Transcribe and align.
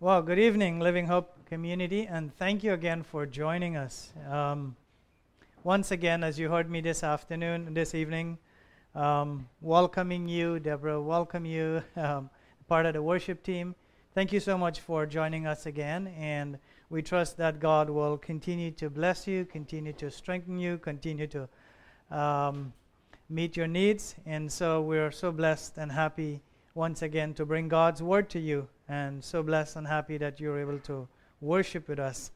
Well, 0.00 0.22
good 0.22 0.38
evening, 0.38 0.78
Living 0.78 1.08
Hope 1.08 1.44
community, 1.46 2.06
and 2.06 2.32
thank 2.36 2.62
you 2.62 2.72
again 2.72 3.02
for 3.02 3.26
joining 3.26 3.76
us. 3.76 4.12
Um, 4.30 4.76
once 5.64 5.90
again, 5.90 6.22
as 6.22 6.38
you 6.38 6.48
heard 6.48 6.70
me 6.70 6.80
this 6.80 7.02
afternoon, 7.02 7.74
this 7.74 7.96
evening, 7.96 8.38
um, 8.94 9.48
welcoming 9.60 10.28
you, 10.28 10.60
Deborah, 10.60 11.02
welcome 11.02 11.44
you, 11.44 11.82
um, 11.96 12.30
part 12.68 12.86
of 12.86 12.92
the 12.92 13.02
worship 13.02 13.42
team. 13.42 13.74
Thank 14.14 14.32
you 14.32 14.38
so 14.38 14.56
much 14.56 14.78
for 14.78 15.04
joining 15.04 15.48
us 15.48 15.66
again, 15.66 16.14
and 16.16 16.60
we 16.90 17.02
trust 17.02 17.36
that 17.38 17.58
God 17.58 17.90
will 17.90 18.18
continue 18.18 18.70
to 18.70 18.88
bless 18.88 19.26
you, 19.26 19.46
continue 19.46 19.94
to 19.94 20.12
strengthen 20.12 20.60
you, 20.60 20.78
continue 20.78 21.26
to 21.26 21.48
um, 22.16 22.72
meet 23.28 23.56
your 23.56 23.66
needs. 23.66 24.14
And 24.26 24.52
so 24.52 24.80
we're 24.80 25.10
so 25.10 25.32
blessed 25.32 25.76
and 25.76 25.90
happy 25.90 26.40
once 26.72 27.02
again 27.02 27.34
to 27.34 27.44
bring 27.44 27.66
God's 27.66 28.00
word 28.00 28.30
to 28.30 28.38
you 28.38 28.68
and 28.88 29.22
so 29.22 29.42
blessed 29.42 29.76
and 29.76 29.86
happy 29.86 30.16
that 30.18 30.40
you're 30.40 30.58
able 30.58 30.78
to 30.80 31.06
worship 31.40 31.88
with 31.88 31.98
us. 31.98 32.30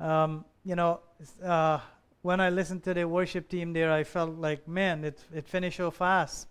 Um, 0.00 0.44
you 0.64 0.74
know, 0.74 1.00
uh, 1.44 1.78
when 2.22 2.40
I 2.40 2.50
listened 2.50 2.82
to 2.84 2.94
the 2.94 3.06
worship 3.06 3.48
team 3.48 3.72
there, 3.72 3.92
I 3.92 4.04
felt 4.04 4.38
like, 4.38 4.66
man, 4.66 5.04
it, 5.04 5.20
it 5.34 5.48
finished 5.48 5.76
so 5.76 5.90
fast. 5.90 6.46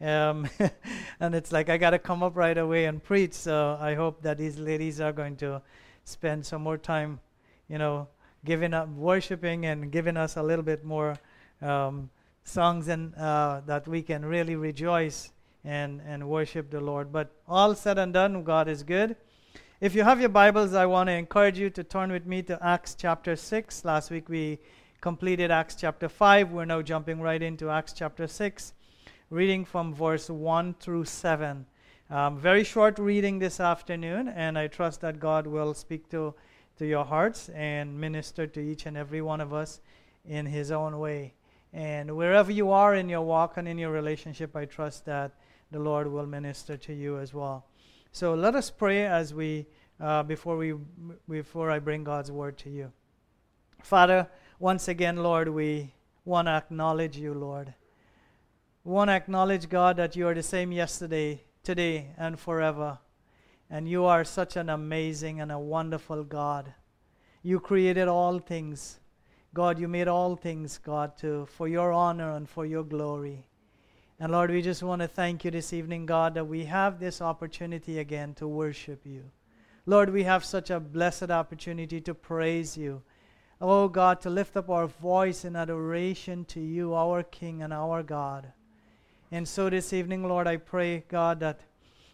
Um, 0.00 0.48
and 1.20 1.34
it's 1.34 1.52
like 1.52 1.68
I 1.68 1.78
got 1.78 1.90
to 1.90 1.98
come 1.98 2.22
up 2.22 2.36
right 2.36 2.56
away 2.56 2.84
and 2.86 3.02
preach. 3.02 3.32
So 3.32 3.78
I 3.80 3.94
hope 3.94 4.22
that 4.22 4.38
these 4.38 4.58
ladies 4.58 5.00
are 5.00 5.12
going 5.12 5.36
to 5.36 5.62
spend 6.04 6.44
some 6.44 6.62
more 6.62 6.78
time, 6.78 7.20
you 7.68 7.78
know, 7.78 8.08
giving 8.44 8.74
up 8.74 8.88
worshiping 8.88 9.66
and 9.66 9.90
giving 9.90 10.16
us 10.16 10.36
a 10.36 10.42
little 10.42 10.64
bit 10.64 10.84
more 10.84 11.16
um, 11.62 12.10
songs 12.44 12.88
and 12.88 13.14
uh, 13.14 13.62
that 13.66 13.88
we 13.88 14.02
can 14.02 14.24
really 14.24 14.56
rejoice 14.56 15.32
and, 15.64 16.00
and 16.06 16.28
worship 16.28 16.70
the 16.70 16.80
Lord. 16.80 17.12
But 17.12 17.30
all 17.48 17.74
said 17.74 17.98
and 17.98 18.12
done, 18.12 18.44
God 18.44 18.68
is 18.68 18.82
good. 18.82 19.16
If 19.80 19.94
you 19.94 20.04
have 20.04 20.20
your 20.20 20.28
Bibles, 20.28 20.74
I 20.74 20.86
want 20.86 21.08
to 21.08 21.12
encourage 21.12 21.58
you 21.58 21.70
to 21.70 21.84
turn 21.84 22.12
with 22.12 22.26
me 22.26 22.42
to 22.44 22.58
Acts 22.64 22.94
chapter 22.98 23.36
6. 23.36 23.84
Last 23.84 24.10
week 24.10 24.28
we 24.28 24.58
completed 25.00 25.50
Acts 25.50 25.74
chapter 25.74 26.08
5. 26.08 26.52
We're 26.52 26.64
now 26.64 26.80
jumping 26.80 27.20
right 27.20 27.42
into 27.42 27.70
Acts 27.70 27.92
chapter 27.92 28.26
6, 28.26 28.72
reading 29.30 29.64
from 29.64 29.92
verse 29.94 30.30
1 30.30 30.74
through 30.80 31.04
7. 31.04 31.66
Um, 32.10 32.38
very 32.38 32.64
short 32.64 32.98
reading 32.98 33.38
this 33.38 33.60
afternoon, 33.60 34.28
and 34.28 34.58
I 34.58 34.68
trust 34.68 35.00
that 35.00 35.18
God 35.18 35.46
will 35.46 35.74
speak 35.74 36.08
to, 36.10 36.34
to 36.78 36.86
your 36.86 37.04
hearts 37.04 37.48
and 37.50 38.00
minister 38.00 38.46
to 38.46 38.60
each 38.60 38.86
and 38.86 38.96
every 38.96 39.22
one 39.22 39.40
of 39.40 39.52
us 39.52 39.80
in 40.24 40.46
His 40.46 40.70
own 40.70 40.98
way. 40.98 41.34
And 41.72 42.16
wherever 42.16 42.52
you 42.52 42.70
are 42.70 42.94
in 42.94 43.08
your 43.08 43.22
walk 43.22 43.56
and 43.56 43.66
in 43.66 43.78
your 43.78 43.90
relationship, 43.90 44.54
I 44.54 44.64
trust 44.64 45.04
that 45.06 45.32
the 45.74 45.80
Lord 45.80 46.06
will 46.06 46.24
minister 46.24 46.76
to 46.76 46.94
you 46.94 47.18
as 47.18 47.34
well. 47.34 47.66
So 48.12 48.32
let 48.34 48.54
us 48.54 48.70
pray 48.70 49.06
as 49.06 49.34
we 49.34 49.66
uh, 50.00 50.22
before 50.22 50.56
we 50.56 50.74
before 51.28 51.68
I 51.68 51.80
bring 51.80 52.04
God's 52.04 52.30
word 52.30 52.56
to 52.58 52.70
you. 52.70 52.92
Father, 53.82 54.28
once 54.60 54.86
again, 54.86 55.16
Lord, 55.16 55.48
we 55.48 55.92
want 56.24 56.46
to 56.46 56.52
acknowledge 56.52 57.16
you, 57.16 57.34
Lord. 57.34 57.74
We 58.84 58.92
want 58.92 59.08
to 59.08 59.14
acknowledge, 59.14 59.68
God, 59.68 59.96
that 59.96 60.14
you 60.14 60.28
are 60.28 60.34
the 60.34 60.44
same 60.44 60.70
yesterday, 60.70 61.42
today, 61.64 62.10
and 62.16 62.38
forever. 62.38 63.00
And 63.68 63.88
you 63.88 64.04
are 64.04 64.22
such 64.22 64.56
an 64.56 64.68
amazing 64.68 65.40
and 65.40 65.50
a 65.50 65.58
wonderful 65.58 66.22
God. 66.22 66.72
You 67.42 67.58
created 67.58 68.06
all 68.06 68.38
things. 68.38 69.00
God, 69.52 69.80
you 69.80 69.88
made 69.88 70.06
all 70.06 70.36
things, 70.36 70.78
God, 70.78 71.16
to, 71.18 71.46
for 71.46 71.66
your 71.66 71.92
honor 71.92 72.30
and 72.36 72.48
for 72.48 72.64
your 72.64 72.84
glory. 72.84 73.44
And 74.20 74.30
Lord, 74.30 74.50
we 74.50 74.62
just 74.62 74.82
want 74.82 75.02
to 75.02 75.08
thank 75.08 75.44
you 75.44 75.50
this 75.50 75.72
evening, 75.72 76.06
God, 76.06 76.34
that 76.34 76.46
we 76.46 76.66
have 76.66 77.00
this 77.00 77.20
opportunity 77.20 77.98
again 77.98 78.32
to 78.34 78.46
worship 78.46 79.04
you. 79.04 79.24
Lord, 79.86 80.10
we 80.10 80.22
have 80.22 80.44
such 80.44 80.70
a 80.70 80.78
blessed 80.78 81.30
opportunity 81.30 82.00
to 82.00 82.14
praise 82.14 82.76
you. 82.76 83.02
Oh 83.60 83.88
God, 83.88 84.20
to 84.20 84.30
lift 84.30 84.56
up 84.56 84.70
our 84.70 84.86
voice 84.86 85.44
in 85.44 85.56
adoration 85.56 86.44
to 86.46 86.60
you, 86.60 86.94
our 86.94 87.22
King 87.22 87.62
and 87.62 87.72
our 87.72 88.02
God. 88.02 88.52
And 89.32 89.48
so 89.48 89.68
this 89.68 89.92
evening, 89.92 90.28
Lord, 90.28 90.46
I 90.46 90.58
pray, 90.58 91.04
God, 91.08 91.40
that 91.40 91.60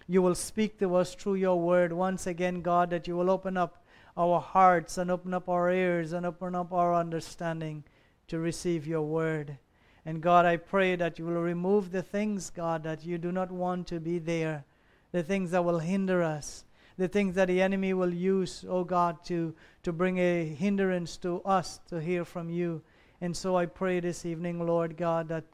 you 0.08 0.22
will 0.22 0.34
speak 0.34 0.78
to 0.78 0.96
us 0.96 1.14
through 1.14 1.34
your 1.34 1.60
word. 1.60 1.92
Once 1.92 2.26
again, 2.26 2.62
God, 2.62 2.90
that 2.90 3.06
you 3.06 3.16
will 3.16 3.30
open 3.30 3.56
up 3.56 3.84
our 4.16 4.40
hearts 4.40 4.96
and 4.96 5.10
open 5.10 5.34
up 5.34 5.48
our 5.48 5.70
ears 5.70 6.12
and 6.12 6.24
open 6.24 6.54
up 6.54 6.72
our 6.72 6.94
understanding 6.94 7.84
to 8.28 8.38
receive 8.38 8.86
your 8.86 9.02
word. 9.02 9.58
And 10.06 10.22
God, 10.22 10.46
I 10.46 10.56
pray 10.56 10.96
that 10.96 11.18
you 11.18 11.26
will 11.26 11.40
remove 11.40 11.92
the 11.92 12.02
things, 12.02 12.50
God, 12.50 12.82
that 12.84 13.04
you 13.04 13.18
do 13.18 13.30
not 13.30 13.50
want 13.50 13.86
to 13.88 14.00
be 14.00 14.18
there, 14.18 14.64
the 15.12 15.22
things 15.22 15.50
that 15.50 15.64
will 15.64 15.78
hinder 15.78 16.22
us, 16.22 16.64
the 16.96 17.08
things 17.08 17.34
that 17.34 17.48
the 17.48 17.60
enemy 17.60 17.92
will 17.92 18.12
use, 18.12 18.64
oh 18.68 18.84
God, 18.84 19.24
to, 19.26 19.54
to 19.82 19.92
bring 19.92 20.18
a 20.18 20.44
hindrance 20.44 21.16
to 21.18 21.42
us 21.42 21.80
to 21.88 22.00
hear 22.00 22.24
from 22.24 22.48
you. 22.48 22.82
And 23.20 23.36
so 23.36 23.56
I 23.56 23.66
pray 23.66 24.00
this 24.00 24.24
evening, 24.24 24.66
Lord 24.66 24.96
God, 24.96 25.28
that, 25.28 25.44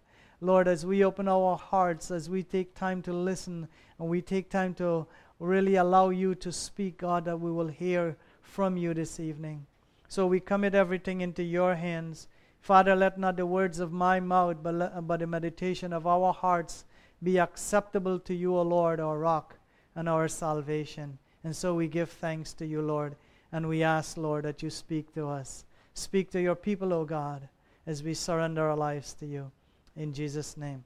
Lord, 0.40 0.68
as 0.68 0.86
we 0.86 1.04
open 1.04 1.26
our 1.26 1.56
hearts, 1.56 2.10
as 2.10 2.30
we 2.30 2.42
take 2.42 2.74
time 2.74 3.02
to 3.02 3.12
listen, 3.12 3.66
and 3.98 4.08
we 4.08 4.22
take 4.22 4.50
time 4.50 4.74
to 4.74 5.06
really 5.40 5.76
allow 5.76 6.10
you 6.10 6.34
to 6.36 6.52
speak, 6.52 6.98
God, 6.98 7.24
that 7.24 7.40
we 7.40 7.50
will 7.50 7.68
hear 7.68 8.16
from 8.42 8.76
you 8.76 8.94
this 8.94 9.18
evening. 9.18 9.66
So 10.08 10.26
we 10.26 10.38
commit 10.38 10.74
everything 10.74 11.20
into 11.20 11.42
your 11.42 11.74
hands. 11.74 12.28
Father, 12.66 12.96
let 12.96 13.16
not 13.16 13.36
the 13.36 13.46
words 13.46 13.78
of 13.78 13.92
my 13.92 14.18
mouth, 14.18 14.56
but, 14.60 15.06
but 15.06 15.20
the 15.20 15.26
meditation 15.28 15.92
of 15.92 16.04
our 16.04 16.32
hearts 16.32 16.84
be 17.22 17.38
acceptable 17.38 18.18
to 18.18 18.34
you, 18.34 18.56
O 18.56 18.62
Lord, 18.62 18.98
our 18.98 19.20
rock 19.20 19.54
and 19.94 20.08
our 20.08 20.26
salvation. 20.26 21.16
And 21.44 21.54
so 21.54 21.76
we 21.76 21.86
give 21.86 22.10
thanks 22.10 22.52
to 22.54 22.66
you, 22.66 22.82
Lord, 22.82 23.14
and 23.52 23.68
we 23.68 23.84
ask, 23.84 24.16
Lord, 24.16 24.46
that 24.46 24.64
you 24.64 24.70
speak 24.70 25.14
to 25.14 25.28
us. 25.28 25.64
Speak 25.94 26.28
to 26.32 26.42
your 26.42 26.56
people, 26.56 26.92
O 26.92 27.04
God, 27.04 27.48
as 27.86 28.02
we 28.02 28.14
surrender 28.14 28.68
our 28.68 28.76
lives 28.76 29.14
to 29.20 29.26
you. 29.26 29.52
In 29.94 30.12
Jesus' 30.12 30.56
name, 30.56 30.82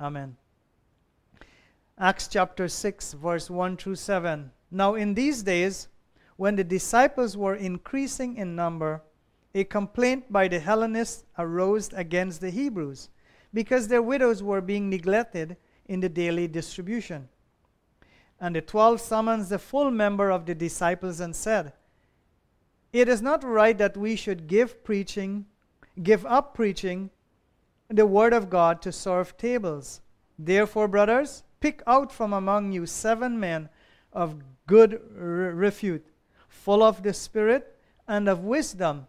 amen. 0.00 0.34
Acts 1.98 2.28
chapter 2.28 2.68
6, 2.68 3.12
verse 3.12 3.50
1 3.50 3.76
through 3.76 3.96
7. 3.96 4.50
Now, 4.70 4.94
in 4.94 5.12
these 5.12 5.42
days, 5.42 5.88
when 6.36 6.56
the 6.56 6.64
disciples 6.64 7.36
were 7.36 7.54
increasing 7.54 8.38
in 8.38 8.56
number, 8.56 9.02
a 9.58 9.64
complaint 9.64 10.32
by 10.32 10.46
the 10.46 10.60
Hellenists 10.60 11.24
arose 11.36 11.92
against 11.92 12.40
the 12.40 12.50
Hebrews 12.50 13.08
because 13.52 13.88
their 13.88 14.02
widows 14.02 14.40
were 14.40 14.60
being 14.60 14.88
neglected 14.88 15.56
in 15.86 15.98
the 15.98 16.08
daily 16.08 16.46
distribution. 16.46 17.28
And 18.40 18.54
the 18.54 18.60
twelve 18.60 19.00
summoned 19.00 19.46
the 19.46 19.58
full 19.58 19.90
member 19.90 20.30
of 20.30 20.46
the 20.46 20.54
disciples 20.54 21.18
and 21.18 21.34
said, 21.34 21.72
It 22.92 23.08
is 23.08 23.20
not 23.20 23.42
right 23.42 23.76
that 23.78 23.96
we 23.96 24.14
should 24.14 24.46
give 24.46 24.84
preaching, 24.84 25.46
give 26.04 26.24
up 26.24 26.54
preaching 26.54 27.10
the 27.88 28.06
word 28.06 28.32
of 28.32 28.50
God 28.50 28.80
to 28.82 28.92
serve 28.92 29.36
tables. 29.36 30.00
Therefore, 30.38 30.86
brothers, 30.86 31.42
pick 31.58 31.82
out 31.84 32.12
from 32.12 32.32
among 32.32 32.70
you 32.70 32.86
seven 32.86 33.40
men 33.40 33.70
of 34.12 34.36
good 34.68 35.00
repute, 35.16 36.06
full 36.48 36.84
of 36.84 37.02
the 37.02 37.12
Spirit 37.12 37.76
and 38.06 38.28
of 38.28 38.44
wisdom 38.44 39.08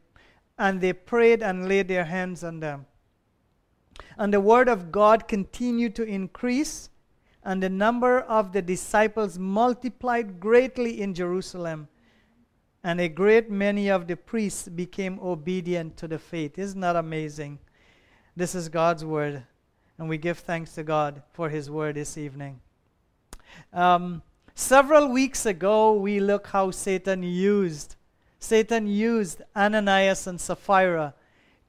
and 0.61 0.79
they 0.79 0.93
prayed 0.93 1.41
and 1.41 1.67
laid 1.67 1.87
their 1.87 2.05
hands 2.05 2.43
on 2.43 2.59
them. 2.59 2.85
And 4.15 4.31
the 4.31 4.39
word 4.39 4.69
of 4.69 4.91
God 4.91 5.27
continued 5.27 5.95
to 5.95 6.03
increase, 6.03 6.91
and 7.43 7.63
the 7.63 7.69
number 7.69 8.19
of 8.21 8.53
the 8.53 8.61
disciples 8.61 9.39
multiplied 9.39 10.39
greatly 10.39 11.01
in 11.01 11.15
Jerusalem. 11.15 11.87
And 12.83 13.01
a 13.01 13.09
great 13.09 13.49
many 13.49 13.89
of 13.89 14.05
the 14.05 14.15
priests 14.15 14.67
became 14.67 15.19
obedient 15.19 15.97
to 15.97 16.07
the 16.07 16.19
faith. 16.19 16.59
Isn't 16.59 16.81
that 16.81 16.95
amazing? 16.95 17.57
This 18.35 18.53
is 18.53 18.69
God's 18.69 19.03
word, 19.03 19.43
and 19.97 20.07
we 20.07 20.19
give 20.19 20.37
thanks 20.37 20.75
to 20.75 20.83
God 20.83 21.23
for 21.33 21.49
his 21.49 21.71
word 21.71 21.95
this 21.95 22.19
evening. 22.19 22.61
Um, 23.73 24.21
Several 24.53 25.07
weeks 25.07 25.45
ago, 25.45 25.93
we 25.93 26.19
look 26.19 26.47
how 26.47 26.71
Satan 26.71 27.23
used 27.23 27.95
Satan 28.41 28.87
used 28.87 29.43
Ananias 29.55 30.25
and 30.25 30.41
Sapphira 30.41 31.13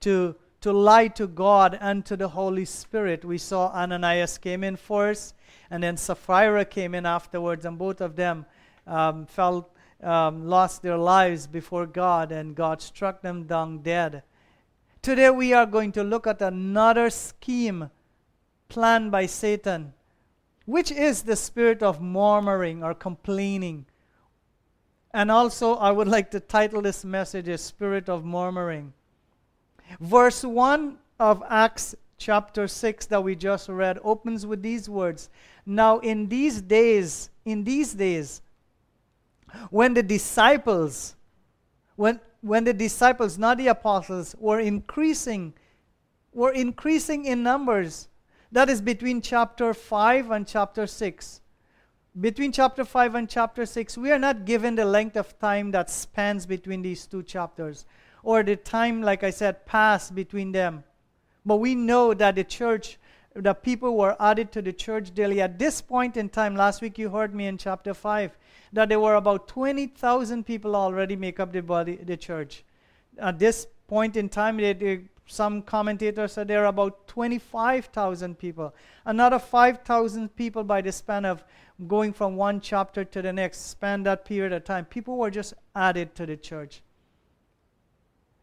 to, 0.01 0.35
to 0.63 0.73
lie 0.73 1.09
to 1.09 1.27
God 1.29 1.79
and 1.81 2.05
to 2.07 2.17
the 2.17 2.29
Holy 2.29 2.65
Spirit. 2.65 3.25
We 3.25 3.39
saw 3.39 3.69
Ananias 3.69 4.39
came 4.39 4.65
in 4.65 4.77
first, 4.77 5.35
and 5.71 5.83
then 5.83 5.97
Sapphira 5.97 6.65
came 6.65 6.95
in 6.95 7.07
afterwards, 7.07 7.67
and 7.67 7.79
both 7.79 8.01
of 8.01 8.17
them 8.17 8.47
um, 8.87 9.27
felt 9.27 9.71
um, 10.03 10.49
lost 10.49 10.83
their 10.83 10.97
lives 10.97 11.47
before 11.47 11.87
God, 11.87 12.33
and 12.33 12.57
God 12.57 12.81
struck 12.81 13.21
them 13.21 13.45
down 13.45 13.83
dead. 13.83 14.23
Today 15.03 15.31
we 15.31 15.53
are 15.53 15.67
going 15.67 15.93
to 15.93 16.03
look 16.03 16.27
at 16.27 16.41
another 16.41 17.11
scheme 17.11 17.91
planned 18.69 19.13
by 19.13 19.27
Satan, 19.27 19.93
which 20.65 20.91
is 20.91 21.23
the 21.23 21.37
spirit 21.37 21.83
of 21.83 22.01
murmuring 22.01 22.83
or 22.83 22.95
complaining. 22.95 23.87
And 25.14 25.31
also, 25.31 25.75
I 25.75 25.91
would 25.91 26.09
like 26.09 26.31
to 26.31 26.41
title 26.41 26.81
this 26.81 27.05
message 27.05 27.49
a 27.49 27.59
spirit 27.59 28.09
of 28.09 28.25
murmuring. 28.25 28.94
Verse 30.00 30.43
1 30.43 30.97
of 31.20 31.43
Acts 31.49 31.94
chapter 32.17 32.67
6 32.67 33.06
that 33.06 33.23
we 33.23 33.37
just 33.37 33.69
read 33.69 33.99
opens 34.03 34.47
with 34.47 34.62
these 34.62 34.88
words 34.88 35.29
Now, 35.67 35.99
in 35.99 36.29
these 36.29 36.62
days, 36.62 37.29
in 37.44 37.62
these 37.62 37.93
days, 37.93 38.41
when 39.70 39.93
the 39.93 40.03
disciples, 40.03 41.15
when, 41.97 42.19
when 42.41 42.65
the 42.65 42.73
disciples, 42.73 43.37
not 43.37 43.58
the 43.58 43.69
apostles, 43.69 44.35
were 44.38 44.61
increasing, 44.61 45.53
were 46.32 46.53
increasing 46.53 47.26
in 47.26 47.43
numbers, 47.43 48.08
that 48.50 48.70
is 48.70 48.81
between 48.81 49.20
chapter 49.20 49.75
5 49.75 50.31
and 50.31 50.47
chapter 50.47 50.87
6. 50.87 51.42
Between 52.20 52.53
chapter 52.53 52.85
5 52.85 53.14
and 53.14 53.29
chapter 53.29 53.64
6, 53.64 53.97
we 53.97 54.12
are 54.12 54.19
not 54.19 54.44
given 54.44 54.75
the 54.75 54.85
length 54.85 55.17
of 55.17 55.38
time 55.38 55.70
that 55.70 55.88
spans 55.88 56.44
between 56.44 56.82
these 56.82 57.06
two 57.06 57.23
chapters, 57.23 57.87
or 58.23 58.43
the 58.43 58.55
time, 58.55 59.00
like 59.00 59.25
I 59.25 59.31
said, 59.31 59.64
passed 59.64 60.14
between 60.14 60.53
them. 60.53 60.85
But 61.47 61.56
we 61.56 61.75
know 61.75 62.12
that 62.12 62.35
the 62.35 62.44
church, 62.44 62.99
the 63.35 63.55
people 63.55 63.97
were 63.97 64.14
added 64.20 64.53
to 64.53 64.61
the 64.61 64.75
church 64.75 65.14
daily. 65.14 65.41
At 65.41 65.59
this 65.59 65.81
point 65.81 66.19
in 66.19 66.29
time, 66.29 66.55
last 66.55 66.82
week 66.82 66.99
you 66.99 67.09
heard 67.09 67.35
me 67.35 67.47
in 67.47 67.56
chapter 67.56 67.94
5, 67.94 68.37
that 68.75 68.91
there 68.91 69.00
were 69.00 69.15
about 69.15 69.49
20,000 69.49 70.44
people 70.44 70.76
already 70.76 71.17
make 71.17 71.41
up 71.41 71.50
the 71.50 71.62
body, 71.62 71.97
the 71.97 72.19
church. 72.19 72.62
At 73.19 73.38
this 73.38 73.67
point 73.88 74.19
in 74.19 74.29
time, 74.29 74.58
they, 74.58 74.75
they, 74.75 75.00
some 75.26 75.62
commentators 75.62 76.32
said 76.32 76.47
there 76.47 76.65
are 76.65 76.67
about 76.67 77.08
25,000 77.08 78.38
people. 78.38 78.75
Another 79.06 79.38
5,000 79.38 80.37
people 80.37 80.62
by 80.62 80.82
the 80.82 80.93
span 80.93 81.25
of 81.25 81.43
going 81.87 82.12
from 82.12 82.37
one 82.37 82.61
chapter 82.61 83.05
to 83.05 83.23
the 83.23 83.32
next, 83.32 83.70
span 83.70 84.02
that 84.05 84.25
period 84.25 84.52
of 84.52 84.64
time. 84.64 84.84
People 84.84 85.17
were 85.17 85.31
just 85.31 85.55
added 85.75 86.14
to 86.14 86.26
the 86.26 86.37
church. 86.37 86.82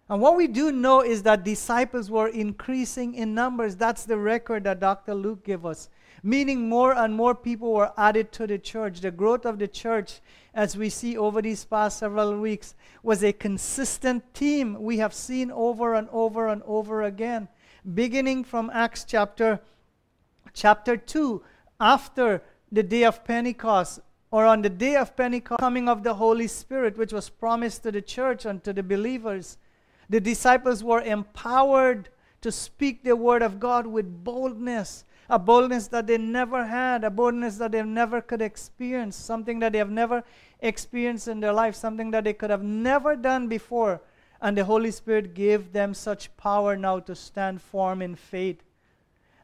And 0.10 0.22
what 0.22 0.36
we 0.36 0.48
do 0.48 0.72
know 0.72 1.02
is 1.02 1.22
that 1.24 1.44
disciples 1.44 2.10
were 2.10 2.30
increasing 2.30 3.14
in 3.14 3.36
numbers. 3.36 3.76
That's 3.76 4.06
the 4.06 4.18
record 4.18 4.64
that 4.64 4.80
Dr. 4.80 5.14
Luke 5.14 5.44
gave 5.44 5.66
us. 5.66 5.90
Meaning 6.24 6.68
more 6.68 6.94
and 6.98 7.14
more 7.14 7.36
people 7.36 7.74
were 7.74 7.94
added 7.96 8.32
to 8.34 8.48
the 8.48 8.58
church. 8.58 9.02
The 9.02 9.12
growth 9.12 9.46
of 9.46 9.60
the 9.60 9.68
church, 9.68 10.20
as 10.54 10.76
we 10.76 10.90
see 10.90 11.16
over 11.16 11.42
these 11.42 11.64
past 11.64 12.00
several 12.00 12.40
weeks, 12.40 12.74
was 13.04 13.24
a 13.24 13.32
consistent 13.32 14.24
theme 14.34 14.82
we 14.82 14.98
have 14.98 15.14
seen 15.14 15.52
over 15.52 15.94
and 15.94 16.10
over 16.12 16.48
and 16.48 16.64
over 16.64 17.04
again. 17.04 17.48
Beginning 17.94 18.44
from 18.44 18.72
Acts 18.74 19.06
chapter, 19.06 19.62
chapter 20.54 20.98
2, 20.98 21.42
after 21.80 22.42
the 22.72 22.84
day 22.84 23.04
of 23.04 23.24
Pentecost, 23.24 24.00
or 24.32 24.46
on 24.46 24.62
the 24.62 24.70
day 24.70 24.96
of 24.96 25.16
Pentecost, 25.16 25.60
coming 25.60 25.90
of 25.90 26.04
the 26.04 26.14
Holy 26.14 26.48
Spirit, 26.48 26.98
which 26.98 27.14
was 27.14 27.30
promised 27.30 27.84
to 27.84 27.92
the 27.92 28.02
church 28.02 28.46
and 28.46 28.64
to 28.64 28.74
the 28.74 28.84
believers 28.84 29.58
the 30.10 30.20
disciples 30.20 30.84
were 30.84 31.02
empowered 31.02 32.10
to 32.42 32.52
speak 32.52 33.04
the 33.04 33.16
word 33.16 33.44
of 33.44 33.60
God 33.60 33.86
with 33.86 34.24
boldness, 34.24 35.06
a 35.30 35.38
boldness 35.38 35.88
that 35.90 36.08
they 36.08 36.18
never 36.18 36.66
had, 36.66 37.04
a 37.04 37.12
boldness 37.12 37.58
that 37.58 37.72
they 37.72 37.84
never 37.84 38.20
could 38.20 38.42
experience, 38.42 39.16
something 39.16 39.60
that 39.60 39.74
they 39.74 39.78
have 39.78 39.92
never 39.92 40.24
experienced 40.62 41.28
in 41.28 41.40
their 41.40 41.54
life, 41.54 41.76
something 41.76 42.10
that 42.12 42.24
they 42.24 42.34
could 42.34 42.50
have 42.50 42.64
never 42.64 43.16
done 43.16 43.48
before. 43.48 44.02
And 44.42 44.58
the 44.58 44.66
Holy 44.66 44.90
Spirit 44.90 45.36
gave 45.36 45.74
them 45.74 45.94
such 45.94 46.36
power 46.38 46.76
now 46.76 47.00
to 47.02 47.14
stand 47.14 47.62
firm 47.62 48.02
in 48.02 48.16
faith. 48.16 48.64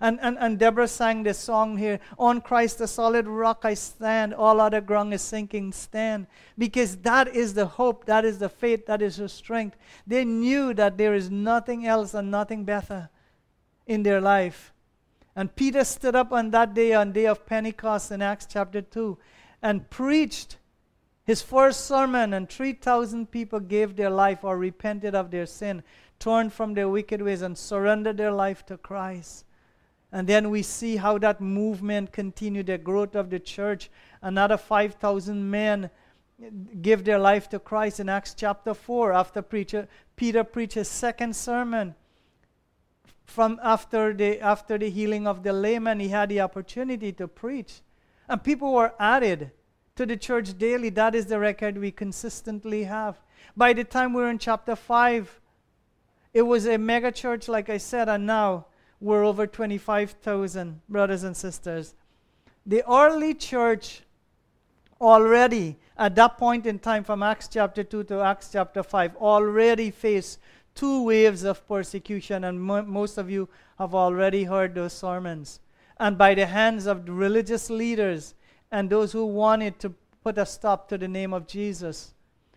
And, 0.01 0.19
and, 0.21 0.37
and 0.39 0.59
Deborah 0.59 0.87
sang 0.87 1.23
this 1.23 1.39
song 1.39 1.77
here 1.77 1.99
On 2.19 2.41
Christ, 2.41 2.79
the 2.79 2.87
solid 2.87 3.27
rock 3.27 3.61
I 3.63 3.75
stand, 3.75 4.33
all 4.33 4.59
other 4.59 4.81
ground 4.81 5.13
is 5.13 5.21
sinking 5.21 5.71
stand. 5.71 6.27
Because 6.57 6.97
that 6.97 7.29
is 7.29 7.53
the 7.53 7.65
hope, 7.65 8.05
that 8.05 8.25
is 8.25 8.39
the 8.39 8.49
faith, 8.49 8.85
that 8.87 9.01
is 9.01 9.17
the 9.17 9.29
strength. 9.29 9.77
They 10.05 10.25
knew 10.25 10.73
that 10.73 10.97
there 10.97 11.13
is 11.13 11.31
nothing 11.31 11.87
else 11.87 12.13
and 12.13 12.29
nothing 12.29 12.65
better 12.65 13.09
in 13.87 14.03
their 14.03 14.19
life. 14.19 14.73
And 15.35 15.55
Peter 15.55 15.83
stood 15.83 16.15
up 16.15 16.31
on 16.31 16.51
that 16.51 16.73
day, 16.73 16.93
on 16.93 17.11
day 17.11 17.27
of 17.27 17.45
Pentecost 17.45 18.11
in 18.11 18.21
Acts 18.21 18.47
chapter 18.49 18.81
2, 18.81 19.17
and 19.61 19.89
preached 19.89 20.57
his 21.25 21.41
first 21.41 21.85
sermon, 21.85 22.33
and 22.33 22.47
3,000 22.49 23.31
people 23.31 23.59
gave 23.59 23.95
their 23.95 24.11
life 24.11 24.43
or 24.43 24.57
repented 24.57 25.15
of 25.15 25.31
their 25.31 25.45
sin, 25.45 25.83
turned 26.19 26.53
from 26.53 26.73
their 26.73 26.87
wicked 26.87 27.21
ways, 27.21 27.41
and 27.41 27.57
surrendered 27.57 28.17
their 28.17 28.31
life 28.31 28.65
to 28.67 28.77
Christ. 28.77 29.43
And 30.11 30.27
then 30.27 30.49
we 30.49 30.61
see 30.61 30.95
how 30.97 31.17
that 31.17 31.41
movement 31.41 32.11
continued, 32.11 32.67
the 32.67 32.77
growth 32.77 33.15
of 33.15 33.29
the 33.29 33.39
church. 33.39 33.89
Another 34.21 34.57
5,000 34.57 35.49
men 35.49 35.89
give 36.81 37.03
their 37.03 37.19
life 37.19 37.49
to 37.49 37.59
Christ 37.59 37.99
in 37.99 38.09
Acts 38.09 38.33
chapter 38.33 38.73
4 38.73 39.13
after 39.13 39.41
preacher, 39.41 39.87
Peter 40.15 40.43
preached 40.43 40.73
his 40.73 40.89
second 40.89 41.35
sermon. 41.35 41.95
From 43.25 43.59
after 43.63 44.13
the, 44.13 44.39
after 44.39 44.77
the 44.77 44.89
healing 44.89 45.27
of 45.27 45.43
the 45.43 45.53
layman, 45.53 45.99
he 45.99 46.09
had 46.09 46.29
the 46.29 46.41
opportunity 46.41 47.11
to 47.13 47.27
preach. 47.27 47.81
And 48.27 48.43
people 48.43 48.73
were 48.73 48.93
added 48.99 49.51
to 49.95 50.05
the 50.05 50.17
church 50.17 50.57
daily. 50.57 50.89
That 50.89 51.15
is 51.15 51.25
the 51.25 51.39
record 51.39 51.77
we 51.77 51.91
consistently 51.91 52.83
have. 52.83 53.17
By 53.55 53.73
the 53.73 53.83
time 53.83 54.13
we 54.13 54.21
we're 54.21 54.29
in 54.29 54.37
chapter 54.37 54.75
5, 54.75 55.39
it 56.33 56.41
was 56.41 56.67
a 56.67 56.77
mega 56.77 57.11
church, 57.11 57.47
like 57.47 57.69
I 57.69 57.77
said, 57.77 58.09
and 58.09 58.25
now 58.25 58.65
were 59.01 59.23
over 59.23 59.45
25,000 59.45 60.81
brothers 60.89 61.23
and 61.23 61.35
sisters. 61.35 61.93
The 62.65 62.83
early 62.89 63.33
church 63.33 64.03
already, 64.99 65.77
at 65.97 66.15
that 66.15 66.37
point 66.37 66.65
in 66.65 66.79
time, 66.79 67.03
from 67.03 67.21
Acts 67.21 67.47
chapter 67.47 67.83
2 67.83 68.05
to 68.05 68.21
Acts 68.21 68.49
chapter 68.51 68.83
5, 68.83 69.17
already 69.17 69.91
faced 69.91 70.39
two 70.73 71.03
waves 71.03 71.43
of 71.43 71.67
persecution, 71.67 72.43
and 72.43 72.61
mo- 72.61 72.83
most 72.83 73.17
of 73.17 73.29
you 73.29 73.47
have 73.77 73.93
already 73.93 74.43
heard 74.43 74.75
those 74.75 74.93
sermons. 74.93 75.59
And 75.97 76.17
by 76.17 76.33
the 76.33 76.45
hands 76.45 76.85
of 76.85 77.05
the 77.05 77.13
religious 77.13 77.69
leaders 77.69 78.33
and 78.71 78.89
those 78.89 79.11
who 79.11 79.25
wanted 79.25 79.79
to 79.79 79.93
put 80.23 80.37
a 80.37 80.45
stop 80.45 80.89
to 80.89 80.97
the 80.97 81.07
name 81.07 81.33
of 81.33 81.47
Jesus, 81.47 82.13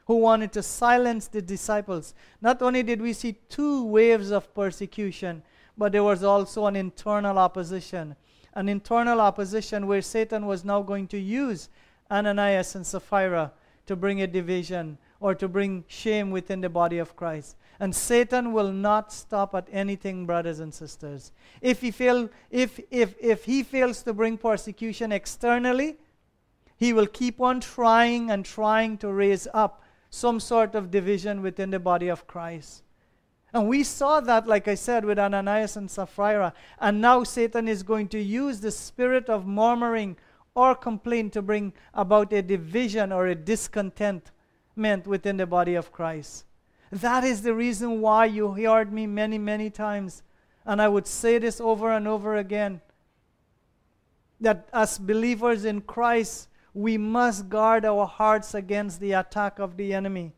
who 0.07 0.17
wanted 0.17 0.53
to 0.53 0.63
silence 0.63 1.29
the 1.29 1.43
disciples. 1.43 2.15
Not 2.41 2.63
only 2.63 2.83
did 2.83 3.01
we 3.01 3.13
see 3.13 3.37
two 3.49 3.85
waves 3.85 4.31
of 4.31 4.53
persecution, 4.55 5.43
but 5.79 5.93
there 5.93 6.03
was 6.03 6.25
also 6.25 6.67
an 6.67 6.77
internal 6.77 7.39
opposition. 7.39 8.17
An 8.55 8.69
internal 8.69 9.21
opposition 9.21 9.87
where 9.87 10.03
Satan 10.03 10.47
was 10.47 10.65
now 10.65 10.83
going 10.83 11.07
to 11.09 11.19
use 11.19 11.69
Ananias 12.11 12.75
and 12.75 12.85
Sapphira 12.85 13.53
to 13.87 13.95
bring 13.95 14.21
a 14.21 14.27
division 14.27 14.99
or 15.21 15.35
to 15.37 15.49
bring 15.49 15.85
shame 15.87 16.31
within 16.31 16.61
the 16.61 16.69
body 16.69 16.99
of 16.99 17.15
Christ. 17.15 17.57
And 17.81 17.95
Satan 17.95 18.53
will 18.53 18.73
not 18.73 19.13
stop 19.13 19.55
at 19.55 19.69
anything, 19.71 20.27
brothers 20.27 20.59
and 20.59 20.75
sisters. 20.75 21.31
If 21.61 21.81
he, 21.81 21.93
fail, 21.93 22.29
if, 22.51 22.81
if, 22.91 23.15
if 23.21 23.45
he 23.45 23.63
fails 23.63 24.03
to 24.03 24.13
bring 24.13 24.37
persecution 24.37 25.13
externally, 25.13 25.97
he 26.77 26.93
will 26.93 27.07
keep 27.07 27.41
on 27.41 27.61
trying 27.61 28.31
and 28.31 28.45
trying 28.45 28.99
to 28.99 29.13
raise 29.13 29.47
up 29.55 29.83
some 30.11 30.41
sort 30.41 30.75
of 30.75 30.91
division 30.91 31.41
within 31.43 31.71
the 31.71 31.79
body 31.79 32.09
of 32.09 32.27
Christ. 32.27 32.83
And 33.53 33.67
we 33.67 33.83
saw 33.83 34.21
that, 34.21 34.47
like 34.47 34.69
I 34.69 34.75
said, 34.75 35.05
with 35.05 35.19
Ananias 35.19 35.77
and 35.77 35.91
Sapphira. 35.91 36.53
And 36.79 37.01
now 37.01 37.25
Satan 37.25 37.67
is 37.67 37.83
going 37.83 38.09
to 38.09 38.21
use 38.21 38.61
the 38.61 38.71
spirit 38.71 39.29
of 39.29 39.47
murmuring 39.47 40.17
or 40.55 40.75
complaint 40.75 41.33
to 41.33 41.43
bring 41.43 41.73
about 41.95 42.33
a 42.33 42.43
division 42.43 43.13
or 43.13 43.27
a 43.27 43.35
discontentment 43.35 45.07
within 45.07 45.37
the 45.39 45.47
body 45.47 45.75
of 45.75 45.93
Christ. 45.93 46.45
That 46.91 47.25
is 47.25 47.43
the 47.43 47.55
reason 47.55 48.01
why 48.01 48.27
you 48.27 48.53
heard 48.53 48.93
me 48.93 49.07
many, 49.07 49.39
many 49.39 49.71
times. 49.71 50.23
And 50.67 50.83
I 50.83 50.89
would 50.89 51.07
say 51.07 51.39
this 51.39 51.61
over 51.61 51.93
and 51.93 52.07
over 52.07 52.37
again 52.37 52.81
that 54.41 54.69
as 54.73 54.99
believers 54.99 55.65
in 55.65 55.81
Christ, 55.81 56.49
we 56.75 56.97
must 56.97 57.49
guard 57.49 57.85
our 57.85 58.07
hearts 58.07 58.55
against 58.55 59.01
the 59.01 59.13
attack 59.13 59.59
of 59.59 59.77
the 59.77 59.93
enemy. 59.93 60.33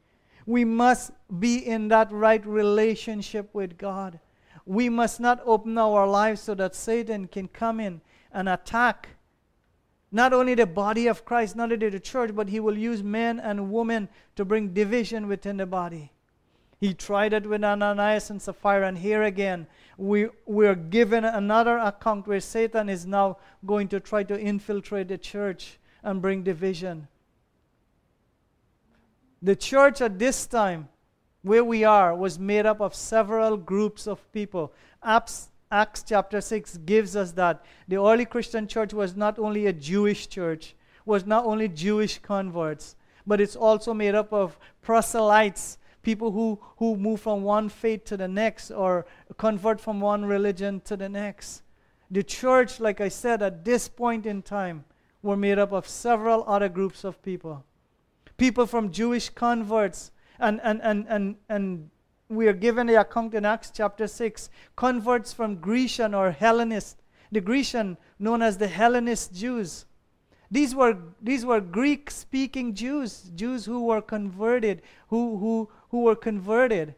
We 0.50 0.64
must 0.64 1.12
be 1.38 1.64
in 1.64 1.86
that 1.88 2.10
right 2.10 2.44
relationship 2.44 3.54
with 3.54 3.78
God. 3.78 4.18
We 4.66 4.88
must 4.88 5.20
not 5.20 5.40
open 5.44 5.78
our 5.78 6.08
lives 6.08 6.40
so 6.40 6.56
that 6.56 6.74
Satan 6.74 7.28
can 7.28 7.46
come 7.46 7.78
in 7.78 8.00
and 8.32 8.48
attack 8.48 9.10
not 10.10 10.32
only 10.32 10.56
the 10.56 10.66
body 10.66 11.06
of 11.06 11.24
Christ, 11.24 11.54
not 11.54 11.70
only 11.70 11.88
the 11.88 12.00
church, 12.00 12.34
but 12.34 12.48
he 12.48 12.58
will 12.58 12.76
use 12.76 13.00
men 13.00 13.38
and 13.38 13.70
women 13.70 14.08
to 14.34 14.44
bring 14.44 14.74
division 14.74 15.28
within 15.28 15.56
the 15.56 15.66
body. 15.66 16.10
He 16.80 16.94
tried 16.94 17.32
it 17.32 17.46
with 17.46 17.62
Ananias 17.62 18.28
and 18.28 18.42
Sapphira, 18.42 18.88
and 18.88 18.98
here 18.98 19.22
again, 19.22 19.68
we, 19.96 20.30
we're 20.46 20.74
given 20.74 21.24
another 21.24 21.78
account 21.78 22.26
where 22.26 22.40
Satan 22.40 22.88
is 22.88 23.06
now 23.06 23.36
going 23.64 23.86
to 23.86 24.00
try 24.00 24.24
to 24.24 24.36
infiltrate 24.36 25.06
the 25.06 25.18
church 25.18 25.78
and 26.02 26.20
bring 26.20 26.42
division. 26.42 27.06
The 29.42 29.56
church 29.56 30.00
at 30.02 30.18
this 30.18 30.46
time, 30.46 30.88
where 31.42 31.64
we 31.64 31.84
are, 31.84 32.14
was 32.14 32.38
made 32.38 32.66
up 32.66 32.80
of 32.80 32.94
several 32.94 33.56
groups 33.56 34.06
of 34.06 34.30
people. 34.32 34.72
Acts, 35.02 35.48
Acts 35.70 36.04
chapter 36.06 36.40
6 36.40 36.78
gives 36.78 37.16
us 37.16 37.32
that. 37.32 37.64
The 37.88 37.96
early 37.96 38.26
Christian 38.26 38.66
church 38.66 38.92
was 38.92 39.16
not 39.16 39.38
only 39.38 39.66
a 39.66 39.72
Jewish 39.72 40.28
church, 40.28 40.74
was 41.06 41.24
not 41.24 41.46
only 41.46 41.68
Jewish 41.68 42.18
converts, 42.18 42.96
but 43.26 43.40
it's 43.40 43.56
also 43.56 43.94
made 43.94 44.14
up 44.14 44.32
of 44.32 44.58
proselytes, 44.82 45.78
people 46.02 46.32
who, 46.32 46.58
who 46.76 46.96
move 46.96 47.20
from 47.20 47.42
one 47.42 47.68
faith 47.68 48.04
to 48.04 48.16
the 48.16 48.28
next 48.28 48.70
or 48.70 49.06
convert 49.38 49.80
from 49.80 50.00
one 50.00 50.24
religion 50.24 50.80
to 50.82 50.96
the 50.96 51.08
next. 51.08 51.62
The 52.10 52.22
church, 52.22 52.80
like 52.80 53.00
I 53.00 53.08
said, 53.08 53.40
at 53.40 53.64
this 53.64 53.88
point 53.88 54.26
in 54.26 54.42
time, 54.42 54.84
were 55.22 55.36
made 55.36 55.58
up 55.58 55.72
of 55.72 55.88
several 55.88 56.44
other 56.46 56.68
groups 56.68 57.04
of 57.04 57.22
people. 57.22 57.64
People 58.40 58.64
from 58.64 58.90
Jewish 58.90 59.28
converts, 59.28 60.12
and, 60.38 60.62
and, 60.64 60.80
and, 60.82 61.04
and, 61.10 61.36
and 61.50 61.90
we 62.30 62.48
are 62.48 62.54
given 62.54 62.86
the 62.86 62.98
account 62.98 63.34
in 63.34 63.44
Acts 63.44 63.70
chapter 63.70 64.06
6 64.06 64.48
converts 64.76 65.30
from 65.34 65.56
Grecian 65.56 66.14
or 66.14 66.30
Hellenist, 66.30 67.02
the 67.30 67.42
Grecian 67.42 67.98
known 68.18 68.40
as 68.40 68.56
the 68.56 68.66
Hellenist 68.66 69.34
Jews. 69.34 69.84
These 70.50 70.74
were, 70.74 70.96
these 71.20 71.44
were 71.44 71.60
Greek 71.60 72.10
speaking 72.10 72.72
Jews, 72.72 73.30
Jews 73.34 73.66
who 73.66 73.84
were 73.84 74.00
converted, 74.00 74.80
who, 75.08 75.36
who, 75.36 75.68
who 75.90 76.04
were 76.04 76.16
converted. 76.16 76.94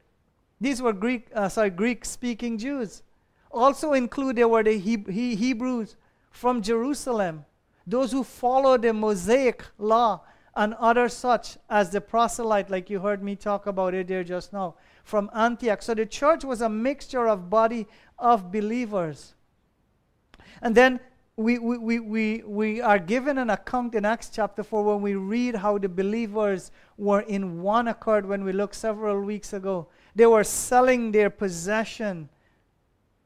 These 0.61 0.81
were 0.81 0.93
Greek, 0.93 1.27
uh, 1.35 1.49
sorry, 1.49 1.71
Greek 1.71 2.05
speaking 2.05 2.57
Jews. 2.57 3.03
Also 3.51 3.95
included 3.95 4.47
were 4.47 4.63
the 4.63 4.79
he- 4.79 5.05
he- 5.11 5.35
Hebrews 5.35 5.97
from 6.31 6.63
Jerusalem, 6.63 7.45
those 7.85 8.13
who 8.13 8.23
followed 8.23 8.83
the 8.83 8.93
Mosaic 8.93 9.65
law 9.77 10.21
and 10.55 10.75
other 10.75 11.09
such 11.09 11.57
as 11.71 11.91
the 11.91 12.01
proselyte, 12.01 12.71
like 12.71 12.91
you 12.91 13.01
heard 13.01 13.23
me 13.23 13.37
talk 13.37 13.67
about 13.67 13.95
it 13.95 14.09
there 14.09 14.25
just 14.25 14.53
now, 14.53 14.75
from 15.05 15.31
Antioch. 15.35 15.83
So 15.83 15.95
the 15.95 16.07
church 16.07 16.45
was 16.45 16.61
a 16.61 16.69
mixture 16.69 17.27
of 17.27 17.49
body 17.49 17.87
of 18.19 18.53
believers. 18.53 19.35
And 20.61 20.75
then 20.75 21.01
we, 21.37 21.59
we, 21.59 21.79
we, 21.79 22.01
we, 22.01 22.43
we 22.45 22.81
are 22.81 22.99
given 22.99 23.39
an 23.39 23.49
account 23.49 23.95
in 23.95 24.05
Acts 24.05 24.31
chapter 24.33 24.63
4 24.63 24.85
when 24.85 25.01
we 25.03 25.15
read 25.15 25.57
how 25.57 25.79
the 25.79 25.89
believers 25.89 26.71
were 26.99 27.21
in 27.21 27.63
one 27.63 27.89
accord 27.89 28.27
when 28.27 28.45
we 28.45 28.53
looked 28.53 28.75
several 28.75 29.21
weeks 29.23 29.55
ago. 29.55 29.89
They 30.15 30.27
were 30.27 30.45
selling 30.45 31.13
their 31.13 31.31
possession 31.31 32.29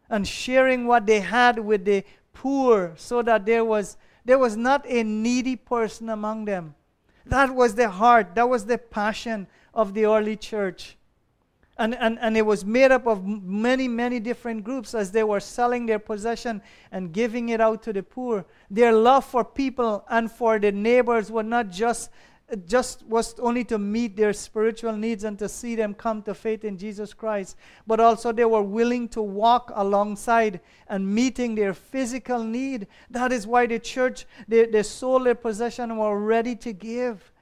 and 0.09 0.26
sharing 0.26 0.87
what 0.87 1.06
they 1.06 1.18
had 1.18 1.59
with 1.59 1.85
the 1.85 2.04
poor 2.33 2.92
so 2.97 3.23
that 3.23 3.45
there 3.45 3.64
was, 3.64 3.97
there 4.25 4.38
was 4.38 4.56
not 4.56 4.87
a 4.87 5.02
needy 5.02 5.56
person 5.56 6.09
among 6.09 6.45
them. 6.45 6.76
That 7.26 7.54
was 7.54 7.75
the 7.75 7.90
heart, 7.90 8.35
that 8.35 8.49
was 8.49 8.66
the 8.66 8.78
passion 8.78 9.49
of 9.75 9.95
the 9.95 10.06
early 10.06 10.37
church. 10.37 10.97
And, 11.78 11.95
and, 11.95 12.18
and 12.21 12.37
it 12.37 12.47
was 12.47 12.64
made 12.64 12.90
up 12.90 13.06
of 13.06 13.26
many, 13.26 13.87
many 13.87 14.18
different 14.18 14.64
groups 14.64 14.95
as 14.95 15.11
they 15.11 15.25
were 15.25 15.40
selling 15.40 15.85
their 15.85 15.99
possession 15.99 16.62
and 16.90 17.12
giving 17.12 17.50
it 17.50 17.61
out 17.61 17.83
to 17.83 17.92
the 17.92 18.02
poor. 18.02 18.47
Their 18.71 18.92
love 18.92 19.26
for 19.26 19.45
people 19.45 20.04
and 20.09 20.33
for 20.33 20.59
the 20.59 20.73
neighbors 20.73 21.30
was 21.30 21.45
not 21.45 21.71
just, 21.71 22.11
just 22.67 23.05
was 23.07 23.38
only 23.41 23.65
to 23.65 23.76
meet 23.76 24.17
their 24.17 24.33
spiritual 24.33 24.97
needs 24.97 25.25
and 25.25 25.37
to 25.38 25.49
see 25.49 25.75
them 25.75 25.95
come 25.95 26.23
to 26.23 26.35
faith 26.35 26.65
in 26.65 26.79
Jesus 26.79 27.12
Christ, 27.12 27.57
but 27.87 27.99
also 27.99 28.31
they 28.31 28.45
were 28.45 28.62
willing 28.62 29.09
to 29.11 29.23
walk 29.23 29.73
alongside 29.75 30.61
and 30.87 31.12
meeting 31.12 31.57
their 31.57 31.75
physical 31.75 32.45
need. 32.45 32.87
That 33.11 33.33
is 33.33 33.47
why 33.47 33.67
the 33.67 33.81
church, 33.81 34.26
they, 34.47 34.67
they 34.67 34.85
sold 34.85 35.26
their 35.26 35.35
possession 35.35 35.97
were 35.97 36.21
ready 36.21 36.55
to 36.57 36.73
give. 36.73 37.33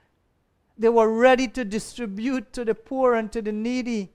They 0.79 0.89
were 0.89 1.13
ready 1.13 1.49
to 1.49 1.65
distribute 1.65 2.53
to 2.55 2.65
the 2.65 2.75
poor 2.75 3.15
and 3.15 3.31
to 3.33 3.43
the 3.43 3.53
needy. 3.53 4.11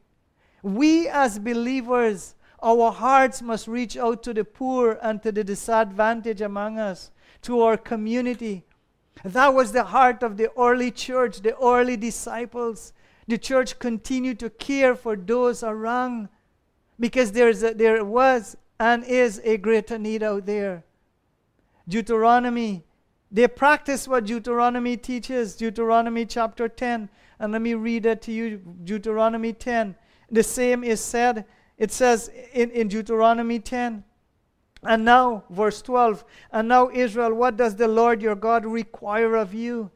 We 0.64 1.08
as 1.08 1.38
believers, 1.38 2.36
our 2.62 2.92
hearts 2.92 3.42
must 3.44 3.68
reach 3.68 3.96
out 3.96 4.24
to 4.24 4.34
the 4.34 4.44
poor 4.44 4.98
and 5.02 5.22
to 5.22 5.32
the 5.32 5.44
disadvantaged 5.44 6.42
among 6.42 6.80
us, 6.80 7.12
to 7.44 7.62
our 7.62 7.78
community. 7.78 8.66
That 9.24 9.54
was 9.54 9.72
the 9.72 9.84
heart 9.84 10.24
of 10.24 10.38
the 10.38 10.52
early 10.58 10.92
church, 10.92 11.42
the 11.42 11.58
early 11.58 11.98
disciples. 11.98 12.94
The 13.28 13.38
church 13.38 13.80
continued 13.80 14.40
to 14.40 14.50
care 14.50 14.96
for 14.96 15.16
those 15.16 15.64
around 15.64 16.30
because 17.00 17.32
there's 17.32 17.64
a, 17.64 17.74
there 17.74 18.04
was 18.04 18.58
and 18.80 19.04
is 19.04 19.42
a 19.44 19.58
greater 19.58 19.98
need 19.98 20.24
out 20.24 20.46
there. 20.46 20.84
Deuteronomy, 21.88 22.84
they 23.32 23.48
practice 23.48 24.08
what 24.08 24.26
Deuteronomy 24.26 24.96
teaches, 24.96 25.56
Deuteronomy 25.56 26.26
chapter 26.26 26.68
10. 26.70 27.10
And 27.40 27.52
let 27.52 27.62
me 27.62 27.74
read 27.74 28.06
it 28.06 28.22
to 28.24 28.32
you 28.32 28.58
Deuteronomy 28.84 29.54
10. 29.54 29.96
The 30.32 30.44
same 30.44 30.84
is 30.84 31.02
said, 31.02 31.46
it 31.78 31.92
says 31.92 32.30
in, 32.54 32.72
in 32.72 32.88
Deuteronomy 32.88 33.60
10. 33.60 34.04
And 34.84 35.04
now, 35.04 35.44
verse 35.50 35.82
12, 35.82 36.24
and 36.52 36.68
now, 36.68 36.90
Israel, 36.90 37.34
what 37.34 37.58
does 37.58 37.76
the 37.76 37.88
Lord 37.88 38.22
your 38.22 38.36
God 38.36 38.66
require 38.66 39.36
of 39.36 39.54
you? 39.54 39.92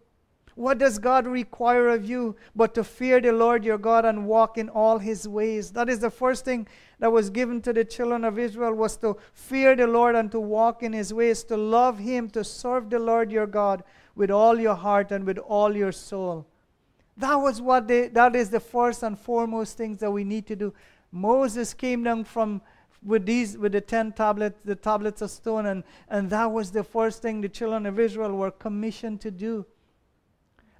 What 0.55 0.77
does 0.77 0.99
God 0.99 1.25
require 1.25 1.89
of 1.89 2.05
you 2.05 2.35
but 2.55 2.75
to 2.75 2.83
fear 2.83 3.19
the 3.19 3.31
Lord 3.31 3.63
your 3.63 3.79
God 3.79 4.05
and 4.05 4.27
walk 4.27 4.57
in 4.57 4.69
all 4.69 4.99
his 4.99 5.27
ways? 5.27 5.71
That 5.71 5.89
is 5.89 5.99
the 5.99 6.11
first 6.11 6.45
thing 6.45 6.67
that 6.99 7.11
was 7.11 7.29
given 7.29 7.61
to 7.61 7.73
the 7.73 7.83
children 7.83 8.23
of 8.23 8.37
Israel 8.37 8.73
was 8.73 8.97
to 8.97 9.17
fear 9.33 9.75
the 9.75 9.87
Lord 9.87 10.15
and 10.15 10.31
to 10.31 10.39
walk 10.39 10.83
in 10.83 10.93
his 10.93 11.13
ways, 11.13 11.43
to 11.45 11.57
love 11.57 11.97
him, 11.97 12.29
to 12.31 12.43
serve 12.43 12.89
the 12.89 12.99
Lord 12.99 13.31
your 13.31 13.47
God 13.47 13.83
with 14.15 14.29
all 14.29 14.59
your 14.59 14.75
heart 14.75 15.11
and 15.11 15.25
with 15.25 15.39
all 15.39 15.75
your 15.75 15.91
soul. 15.91 16.45
That 17.17 17.35
was 17.35 17.61
what 17.61 17.87
they, 17.87 18.07
that 18.09 18.35
is 18.35 18.49
the 18.49 18.59
first 18.59 19.01
and 19.01 19.17
foremost 19.17 19.75
things 19.77 19.99
that 19.99 20.11
we 20.11 20.23
need 20.23 20.45
to 20.47 20.55
do. 20.55 20.73
Moses 21.11 21.73
came 21.73 22.03
down 22.03 22.23
from 22.25 22.61
with 23.05 23.25
these 23.25 23.57
with 23.57 23.71
the 23.73 23.81
ten 23.81 24.11
tablets, 24.11 24.59
the 24.63 24.75
tablets 24.75 25.21
of 25.21 25.31
stone, 25.31 25.65
and, 25.65 25.83
and 26.09 26.29
that 26.29 26.51
was 26.51 26.71
the 26.71 26.83
first 26.83 27.21
thing 27.21 27.41
the 27.41 27.49
children 27.49 27.85
of 27.85 27.99
Israel 27.99 28.33
were 28.35 28.51
commissioned 28.51 29.21
to 29.21 29.31
do. 29.31 29.65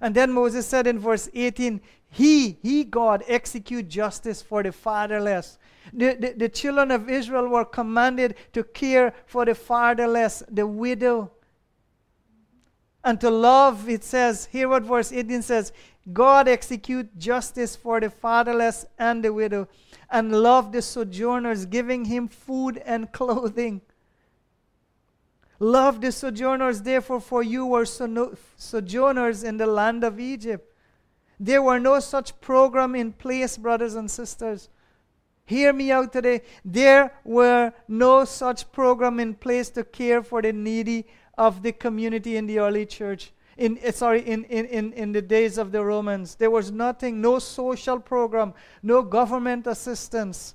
And 0.00 0.14
then 0.14 0.32
Moses 0.32 0.66
said 0.66 0.86
in 0.86 0.98
verse 0.98 1.28
18, 1.32 1.80
He, 2.10 2.58
He, 2.62 2.84
God, 2.84 3.22
execute 3.26 3.88
justice 3.88 4.42
for 4.42 4.62
the 4.62 4.72
fatherless. 4.72 5.58
The, 5.92 6.14
the, 6.14 6.34
the 6.36 6.48
children 6.48 6.90
of 6.90 7.08
Israel 7.08 7.48
were 7.48 7.64
commanded 7.64 8.36
to 8.52 8.64
care 8.64 9.14
for 9.26 9.44
the 9.44 9.54
fatherless, 9.54 10.42
the 10.50 10.66
widow. 10.66 11.30
And 13.04 13.20
to 13.20 13.30
love, 13.30 13.88
it 13.88 14.02
says, 14.02 14.46
hear 14.46 14.66
what 14.68 14.82
verse 14.82 15.12
18 15.12 15.42
says 15.42 15.72
God 16.12 16.48
execute 16.48 17.16
justice 17.18 17.76
for 17.76 18.00
the 18.00 18.10
fatherless 18.10 18.86
and 18.98 19.22
the 19.22 19.32
widow, 19.32 19.68
and 20.10 20.32
love 20.42 20.72
the 20.72 20.82
sojourners, 20.82 21.66
giving 21.66 22.06
him 22.06 22.28
food 22.28 22.78
and 22.84 23.12
clothing. 23.12 23.82
Love 25.58 26.00
the 26.00 26.12
sojourners, 26.12 26.82
therefore, 26.82 27.20
for 27.20 27.42
you 27.42 27.64
were 27.64 27.86
sojourners 27.86 29.44
in 29.44 29.56
the 29.56 29.66
land 29.66 30.02
of 30.02 30.18
Egypt. 30.18 30.70
There 31.38 31.62
were 31.62 31.78
no 31.78 32.00
such 32.00 32.38
program 32.40 32.94
in 32.94 33.12
place, 33.12 33.56
brothers 33.56 33.94
and 33.94 34.10
sisters. 34.10 34.68
Hear 35.46 35.72
me 35.72 35.92
out 35.92 36.12
today. 36.12 36.42
There 36.64 37.12
were 37.24 37.72
no 37.86 38.24
such 38.24 38.70
program 38.72 39.20
in 39.20 39.34
place 39.34 39.68
to 39.70 39.84
care 39.84 40.22
for 40.22 40.40
the 40.40 40.52
needy 40.52 41.06
of 41.36 41.62
the 41.62 41.72
community 41.72 42.36
in 42.36 42.46
the 42.46 42.58
early 42.58 42.86
church. 42.86 43.32
In 43.56 43.78
eh, 43.82 43.90
sorry 43.92 44.20
in, 44.20 44.44
in, 44.44 44.66
in, 44.66 44.92
in 44.92 45.12
the 45.12 45.22
days 45.22 45.58
of 45.58 45.70
the 45.70 45.84
romans 45.84 46.34
there 46.34 46.50
was 46.50 46.72
nothing 46.72 47.20
no 47.20 47.38
social 47.38 48.00
program 48.00 48.52
no 48.82 49.02
government 49.02 49.66
assistance. 49.66 50.54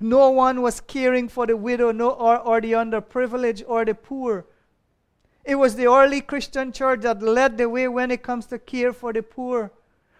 No 0.00 0.30
one 0.30 0.62
was 0.62 0.80
caring 0.80 1.28
for 1.28 1.46
the 1.46 1.56
widow 1.56 1.92
no, 1.92 2.10
or, 2.10 2.38
or 2.38 2.60
the 2.60 2.72
underprivileged 2.72 3.64
or 3.66 3.84
the 3.84 3.94
poor. 3.94 4.46
It 5.44 5.54
was 5.54 5.76
the 5.76 5.86
early 5.86 6.20
christian 6.20 6.72
church 6.72 7.02
that 7.02 7.22
led 7.22 7.58
the 7.58 7.68
way 7.68 7.88
when 7.88 8.10
it 8.10 8.22
comes 8.22 8.46
to 8.46 8.58
care 8.58 8.92
for 8.92 9.12
the 9.12 9.22
poor 9.22 9.72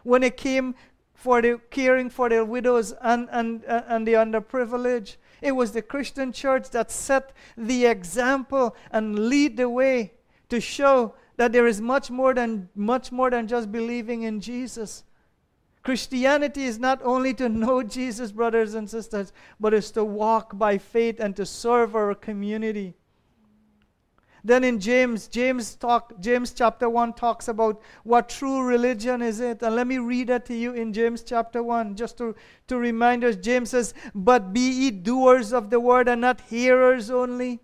when 0.02 0.22
it 0.22 0.36
came 0.36 0.74
for 1.14 1.42
the 1.42 1.60
caring 1.70 2.08
for 2.08 2.28
the 2.28 2.44
widows 2.44 2.94
and, 3.02 3.28
and, 3.30 3.62
and 3.64 4.06
the 4.06 4.14
underprivileged 4.14 5.16
it 5.42 5.52
was 5.52 5.72
the 5.72 5.82
christian 5.82 6.32
church 6.32 6.70
that 6.70 6.90
set 6.90 7.32
the 7.56 7.86
example 7.86 8.76
and 8.90 9.28
lead 9.28 9.56
the 9.56 9.68
way 9.68 10.12
to 10.48 10.60
show 10.60 11.14
that 11.40 11.52
there 11.52 11.66
is 11.66 11.80
much 11.80 12.10
more 12.10 12.34
than 12.34 12.68
much 12.74 13.10
more 13.10 13.30
than 13.30 13.48
just 13.48 13.72
believing 13.72 14.24
in 14.24 14.42
Jesus. 14.42 15.04
Christianity 15.82 16.64
is 16.64 16.78
not 16.78 17.00
only 17.02 17.32
to 17.32 17.48
know 17.48 17.82
Jesus, 17.82 18.30
brothers 18.30 18.74
and 18.74 18.90
sisters, 18.90 19.32
but 19.58 19.72
is 19.72 19.90
to 19.92 20.04
walk 20.04 20.58
by 20.58 20.76
faith 20.76 21.18
and 21.18 21.34
to 21.36 21.46
serve 21.46 21.96
our 21.96 22.14
community. 22.14 22.92
Then 24.42 24.64
in 24.64 24.80
James, 24.80 25.28
James 25.28 25.74
talk, 25.74 26.18
James 26.20 26.52
chapter 26.52 26.88
1 26.88 27.14
talks 27.14 27.48
about 27.48 27.80
what 28.04 28.28
true 28.28 28.62
religion 28.62 29.22
is 29.22 29.40
it. 29.40 29.62
And 29.62 29.74
let 29.76 29.86
me 29.86 29.98
read 29.98 30.28
that 30.28 30.46
to 30.46 30.54
you 30.54 30.72
in 30.72 30.92
James 30.92 31.22
chapter 31.22 31.62
1, 31.62 31.96
just 31.96 32.18
to, 32.18 32.34
to 32.68 32.76
remind 32.76 33.24
us. 33.24 33.36
James 33.36 33.70
says, 33.70 33.94
But 34.14 34.52
be 34.52 34.70
ye 34.70 34.90
doers 34.90 35.52
of 35.52 35.70
the 35.70 35.80
word 35.80 36.08
and 36.08 36.20
not 36.20 36.40
hearers 36.42 37.10
only 37.10 37.60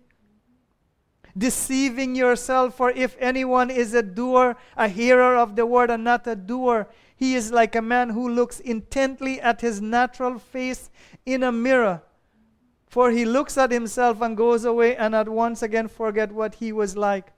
deceiving 1.37 2.15
yourself. 2.15 2.75
For 2.75 2.91
if 2.91 3.15
anyone 3.19 3.69
is 3.69 3.93
a 3.93 4.03
doer, 4.03 4.55
a 4.75 4.87
hearer 4.87 5.35
of 5.35 5.55
the 5.55 5.65
word, 5.65 5.89
and 5.89 6.03
not 6.03 6.27
a 6.27 6.35
doer, 6.35 6.87
he 7.15 7.35
is 7.35 7.51
like 7.51 7.75
a 7.75 7.81
man 7.81 8.09
who 8.09 8.29
looks 8.29 8.59
intently 8.59 9.41
at 9.41 9.61
his 9.61 9.81
natural 9.81 10.37
face 10.37 10.89
in 11.25 11.43
a 11.43 11.51
mirror. 11.51 12.01
For 12.87 13.11
he 13.11 13.25
looks 13.25 13.57
at 13.57 13.71
himself 13.71 14.21
and 14.21 14.37
goes 14.37 14.65
away 14.65 14.95
and 14.95 15.13
at 15.13 15.27
once 15.27 15.61
again 15.61 15.87
forget 15.87 16.31
what 16.31 16.55
he 16.55 16.71
was 16.71 16.95
like. 16.95 17.33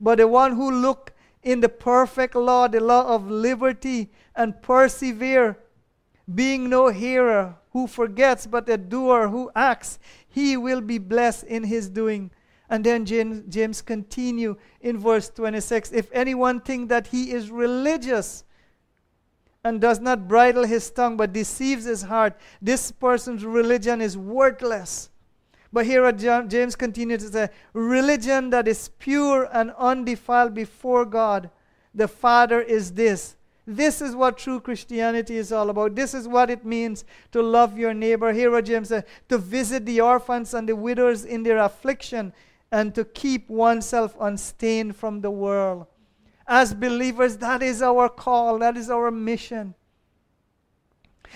But 0.00 0.18
the 0.18 0.28
one 0.28 0.54
who 0.54 0.70
look 0.70 1.12
in 1.42 1.60
the 1.60 1.68
perfect 1.68 2.34
law, 2.34 2.68
the 2.68 2.80
law 2.80 3.14
of 3.14 3.30
liberty, 3.30 4.10
and 4.34 4.60
persevere, 4.62 5.58
being 6.32 6.68
no 6.68 6.88
hearer 6.88 7.56
who 7.70 7.86
forgets, 7.86 8.46
but 8.46 8.68
a 8.68 8.76
doer 8.76 9.28
who 9.28 9.50
acts, 9.54 9.98
he 10.28 10.56
will 10.56 10.80
be 10.80 10.98
blessed 10.98 11.44
in 11.44 11.64
his 11.64 11.88
doing. 11.88 12.30
And 12.70 12.84
then 12.84 13.04
James, 13.04 13.42
James 13.48 13.80
continue 13.80 14.56
in 14.80 14.98
verse 14.98 15.30
26. 15.30 15.92
If 15.92 16.10
anyone 16.12 16.60
think 16.60 16.88
that 16.90 17.08
he 17.08 17.32
is 17.32 17.50
religious 17.50 18.44
and 19.68 19.80
does 19.80 20.00
not 20.00 20.26
bridle 20.26 20.64
his 20.64 20.90
tongue 20.90 21.16
but 21.16 21.32
deceives 21.32 21.84
his 21.84 22.02
heart, 22.02 22.34
this 22.60 22.90
person's 22.90 23.44
religion 23.44 24.00
is 24.00 24.16
worthless. 24.16 25.10
But 25.70 25.84
here 25.84 26.10
James 26.12 26.74
continues 26.74 27.24
to 27.24 27.30
say, 27.30 27.48
religion 27.74 28.48
that 28.50 28.66
is 28.66 28.88
pure 28.98 29.48
and 29.52 29.70
undefiled 29.76 30.54
before 30.54 31.04
God, 31.04 31.50
the 31.94 32.08
Father, 32.08 32.62
is 32.62 32.92
this. 32.92 33.36
This 33.66 34.00
is 34.00 34.16
what 34.16 34.38
true 34.38 34.60
Christianity 34.60 35.36
is 35.36 35.52
all 35.52 35.68
about. 35.68 35.94
This 35.94 36.14
is 36.14 36.26
what 36.26 36.48
it 36.48 36.64
means 36.64 37.04
to 37.32 37.42
love 37.42 37.78
your 37.78 37.92
neighbor. 37.92 38.32
Here 38.32 38.62
James 38.62 38.88
says, 38.88 39.04
to 39.28 39.36
visit 39.36 39.84
the 39.84 40.00
orphans 40.00 40.54
and 40.54 40.66
the 40.66 40.74
widows 40.74 41.26
in 41.26 41.42
their 41.42 41.58
affliction 41.58 42.32
and 42.72 42.94
to 42.94 43.04
keep 43.04 43.50
oneself 43.50 44.16
unstained 44.18 44.96
from 44.96 45.20
the 45.20 45.30
world. 45.30 45.86
As 46.48 46.72
believers, 46.72 47.36
that 47.36 47.62
is 47.62 47.82
our 47.82 48.08
call, 48.08 48.58
that 48.60 48.76
is 48.78 48.88
our 48.88 49.10
mission. 49.10 49.74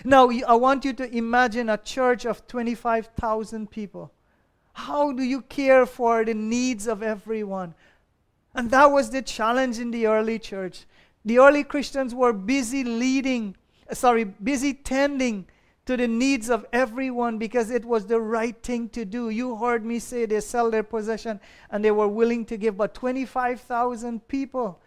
Now, 0.04 0.30
I 0.30 0.54
want 0.54 0.86
you 0.86 0.94
to 0.94 1.16
imagine 1.16 1.68
a 1.68 1.76
church 1.76 2.24
of 2.24 2.46
25,000 2.46 3.70
people. 3.70 4.10
How 4.72 5.12
do 5.12 5.22
you 5.22 5.42
care 5.42 5.84
for 5.84 6.24
the 6.24 6.32
needs 6.32 6.86
of 6.86 7.02
everyone? 7.02 7.74
And 8.54 8.70
that 8.70 8.86
was 8.86 9.10
the 9.10 9.20
challenge 9.20 9.78
in 9.78 9.90
the 9.90 10.06
early 10.06 10.38
church. 10.38 10.86
The 11.24 11.38
early 11.38 11.62
Christians 11.62 12.14
were 12.14 12.32
busy 12.32 12.82
leading, 12.82 13.54
uh, 13.90 13.94
sorry, 13.94 14.24
busy 14.24 14.72
tending 14.72 15.46
to 15.84 15.96
the 15.96 16.08
needs 16.08 16.48
of 16.48 16.64
everyone 16.72 17.38
because 17.38 17.70
it 17.70 17.84
was 17.84 18.06
the 18.06 18.20
right 18.20 18.60
thing 18.62 18.88
to 18.90 19.04
do. 19.04 19.28
You 19.28 19.56
heard 19.56 19.84
me 19.84 19.98
say 19.98 20.26
they 20.26 20.40
sell 20.40 20.70
their 20.70 20.82
possession 20.82 21.40
and 21.70 21.84
they 21.84 21.90
were 21.90 22.08
willing 22.08 22.44
to 22.46 22.56
give, 22.56 22.76
but 22.76 22.94
25,000 22.94 24.26
people. 24.26 24.80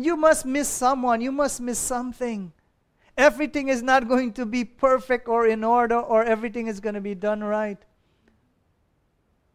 You 0.00 0.16
must 0.16 0.46
miss 0.46 0.68
someone, 0.68 1.20
you 1.20 1.32
must 1.32 1.60
miss 1.60 1.76
something. 1.76 2.52
Everything 3.16 3.66
is 3.66 3.82
not 3.82 4.06
going 4.06 4.32
to 4.34 4.46
be 4.46 4.62
perfect 4.62 5.26
or 5.26 5.44
in 5.48 5.64
order, 5.64 5.98
or 5.98 6.22
everything 6.22 6.68
is 6.68 6.78
going 6.78 6.94
to 6.94 7.00
be 7.00 7.16
done 7.16 7.42
right. 7.42 7.78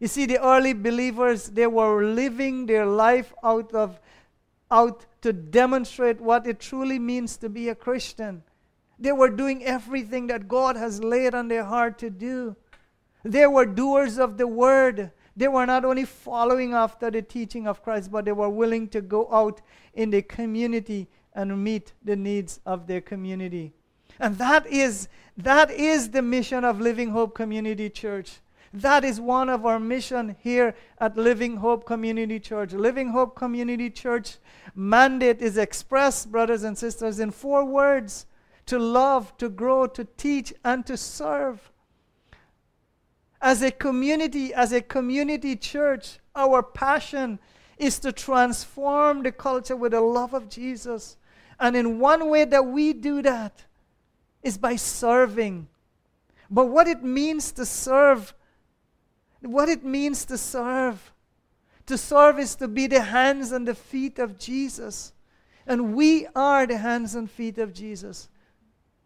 You 0.01 0.09
see, 0.09 0.25
the 0.25 0.43
early 0.45 0.73
believers, 0.73 1.47
they 1.47 1.65
were 1.65 2.03
living 2.03 2.65
their 2.65 2.85
life 2.85 3.33
out 3.41 3.73
of 3.73 4.01
out 4.69 5.05
to 5.21 5.31
demonstrate 5.31 6.19
what 6.19 6.45
it 6.45 6.59
truly 6.59 6.99
means 6.99 7.37
to 7.37 7.47
be 7.47 7.69
a 7.69 7.75
Christian. 7.75 8.43
They 8.99 9.13
were 9.13 9.29
doing 9.29 9.63
everything 9.63 10.27
that 10.27 10.49
God 10.49 10.75
has 10.75 11.01
laid 11.01 11.33
on 11.33 11.47
their 11.47 11.63
heart 11.63 11.97
to 11.99 12.09
do. 12.09 12.57
They 13.23 13.47
were 13.47 13.65
doers 13.65 14.17
of 14.17 14.37
the 14.37 14.47
word. 14.47 15.11
They 15.35 15.47
were 15.47 15.65
not 15.65 15.83
only 15.83 16.05
following 16.05 16.73
after 16.73 17.09
the 17.09 17.21
teaching 17.21 17.67
of 17.67 17.83
Christ, 17.83 18.11
but 18.11 18.25
they 18.25 18.31
were 18.31 18.49
willing 18.49 18.87
to 18.89 19.01
go 19.01 19.27
out 19.31 19.61
in 19.93 20.11
the 20.11 20.21
community 20.21 21.07
and 21.33 21.63
meet 21.63 21.93
the 22.03 22.15
needs 22.15 22.59
of 22.65 22.85
their 22.87 23.01
community. 23.01 23.73
And 24.19 24.37
that 24.37 24.67
is 24.67 25.07
that 25.37 25.71
is 25.71 26.11
the 26.11 26.21
mission 26.21 26.63
of 26.63 26.79
Living 26.79 27.09
Hope 27.09 27.33
Community 27.33 27.89
Church. 27.89 28.39
That 28.71 29.03
is 29.03 29.19
one 29.19 29.49
of 29.49 29.65
our 29.65 29.79
mission 29.79 30.35
here 30.39 30.75
at 30.99 31.17
Living 31.17 31.57
Hope 31.57 31.85
Community 31.85 32.39
Church. 32.39 32.73
Living 32.73 33.09
Hope 33.09 33.35
Community 33.35 33.89
Church 33.89 34.37
mandate 34.75 35.41
is 35.41 35.57
expressed, 35.57 36.31
brothers 36.31 36.63
and 36.63 36.77
sisters, 36.77 37.19
in 37.19 37.31
four 37.31 37.65
words 37.65 38.25
to 38.67 38.79
love, 38.79 39.35
to 39.37 39.49
grow, 39.49 39.87
to 39.87 40.05
teach, 40.17 40.53
and 40.63 40.85
to 40.85 40.97
serve. 40.97 41.71
As 43.43 43.61
a 43.61 43.71
community, 43.71 44.53
as 44.53 44.71
a 44.71 44.81
community 44.81 45.57
church, 45.57 46.17
our 46.33 46.63
passion 46.63 47.39
is 47.77 47.99
to 47.99 48.13
transform 48.13 49.21
the 49.21 49.33
culture 49.33 49.75
with 49.75 49.91
the 49.91 49.99
love 49.99 50.33
of 50.33 50.47
Jesus. 50.47 51.17
And 51.59 51.75
in 51.75 51.99
one 51.99 52.29
way 52.29 52.45
that 52.45 52.65
we 52.65 52.93
do 52.93 53.21
that 53.21 53.65
is 54.43 54.57
by 54.57 54.77
serving. 54.77 55.67
But 56.49 56.67
what 56.67 56.87
it 56.87 57.03
means 57.03 57.51
to 57.51 57.65
serve, 57.65 58.33
what 59.41 59.67
it 59.67 59.83
means 59.83 60.23
to 60.25 60.37
serve, 60.37 61.11
to 61.87 61.97
serve 61.97 62.39
is 62.39 62.55
to 62.55 62.69
be 62.69 62.87
the 62.87 63.01
hands 63.01 63.51
and 63.51 63.67
the 63.67 63.75
feet 63.75 64.19
of 64.19 64.39
Jesus. 64.39 65.11
And 65.67 65.93
we 65.93 66.27
are 66.33 66.65
the 66.65 66.77
hands 66.77 67.13
and 67.13 67.29
feet 67.29 67.57
of 67.57 67.73
Jesus. 67.73 68.29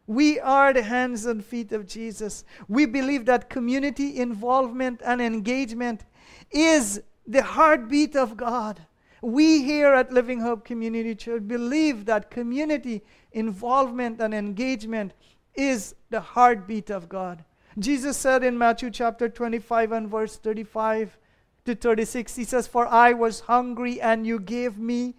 We 0.08 0.40
are 0.40 0.74
the 0.74 0.84
hands 0.84 1.26
and 1.26 1.44
feet 1.44 1.74
of 1.74 1.86
Jesus. 1.86 2.46
We 2.70 2.86
believe 2.86 3.26
that 3.26 3.50
community 3.50 4.18
involvement 4.18 5.02
and 5.04 5.22
engagement 5.22 6.06
is 6.50 7.02
the 7.28 7.44
heartbeat 7.44 8.16
of 8.16 8.38
God. 8.38 8.82
We 9.22 9.64
here 9.64 9.94
at 9.94 10.14
Living 10.14 10.40
Hope 10.40 10.64
Community 10.64 11.14
Church 11.14 11.46
believe 11.46 12.06
that 12.06 12.32
community 12.32 13.04
involvement 13.34 14.22
and 14.22 14.34
engagement 14.34 15.14
is 15.54 15.96
the 16.10 16.22
heartbeat 16.22 16.90
of 16.90 17.10
God. 17.10 17.44
Jesus 17.78 18.16
said 18.16 18.44
in 18.44 18.58
Matthew 18.58 18.90
chapter 18.90 19.28
25 19.28 19.92
and 19.92 20.10
verse 20.10 20.38
35 20.38 21.18
to 21.66 21.76
36, 21.76 22.36
He 22.36 22.44
says, 22.46 22.66
For 22.66 22.88
I 22.88 23.12
was 23.14 23.42
hungry 23.42 24.00
and 24.00 24.26
you 24.26 24.40
gave 24.40 24.78
me 24.78 25.16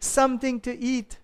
something 0.00 0.60
to 0.60 0.76
eat. 0.76 1.18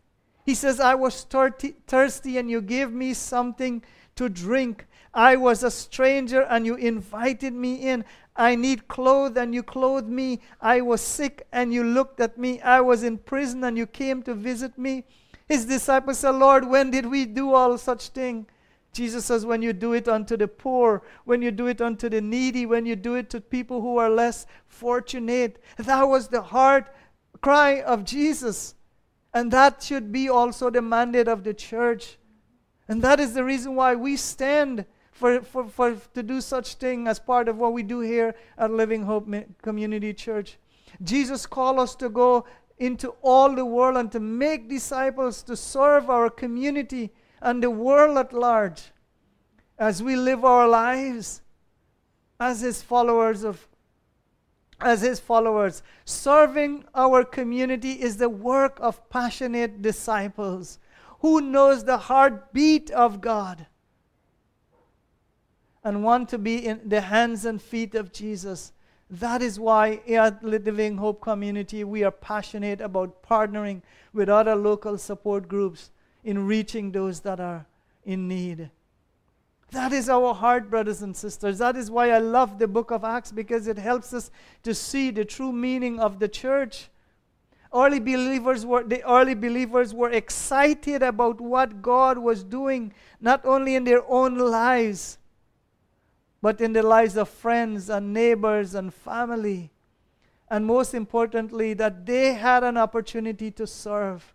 He 0.46 0.54
says, 0.54 0.78
I 0.78 0.94
was 0.94 1.24
thirsty 1.24 2.38
and 2.38 2.48
you 2.48 2.62
gave 2.62 2.92
me 2.92 3.14
something 3.14 3.82
to 4.14 4.28
drink. 4.28 4.86
I 5.12 5.34
was 5.34 5.64
a 5.64 5.72
stranger 5.72 6.42
and 6.42 6.64
you 6.64 6.76
invited 6.76 7.52
me 7.52 7.74
in. 7.74 8.04
I 8.36 8.54
need 8.54 8.86
clothes 8.86 9.36
and 9.36 9.52
you 9.52 9.64
clothed 9.64 10.08
me. 10.08 10.38
I 10.60 10.82
was 10.82 11.00
sick 11.00 11.48
and 11.50 11.74
you 11.74 11.82
looked 11.82 12.20
at 12.20 12.38
me. 12.38 12.60
I 12.60 12.80
was 12.80 13.02
in 13.02 13.18
prison 13.18 13.64
and 13.64 13.76
you 13.76 13.88
came 13.88 14.22
to 14.22 14.34
visit 14.34 14.78
me. 14.78 15.04
His 15.48 15.64
disciples 15.64 16.20
said, 16.20 16.36
Lord, 16.36 16.64
when 16.68 16.92
did 16.92 17.06
we 17.06 17.26
do 17.26 17.52
all 17.52 17.76
such 17.76 18.10
thing? 18.10 18.46
Jesus 18.92 19.24
says, 19.24 19.44
when 19.44 19.62
you 19.62 19.72
do 19.72 19.94
it 19.94 20.06
unto 20.06 20.36
the 20.36 20.46
poor, 20.46 21.02
when 21.24 21.42
you 21.42 21.50
do 21.50 21.66
it 21.66 21.80
unto 21.80 22.08
the 22.08 22.20
needy, 22.20 22.66
when 22.66 22.86
you 22.86 22.94
do 22.94 23.16
it 23.16 23.30
to 23.30 23.40
people 23.40 23.80
who 23.80 23.96
are 23.96 24.08
less 24.08 24.46
fortunate. 24.68 25.60
That 25.76 26.04
was 26.04 26.28
the 26.28 26.40
heart 26.40 26.94
cry 27.40 27.80
of 27.82 28.04
Jesus. 28.04 28.75
And 29.36 29.50
that 29.50 29.82
should 29.82 30.12
be 30.12 30.30
also 30.30 30.70
the 30.70 30.80
mandate 30.80 31.28
of 31.28 31.44
the 31.44 31.52
church. 31.52 32.16
And 32.88 33.02
that 33.02 33.20
is 33.20 33.34
the 33.34 33.44
reason 33.44 33.74
why 33.74 33.94
we 33.94 34.16
stand 34.16 34.86
for, 35.12 35.42
for, 35.42 35.68
for 35.68 35.94
to 36.14 36.22
do 36.22 36.40
such 36.40 36.76
thing 36.76 37.06
as 37.06 37.18
part 37.18 37.46
of 37.46 37.58
what 37.58 37.74
we 37.74 37.82
do 37.82 38.00
here 38.00 38.34
at 38.56 38.70
Living 38.70 39.02
Hope 39.02 39.28
Community 39.60 40.14
Church. 40.14 40.56
Jesus 41.02 41.44
called 41.44 41.78
us 41.78 41.94
to 41.96 42.08
go 42.08 42.46
into 42.78 43.10
all 43.20 43.54
the 43.54 43.66
world 43.66 43.98
and 43.98 44.10
to 44.12 44.20
make 44.20 44.70
disciples 44.70 45.42
to 45.42 45.54
serve 45.54 46.08
our 46.08 46.30
community 46.30 47.12
and 47.42 47.62
the 47.62 47.70
world 47.70 48.16
at 48.16 48.32
large 48.32 48.84
as 49.78 50.02
we 50.02 50.16
live 50.16 50.46
our 50.46 50.66
lives 50.66 51.42
as 52.40 52.62
his 52.62 52.80
followers 52.80 53.44
of 53.44 53.68
as 54.80 55.00
his 55.00 55.20
followers. 55.20 55.82
Serving 56.04 56.84
our 56.94 57.24
community 57.24 57.92
is 57.92 58.16
the 58.16 58.28
work 58.28 58.78
of 58.80 59.08
passionate 59.10 59.82
disciples 59.82 60.78
who 61.20 61.40
knows 61.40 61.84
the 61.84 61.96
heartbeat 61.96 62.90
of 62.90 63.20
God 63.20 63.66
and 65.82 66.02
want 66.02 66.28
to 66.28 66.38
be 66.38 66.66
in 66.66 66.80
the 66.88 67.00
hands 67.00 67.44
and 67.44 67.62
feet 67.62 67.94
of 67.94 68.12
Jesus. 68.12 68.72
That 69.08 69.40
is 69.40 69.58
why 69.58 70.00
at 70.08 70.42
Living 70.42 70.96
Hope 70.96 71.20
Community 71.20 71.84
we 71.84 72.02
are 72.02 72.10
passionate 72.10 72.80
about 72.80 73.22
partnering 73.22 73.82
with 74.12 74.28
other 74.28 74.56
local 74.56 74.98
support 74.98 75.46
groups 75.48 75.90
in 76.24 76.46
reaching 76.46 76.90
those 76.90 77.20
that 77.20 77.38
are 77.38 77.66
in 78.04 78.26
need. 78.26 78.70
That 79.72 79.92
is 79.92 80.08
our 80.08 80.32
heart, 80.32 80.70
brothers 80.70 81.02
and 81.02 81.16
sisters. 81.16 81.58
That 81.58 81.76
is 81.76 81.90
why 81.90 82.10
I 82.10 82.18
love 82.18 82.58
the 82.58 82.68
book 82.68 82.90
of 82.90 83.04
Acts 83.04 83.32
because 83.32 83.66
it 83.66 83.78
helps 83.78 84.12
us 84.12 84.30
to 84.62 84.74
see 84.74 85.10
the 85.10 85.24
true 85.24 85.52
meaning 85.52 85.98
of 86.00 86.18
the 86.18 86.28
church. 86.28 86.88
Early 87.74 87.98
believers 87.98 88.64
were 88.64 88.84
the 88.84 89.04
early 89.04 89.34
believers 89.34 89.92
were 89.92 90.10
excited 90.10 91.02
about 91.02 91.40
what 91.40 91.82
God 91.82 92.16
was 92.16 92.44
doing, 92.44 92.92
not 93.20 93.44
only 93.44 93.74
in 93.74 93.84
their 93.84 94.08
own 94.08 94.38
lives, 94.38 95.18
but 96.40 96.60
in 96.60 96.72
the 96.72 96.82
lives 96.82 97.16
of 97.16 97.28
friends 97.28 97.90
and 97.90 98.12
neighbors 98.14 98.74
and 98.74 98.94
family. 98.94 99.72
and 100.48 100.64
most 100.64 100.94
importantly, 100.94 101.74
that 101.74 102.06
they 102.06 102.34
had 102.34 102.62
an 102.62 102.76
opportunity 102.76 103.50
to 103.50 103.66
serve. 103.66 104.32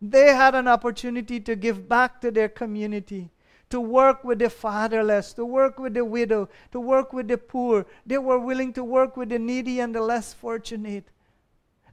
They 0.00 0.28
had 0.34 0.54
an 0.54 0.68
opportunity 0.68 1.40
to 1.40 1.56
give 1.56 1.88
back 1.88 2.20
to 2.20 2.30
their 2.30 2.48
community, 2.48 3.30
to 3.70 3.80
work 3.80 4.24
with 4.24 4.40
the 4.40 4.50
fatherless, 4.50 5.32
to 5.32 5.44
work 5.44 5.78
with 5.78 5.94
the 5.94 6.04
widow, 6.04 6.48
to 6.72 6.80
work 6.80 7.12
with 7.12 7.28
the 7.28 7.38
poor. 7.38 7.86
They 8.04 8.18
were 8.18 8.38
willing 8.38 8.72
to 8.74 8.84
work 8.84 9.16
with 9.16 9.28
the 9.28 9.38
needy 9.38 9.80
and 9.80 9.94
the 9.94 10.02
less 10.02 10.34
fortunate. 10.34 11.04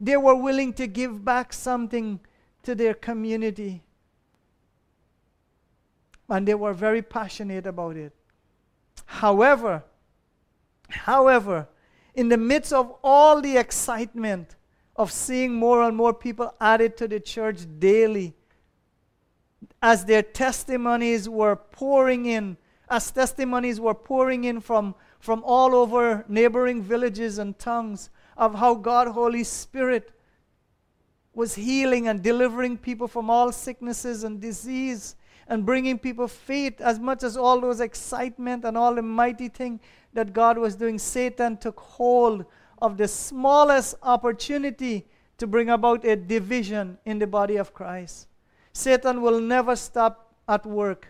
They 0.01 0.17
were 0.17 0.35
willing 0.35 0.73
to 0.73 0.87
give 0.87 1.23
back 1.23 1.53
something 1.53 2.19
to 2.63 2.75
their 2.75 2.93
community. 2.93 3.83
And 6.27 6.47
they 6.47 6.55
were 6.55 6.73
very 6.73 7.01
passionate 7.01 7.67
about 7.67 7.95
it. 7.95 8.13
However, 9.05 9.83
however, 10.89 11.67
in 12.15 12.29
the 12.29 12.37
midst 12.37 12.73
of 12.73 12.93
all 13.03 13.39
the 13.39 13.55
excitement 13.55 14.55
of 14.95 15.11
seeing 15.11 15.53
more 15.53 15.83
and 15.83 15.95
more 15.95 16.13
people 16.13 16.53
added 16.59 16.97
to 16.97 17.07
the 17.07 17.19
church 17.19 17.59
daily, 17.77 18.33
as 19.81 20.05
their 20.05 20.23
testimonies 20.23 21.29
were 21.29 21.55
pouring 21.55 22.25
in, 22.25 22.57
as 22.89 23.11
testimonies 23.11 23.79
were 23.79 23.93
pouring 23.93 24.43
in 24.45 24.59
from, 24.59 24.95
from 25.19 25.43
all 25.45 25.75
over 25.75 26.25
neighboring 26.27 26.81
villages 26.81 27.37
and 27.37 27.57
tongues 27.59 28.09
of 28.37 28.55
how 28.55 28.75
God, 28.75 29.07
Holy 29.07 29.43
Spirit, 29.43 30.11
was 31.33 31.55
healing 31.55 32.07
and 32.07 32.23
delivering 32.23 32.77
people 32.77 33.07
from 33.07 33.29
all 33.29 33.51
sicknesses 33.51 34.23
and 34.23 34.41
disease 34.41 35.15
and 35.47 35.65
bringing 35.65 35.97
people 35.97 36.27
faith 36.27 36.81
as 36.81 36.99
much 36.99 37.23
as 37.23 37.37
all 37.37 37.61
those 37.61 37.79
excitement 37.79 38.65
and 38.65 38.77
all 38.77 38.95
the 38.95 39.01
mighty 39.01 39.47
thing 39.47 39.79
that 40.13 40.33
God 40.33 40.57
was 40.57 40.75
doing, 40.75 40.97
Satan 40.97 41.57
took 41.57 41.79
hold 41.79 42.45
of 42.81 42.97
the 42.97 43.07
smallest 43.07 43.95
opportunity 44.03 45.05
to 45.37 45.47
bring 45.47 45.69
about 45.69 46.03
a 46.05 46.15
division 46.15 46.97
in 47.05 47.19
the 47.19 47.27
body 47.27 47.57
of 47.57 47.73
Christ. 47.73 48.27
Satan 48.77 49.23
will 49.23 49.41
never 49.41 49.75
stop 49.75 50.35
at 50.47 50.63
work, 50.63 51.07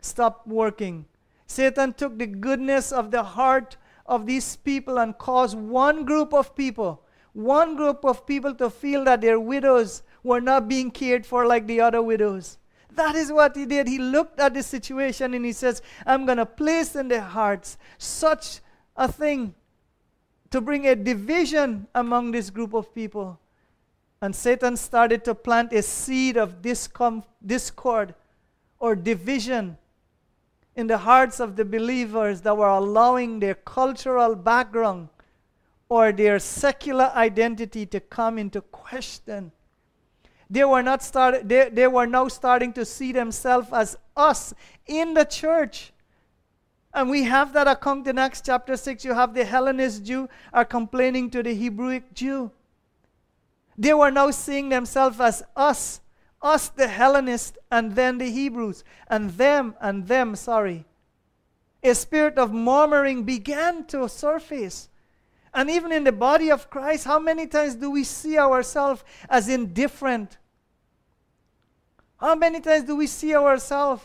stop 0.00 0.46
working. 0.46 1.04
Satan 1.46 1.92
took 1.92 2.18
the 2.18 2.26
goodness 2.26 2.92
of 2.92 3.10
the 3.10 3.22
heart 3.22 3.76
of 4.06 4.24
these 4.24 4.56
people 4.56 4.98
and 4.98 5.18
caused 5.18 5.54
one 5.58 6.06
group 6.06 6.32
of 6.32 6.56
people, 6.56 7.02
one 7.34 7.76
group 7.76 8.06
of 8.06 8.26
people 8.26 8.54
to 8.54 8.70
feel 8.70 9.04
that 9.04 9.20
their 9.20 9.38
widows 9.38 10.02
were 10.22 10.40
not 10.40 10.66
being 10.66 10.90
cared 10.90 11.26
for 11.26 11.46
like 11.46 11.66
the 11.66 11.78
other 11.78 12.00
widows. 12.00 12.56
That 12.92 13.16
is 13.16 13.30
what 13.30 13.54
he 13.54 13.66
did. 13.66 13.86
He 13.86 13.98
looked 13.98 14.40
at 14.40 14.54
the 14.54 14.62
situation 14.62 15.34
and 15.34 15.44
he 15.44 15.52
says, 15.52 15.82
I'm 16.06 16.24
going 16.24 16.38
to 16.38 16.46
place 16.46 16.96
in 16.96 17.08
their 17.08 17.20
hearts 17.20 17.76
such 17.98 18.60
a 18.96 19.12
thing 19.12 19.54
to 20.50 20.62
bring 20.62 20.86
a 20.86 20.96
division 20.96 21.86
among 21.94 22.30
this 22.30 22.48
group 22.48 22.72
of 22.72 22.94
people. 22.94 23.38
And 24.20 24.34
Satan 24.34 24.76
started 24.76 25.24
to 25.24 25.34
plant 25.34 25.72
a 25.72 25.82
seed 25.82 26.36
of 26.36 26.60
discom- 26.60 27.24
discord 27.44 28.14
or 28.78 28.96
division 28.96 29.78
in 30.74 30.86
the 30.86 30.98
hearts 30.98 31.40
of 31.40 31.56
the 31.56 31.64
believers 31.64 32.40
that 32.42 32.56
were 32.56 32.68
allowing 32.68 33.40
their 33.40 33.54
cultural 33.54 34.34
background 34.34 35.08
or 35.88 36.12
their 36.12 36.38
secular 36.38 37.10
identity 37.14 37.86
to 37.86 38.00
come 38.00 38.38
into 38.38 38.60
question. 38.60 39.50
They 40.50 40.64
were 40.64 40.82
not 40.82 41.02
start, 41.02 41.48
they, 41.48 41.68
they 41.68 41.86
were 41.86 42.06
now 42.06 42.28
starting 42.28 42.72
to 42.74 42.84
see 42.84 43.12
themselves 43.12 43.68
as 43.72 43.96
us 44.16 44.54
in 44.86 45.14
the 45.14 45.24
church. 45.24 45.92
And 46.94 47.10
we 47.10 47.24
have 47.24 47.52
that 47.52 47.68
account 47.68 48.06
in 48.06 48.18
Acts 48.18 48.40
chapter 48.44 48.76
6. 48.76 49.04
You 49.04 49.14
have 49.14 49.34
the 49.34 49.44
Hellenist 49.44 50.04
Jew 50.04 50.28
are 50.52 50.64
complaining 50.64 51.30
to 51.30 51.42
the 51.42 51.54
Hebrewic 51.54 52.14
Jew. 52.14 52.50
They 53.78 53.94
were 53.94 54.10
now 54.10 54.32
seeing 54.32 54.68
themselves 54.68 55.20
as 55.20 55.44
us, 55.54 56.00
us 56.42 56.68
the 56.68 56.88
Hellenists, 56.88 57.56
and 57.70 57.94
then 57.94 58.18
the 58.18 58.28
Hebrews, 58.28 58.82
and 59.06 59.30
them 59.30 59.76
and 59.80 60.08
them, 60.08 60.34
sorry. 60.34 60.84
A 61.84 61.94
spirit 61.94 62.38
of 62.38 62.52
murmuring 62.52 63.22
began 63.22 63.84
to 63.86 64.08
surface. 64.08 64.88
And 65.54 65.70
even 65.70 65.92
in 65.92 66.02
the 66.02 66.12
body 66.12 66.50
of 66.50 66.68
Christ, 66.68 67.04
how 67.04 67.20
many 67.20 67.46
times 67.46 67.76
do 67.76 67.90
we 67.90 68.02
see 68.02 68.36
ourselves 68.36 69.04
as 69.30 69.48
indifferent? 69.48 70.38
How 72.18 72.34
many 72.34 72.60
times 72.60 72.84
do 72.84 72.96
we 72.96 73.06
see 73.06 73.34
ourselves? 73.34 74.02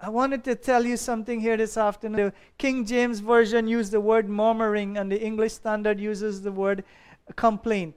I 0.00 0.10
wanted 0.10 0.44
to 0.44 0.56
tell 0.56 0.84
you 0.84 0.96
something 0.96 1.40
here 1.40 1.56
this 1.56 1.76
afternoon. 1.76 2.16
The 2.16 2.32
King 2.58 2.84
James 2.84 3.20
Version 3.20 3.66
used 3.66 3.92
the 3.92 4.00
word 4.00 4.28
murmuring, 4.28 4.98
and 4.98 5.10
the 5.10 5.20
English 5.20 5.54
Standard 5.54 5.98
uses 5.98 6.42
the 6.42 6.52
word 6.52 6.84
complaint. 7.34 7.96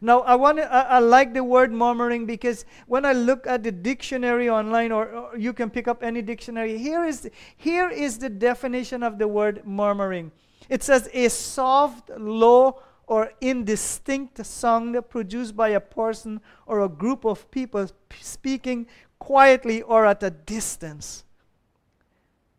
Now, 0.00 0.20
I, 0.20 0.34
want 0.34 0.58
I, 0.58 0.64
I, 0.64 0.98
like 0.98 1.32
the 1.32 1.42
word 1.42 1.72
murmuring 1.72 2.26
because 2.26 2.66
when 2.86 3.06
I 3.06 3.12
look 3.12 3.46
at 3.46 3.62
the 3.62 3.72
dictionary 3.72 4.50
online, 4.50 4.92
or, 4.92 5.08
or 5.08 5.38
you 5.38 5.54
can 5.54 5.70
pick 5.70 5.88
up 5.88 6.02
any 6.02 6.20
dictionary, 6.20 6.76
here 6.76 7.06
is, 7.06 7.30
here 7.56 7.88
is 7.88 8.18
the 8.18 8.28
definition 8.28 9.02
of 9.02 9.18
the 9.18 9.26
word 9.26 9.62
murmuring 9.64 10.32
it 10.68 10.82
says 10.82 11.08
a 11.12 11.28
soft, 11.28 12.10
low, 12.10 12.82
or 13.06 13.32
indistinct 13.40 14.44
sound 14.44 14.96
produced 15.08 15.56
by 15.56 15.68
a 15.68 15.80
person 15.80 16.40
or 16.66 16.80
a 16.80 16.88
group 16.88 17.24
of 17.24 17.50
people 17.50 17.88
speaking 18.20 18.86
quietly 19.18 19.82
or 19.82 20.06
at 20.06 20.22
a 20.22 20.30
distance. 20.30 21.24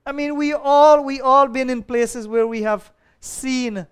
I 0.05 0.13
mean, 0.13 0.37
we 0.37 0.53
all 0.53 1.03
we 1.03 1.19
all 1.19 1.47
been 1.47 1.69
in 1.69 1.83
places 1.83 2.27
where 2.27 2.47
we 2.47 2.61
have 2.61 2.93
seen. 3.19 3.87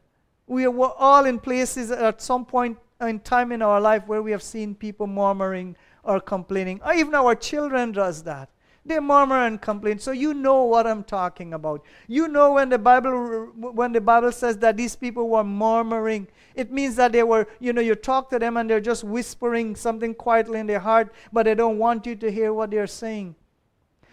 We 0.48 0.68
were 0.68 0.94
all 0.98 1.26
in 1.26 1.40
places 1.40 1.92
at 1.92 2.22
some 2.22 2.46
point 2.46 2.78
in 3.02 3.20
time 3.20 3.52
in 3.52 3.62
our 3.62 3.82
life 3.82 4.08
where 4.08 4.22
we 4.22 4.32
have 4.32 4.44
seen 4.44 4.76
people 4.76 5.08
murmuring 5.08 5.76
or 6.04 6.20
complaining. 6.20 6.82
Or 6.86 6.94
even 6.94 7.16
our 7.16 7.36
children 7.36 7.92
does 7.92 8.24
that. 8.24 8.50
They 8.88 9.00
murmur 9.00 9.48
and 9.48 9.60
complain. 9.60 9.98
So 9.98 10.12
you 10.12 10.36
know 10.36 10.64
what 10.64 10.86
I'm 10.86 11.04
talking 11.04 11.56
about. 11.56 11.84
You 12.08 12.28
know 12.28 12.54
when 12.54 12.70
the 12.70 12.78
Bible 12.78 13.50
when 13.56 13.92
the 13.92 14.02
Bible 14.02 14.32
says 14.32 14.60
that 14.60 14.78
these 14.78 14.96
people 14.96 15.28
were 15.28 15.44
murmuring, 15.44 16.28
it 16.54 16.72
means 16.72 16.96
that 16.98 17.12
they 17.12 17.24
were, 17.24 17.48
you 17.60 17.74
know, 17.74 17.82
you 17.82 17.96
talk 17.96 18.30
to 18.30 18.38
them 18.38 18.58
and 18.58 18.70
they're 18.70 18.80
just 18.80 19.04
whispering 19.04 19.76
something 19.76 20.14
quietly 20.14 20.60
in 20.60 20.68
their 20.68 20.80
heart, 20.80 21.12
but 21.34 21.44
they 21.44 21.56
don't 21.56 21.80
want 21.80 22.06
you 22.06 22.16
to 22.16 22.32
hear 22.32 22.54
what 22.54 22.70
they're 22.70 22.86
saying. 22.86 23.36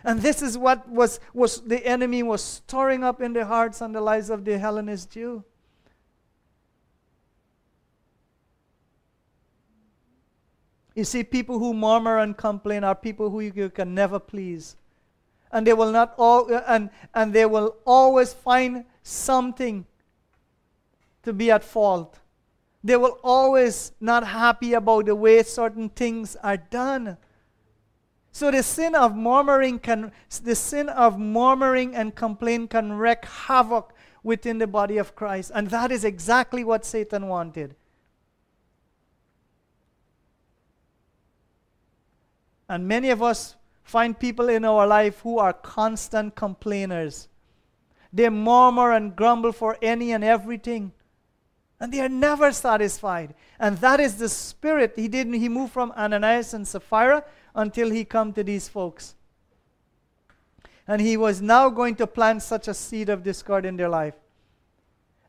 And 0.04 0.20
this 0.20 0.40
is 0.42 0.56
what 0.56 0.88
was, 0.88 1.20
was 1.32 1.60
the 1.60 1.86
enemy 1.86 2.22
was 2.22 2.42
stirring 2.42 3.04
up 3.04 3.20
in 3.20 3.34
the 3.34 3.44
hearts 3.44 3.80
and 3.80 3.94
the 3.94 4.00
lives 4.00 4.30
of 4.30 4.44
the 4.44 4.58
Hellenist 4.58 5.10
Jew. 5.10 5.44
You 10.94 11.04
see, 11.04 11.24
people 11.24 11.58
who 11.58 11.72
murmur 11.72 12.18
and 12.18 12.36
complain 12.36 12.84
are 12.84 12.94
people 12.94 13.30
who 13.30 13.40
you 13.40 13.70
can 13.70 13.94
never 13.94 14.18
please. 14.18 14.76
And 15.50 15.66
they 15.66 15.72
will 15.72 15.90
not 15.90 16.14
all 16.16 16.50
and, 16.66 16.90
and 17.14 17.32
they 17.32 17.46
will 17.46 17.76
always 17.86 18.32
find 18.32 18.84
something 19.02 19.86
to 21.22 21.32
be 21.32 21.50
at 21.50 21.62
fault. 21.62 22.18
They 22.84 22.96
will 22.96 23.18
always 23.22 23.92
not 24.00 24.26
happy 24.26 24.72
about 24.72 25.06
the 25.06 25.14
way 25.14 25.42
certain 25.42 25.88
things 25.88 26.36
are 26.42 26.56
done. 26.56 27.16
So 28.32 28.50
the 28.50 28.62
sin 28.62 28.94
of 28.94 29.14
murmuring 29.14 29.78
can 29.78 30.10
the 30.42 30.54
sin 30.54 30.88
of 30.88 31.18
murmuring 31.18 31.94
and 31.94 32.14
complaint 32.14 32.70
can 32.70 32.94
wreak 32.94 33.24
havoc 33.24 33.94
within 34.22 34.58
the 34.58 34.66
body 34.66 34.98
of 34.98 35.14
Christ. 35.14 35.52
And 35.54 35.68
that 35.68 35.92
is 35.92 36.04
exactly 36.04 36.64
what 36.64 36.84
Satan 36.84 37.28
wanted. 37.28 37.76
And 42.68 42.86
many 42.88 43.10
of 43.10 43.22
us 43.22 43.56
find 43.82 44.18
people 44.18 44.48
in 44.48 44.64
our 44.64 44.86
life 44.86 45.20
who 45.20 45.38
are 45.38 45.52
constant 45.52 46.34
complainers. 46.34 47.28
They 48.12 48.28
murmur 48.28 48.92
and 48.92 49.16
grumble 49.16 49.52
for 49.52 49.76
any 49.82 50.12
and 50.12 50.22
everything. 50.22 50.92
And 51.80 51.92
they 51.92 52.00
are 52.00 52.08
never 52.08 52.52
satisfied. 52.52 53.34
And 53.58 53.78
that 53.78 53.98
is 54.00 54.16
the 54.16 54.28
spirit. 54.28 54.92
He 54.96 55.08
didn't 55.08 55.34
he 55.34 55.48
moved 55.48 55.72
from 55.72 55.92
Ananias 55.96 56.54
and 56.54 56.66
Sapphira 56.66 57.24
until 57.54 57.90
he 57.90 58.04
come 58.04 58.32
to 58.34 58.44
these 58.44 58.68
folks. 58.68 59.14
And 60.86 61.00
he 61.00 61.16
was 61.16 61.40
now 61.40 61.68
going 61.70 61.96
to 61.96 62.06
plant 62.06 62.42
such 62.42 62.68
a 62.68 62.74
seed 62.74 63.08
of 63.08 63.22
discord 63.22 63.64
in 63.64 63.76
their 63.76 63.88
life. 63.88 64.14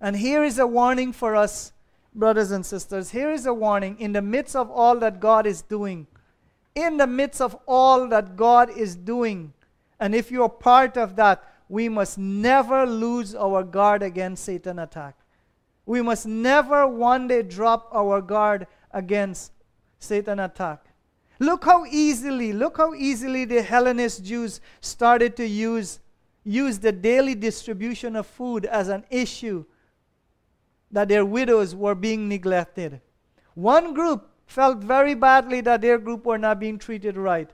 And 0.02 0.16
here 0.16 0.44
is 0.44 0.60
a 0.60 0.68
warning 0.68 1.14
for 1.14 1.36
us, 1.36 1.72
brothers 2.14 2.52
and 2.52 2.66
sisters. 2.66 3.12
Here 3.12 3.32
is 3.32 3.46
a 3.46 3.54
warning 3.54 4.00
in 4.00 4.12
the 4.12 4.22
midst 4.22 4.56
of 4.56 4.70
all 4.70 4.98
that 5.00 5.20
God 5.20 5.48
is 5.48 5.62
doing 5.62 6.08
in 6.76 6.98
the 6.98 7.08
midst 7.08 7.42
of 7.42 7.58
all 7.68 8.08
that 8.08 8.36
God 8.36 8.70
is 8.70 8.96
doing. 8.96 9.54
And 10.00 10.16
if 10.16 10.32
you're 10.32 10.50
part 10.50 10.98
of 10.98 11.16
that, 11.16 11.44
we 11.70 11.90
must 11.90 12.18
never 12.18 12.86
lose 12.86 13.36
our 13.36 13.64
guard 13.64 14.04
against 14.04 14.46
Satan 14.46 14.80
attack. 14.80 15.16
We 15.86 16.02
must 16.02 16.26
never 16.26 16.88
one 16.88 17.28
day 17.28 17.42
drop 17.44 17.90
our 17.94 18.22
guard 18.22 18.68
against 18.92 19.52
Satan 20.00 20.40
attack. 20.40 20.86
Look 21.40 21.66
how 21.66 21.86
easily, 21.86 22.54
look 22.54 22.78
how 22.78 22.94
easily 22.94 23.46
the 23.46 23.62
Hellenist 23.62 24.24
Jews 24.24 24.62
started 24.82 25.36
to 25.38 25.48
use, 25.48 26.00
use 26.44 26.80
the 26.80 26.92
daily 26.92 27.36
distribution 27.36 28.16
of 28.16 28.28
food 28.28 28.66
as 28.66 28.88
an 28.88 29.04
issue 29.10 29.66
that 30.92 31.10
their 31.10 31.26
widows 31.26 31.76
were 31.76 31.96
being 31.96 32.30
neglected. 32.30 33.02
One 33.56 33.94
group 33.94 34.30
felt 34.46 34.80
very 34.80 35.16
badly 35.16 35.62
that 35.62 35.82
their 35.82 35.98
group 35.98 36.26
were 36.26 36.38
not 36.38 36.60
being 36.60 36.78
treated 36.78 37.18
right. 37.18 37.50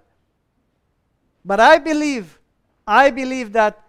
But 1.45 1.59
I 1.59 1.77
believe, 1.77 2.39
I 2.85 3.09
believe 3.11 3.53
that 3.53 3.83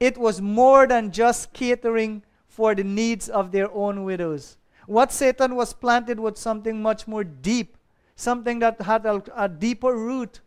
it 0.00 0.18
was 0.18 0.40
more 0.40 0.86
than 0.86 1.12
just 1.12 1.52
catering 1.52 2.22
for 2.48 2.74
the 2.74 2.84
needs 2.84 3.28
of 3.28 3.52
their 3.52 3.70
own 3.72 4.04
widows. 4.04 4.56
What 4.86 5.12
Satan 5.12 5.54
was 5.54 5.72
planted 5.72 6.18
was 6.18 6.38
something 6.38 6.82
much 6.82 7.06
more 7.06 7.24
deep, 7.24 7.76
something 8.16 8.58
that 8.58 8.80
had 8.80 9.06
a, 9.06 9.22
a 9.36 9.48
deeper 9.48 9.96
root. 9.96 10.40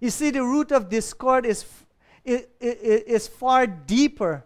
You 0.00 0.10
see, 0.10 0.30
the 0.30 0.42
root 0.42 0.72
of 0.72 0.88
discord 0.88 1.46
is, 1.46 1.64
is, 2.24 2.46
is 2.60 3.28
far 3.28 3.66
deeper. 3.66 4.44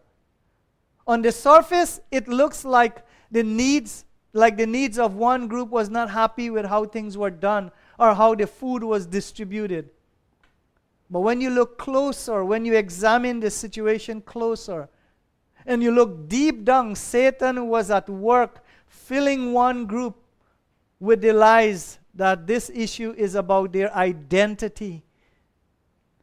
On 1.06 1.22
the 1.22 1.32
surface, 1.32 2.00
it 2.10 2.28
looks 2.28 2.64
like 2.64 3.04
the 3.30 3.42
needs 3.42 4.04
like 4.32 4.56
the 4.56 4.66
needs 4.66 4.98
of 4.98 5.14
one 5.14 5.48
group 5.48 5.70
was 5.70 5.90
not 5.90 6.10
happy 6.10 6.50
with 6.50 6.66
how 6.66 6.84
things 6.84 7.18
were 7.18 7.30
done 7.30 7.70
or 7.98 8.14
how 8.14 8.34
the 8.34 8.46
food 8.46 8.84
was 8.84 9.06
distributed. 9.06 9.90
But 11.10 11.20
when 11.20 11.40
you 11.40 11.50
look 11.50 11.78
closer, 11.78 12.44
when 12.44 12.64
you 12.64 12.74
examine 12.76 13.40
the 13.40 13.50
situation 13.50 14.20
closer, 14.20 14.88
and 15.66 15.82
you 15.82 15.90
look 15.90 16.28
deep 16.28 16.64
down, 16.64 16.94
Satan 16.94 17.68
was 17.68 17.90
at 17.90 18.08
work 18.08 18.64
filling 18.86 19.52
one 19.52 19.86
group 19.86 20.16
with 20.98 21.20
the 21.20 21.32
lies 21.32 21.98
that 22.14 22.46
this 22.46 22.70
issue 22.70 23.14
is 23.16 23.34
about 23.34 23.72
their 23.72 23.94
identity. 23.94 25.02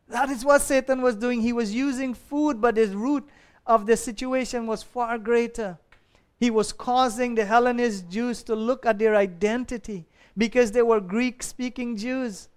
That 0.08 0.30
is 0.30 0.46
what 0.46 0.62
Satan 0.62 1.02
was 1.02 1.15
doing. 1.15 1.41
He 1.41 1.54
was 1.54 1.74
using 1.74 2.13
food, 2.13 2.62
but 2.62 2.76
the 2.76 2.88
root 2.88 3.28
of 3.65 3.86
the 3.86 3.98
situation 3.98 4.65
was 4.65 4.84
far 4.84 5.17
greater. 5.17 5.78
He 6.39 6.52
was 6.52 6.71
causing 6.71 7.36
the 7.36 7.45
Hellenist 7.45 8.10
Jews 8.10 8.43
to 8.43 8.56
look 8.56 8.86
at 8.86 9.00
their 9.00 9.15
identity 9.15 10.06
because 10.38 10.71
they 10.71 10.84
were 10.84 11.02
Greek 11.02 11.41
speaking 11.41 11.97
Jews. 11.97 12.50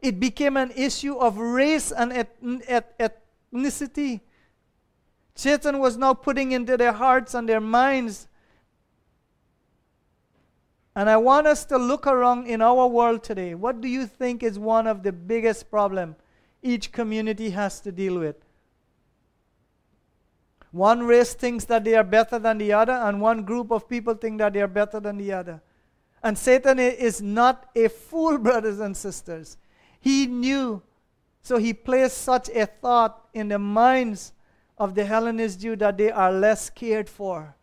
It 0.00 0.18
became 0.18 0.56
an 0.56 0.72
issue 0.74 1.16
of 1.16 1.36
race 1.36 1.92
and 1.92 2.12
ethnicity. 2.12 4.20
Satan 5.34 5.78
was 5.78 5.98
now 5.98 6.14
putting 6.14 6.52
into 6.52 6.78
their 6.78 6.92
hearts 6.92 7.34
and 7.34 7.46
their 7.46 7.60
minds. 7.60 8.26
And 10.94 11.10
I 11.10 11.18
want 11.18 11.46
us 11.46 11.66
to 11.66 11.76
look 11.76 12.06
around 12.06 12.46
in 12.46 12.62
our 12.62 12.86
world 12.86 13.22
today. 13.22 13.54
What 13.54 13.82
do 13.82 13.88
you 13.88 14.06
think 14.06 14.42
is 14.42 14.58
one 14.58 14.86
of 14.86 15.02
the 15.02 15.12
biggest 15.12 15.70
problems 15.70 16.16
each 16.62 16.90
community 16.90 17.50
has 17.50 17.80
to 17.80 17.92
deal 17.92 18.18
with? 18.18 18.36
One 20.76 21.04
race 21.04 21.32
thinks 21.32 21.64
that 21.64 21.84
they 21.84 21.94
are 21.94 22.04
better 22.04 22.38
than 22.38 22.58
the 22.58 22.74
other, 22.74 22.92
and 22.92 23.18
one 23.18 23.44
group 23.44 23.70
of 23.70 23.88
people 23.88 24.12
think 24.12 24.36
that 24.38 24.52
they 24.52 24.60
are 24.60 24.68
better 24.68 25.00
than 25.00 25.16
the 25.16 25.32
other. 25.32 25.62
And 26.22 26.36
Satan 26.36 26.78
is 26.78 27.22
not 27.22 27.70
a 27.74 27.88
fool, 27.88 28.36
brothers 28.46 28.78
and 28.78 28.94
sisters. 28.94 29.56
He 29.98 30.26
knew, 30.26 30.82
so 31.40 31.56
he 31.56 31.72
placed 31.72 32.18
such 32.18 32.50
a 32.50 32.66
thought 32.66 33.26
in 33.32 33.48
the 33.48 33.58
minds 33.58 34.34
of 34.76 34.94
the 34.94 35.06
Hellenist 35.06 35.60
Jew 35.60 35.76
that 35.76 35.96
they 35.96 36.10
are 36.10 36.30
less 36.30 36.68
cared 36.68 37.08
for. 37.08 37.56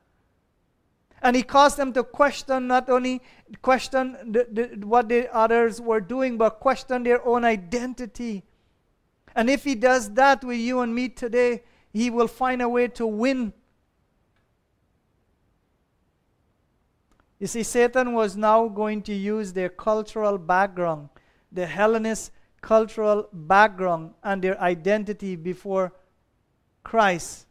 And 1.22 1.36
he 1.36 1.44
caused 1.44 1.78
them 1.78 1.94
to 1.94 2.04
question 2.04 2.66
not 2.66 2.90
only 2.90 3.22
question 3.62 4.18
the, 4.26 4.48
the, 4.52 4.88
what 4.88 5.08
the 5.08 5.32
others 5.32 5.80
were 5.80 6.02
doing, 6.02 6.40
but 6.40 6.60
question 6.60 7.04
their 7.04 7.24
own 7.28 7.46
identity. 7.46 8.44
And 9.36 9.52
if 9.52 9.66
he 9.66 9.76
does 9.76 10.10
that 10.16 10.44
with 10.44 10.58
you 10.58 10.80
and 10.80 10.96
me 10.96 11.10
today, 11.10 11.62
he 11.94 12.10
will 12.10 12.28
find 12.28 12.62
a 12.62 12.68
way 12.68 12.88
to 12.90 13.06
win. 13.06 13.54
You 17.40 17.48
see, 17.48 17.64
Satan 17.64 18.14
was 18.14 18.36
now 18.36 18.68
going 18.68 19.04
to 19.04 19.14
use 19.14 19.54
their 19.54 19.70
cultural 19.70 20.38
background, 20.38 21.10
the 21.52 21.68
Hellenist 21.68 22.32
cultural 22.62 23.28
background, 23.32 24.14
and 24.24 24.42
their 24.42 24.60
identity 24.60 25.36
before 25.36 25.94
Christ 26.84 27.46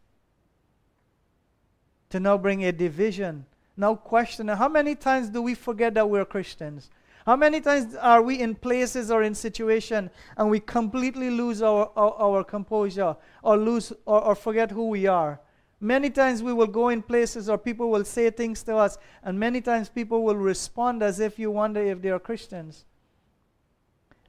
to 2.10 2.18
now 2.18 2.36
bring 2.36 2.64
a 2.64 2.72
division. 2.72 3.46
Now, 3.76 3.94
question 3.94 4.48
how 4.48 4.68
many 4.68 4.94
times 4.94 5.28
do 5.28 5.40
we 5.40 5.54
forget 5.54 5.94
that 5.94 6.08
we're 6.08 6.24
Christians? 6.24 6.90
How 7.24 7.36
many 7.36 7.60
times 7.60 7.94
are 7.94 8.20
we 8.20 8.40
in 8.40 8.54
places 8.54 9.10
or 9.10 9.22
in 9.22 9.34
situation 9.34 10.10
and 10.36 10.50
we 10.50 10.58
completely 10.58 11.30
lose 11.30 11.62
our, 11.62 11.90
our, 11.96 12.14
our 12.14 12.44
composure 12.44 13.16
or 13.42 13.56
lose 13.56 13.92
or, 14.06 14.20
or 14.24 14.34
forget 14.34 14.72
who 14.72 14.88
we 14.88 15.06
are? 15.06 15.40
Many 15.80 16.10
times 16.10 16.42
we 16.42 16.52
will 16.52 16.66
go 16.66 16.88
in 16.88 17.02
places 17.02 17.48
or 17.48 17.58
people 17.58 17.90
will 17.90 18.04
say 18.04 18.30
things 18.30 18.62
to 18.64 18.76
us, 18.76 18.98
and 19.24 19.38
many 19.38 19.60
times 19.60 19.88
people 19.88 20.22
will 20.22 20.36
respond 20.36 21.02
as 21.02 21.18
if 21.18 21.40
you 21.40 21.50
wonder 21.50 21.82
if 21.82 22.00
they 22.00 22.10
are 22.10 22.20
Christians. 22.20 22.84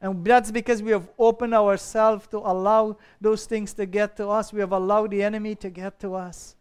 And 0.02 0.26
that's 0.26 0.52
because 0.52 0.82
we 0.82 0.92
have 0.92 1.08
opened 1.18 1.54
ourselves 1.54 2.28
to 2.28 2.38
allow 2.38 2.98
those 3.22 3.46
things 3.46 3.72
to 3.74 3.86
get 3.86 4.18
to 4.18 4.30
us. 4.30 4.52
We 4.52 4.60
have 4.60 4.72
allowed 4.72 5.12
the 5.12 5.24
enemy 5.24 5.56
to 5.56 5.70
get 5.70 6.00
to 6.02 6.16
us. 6.16 6.56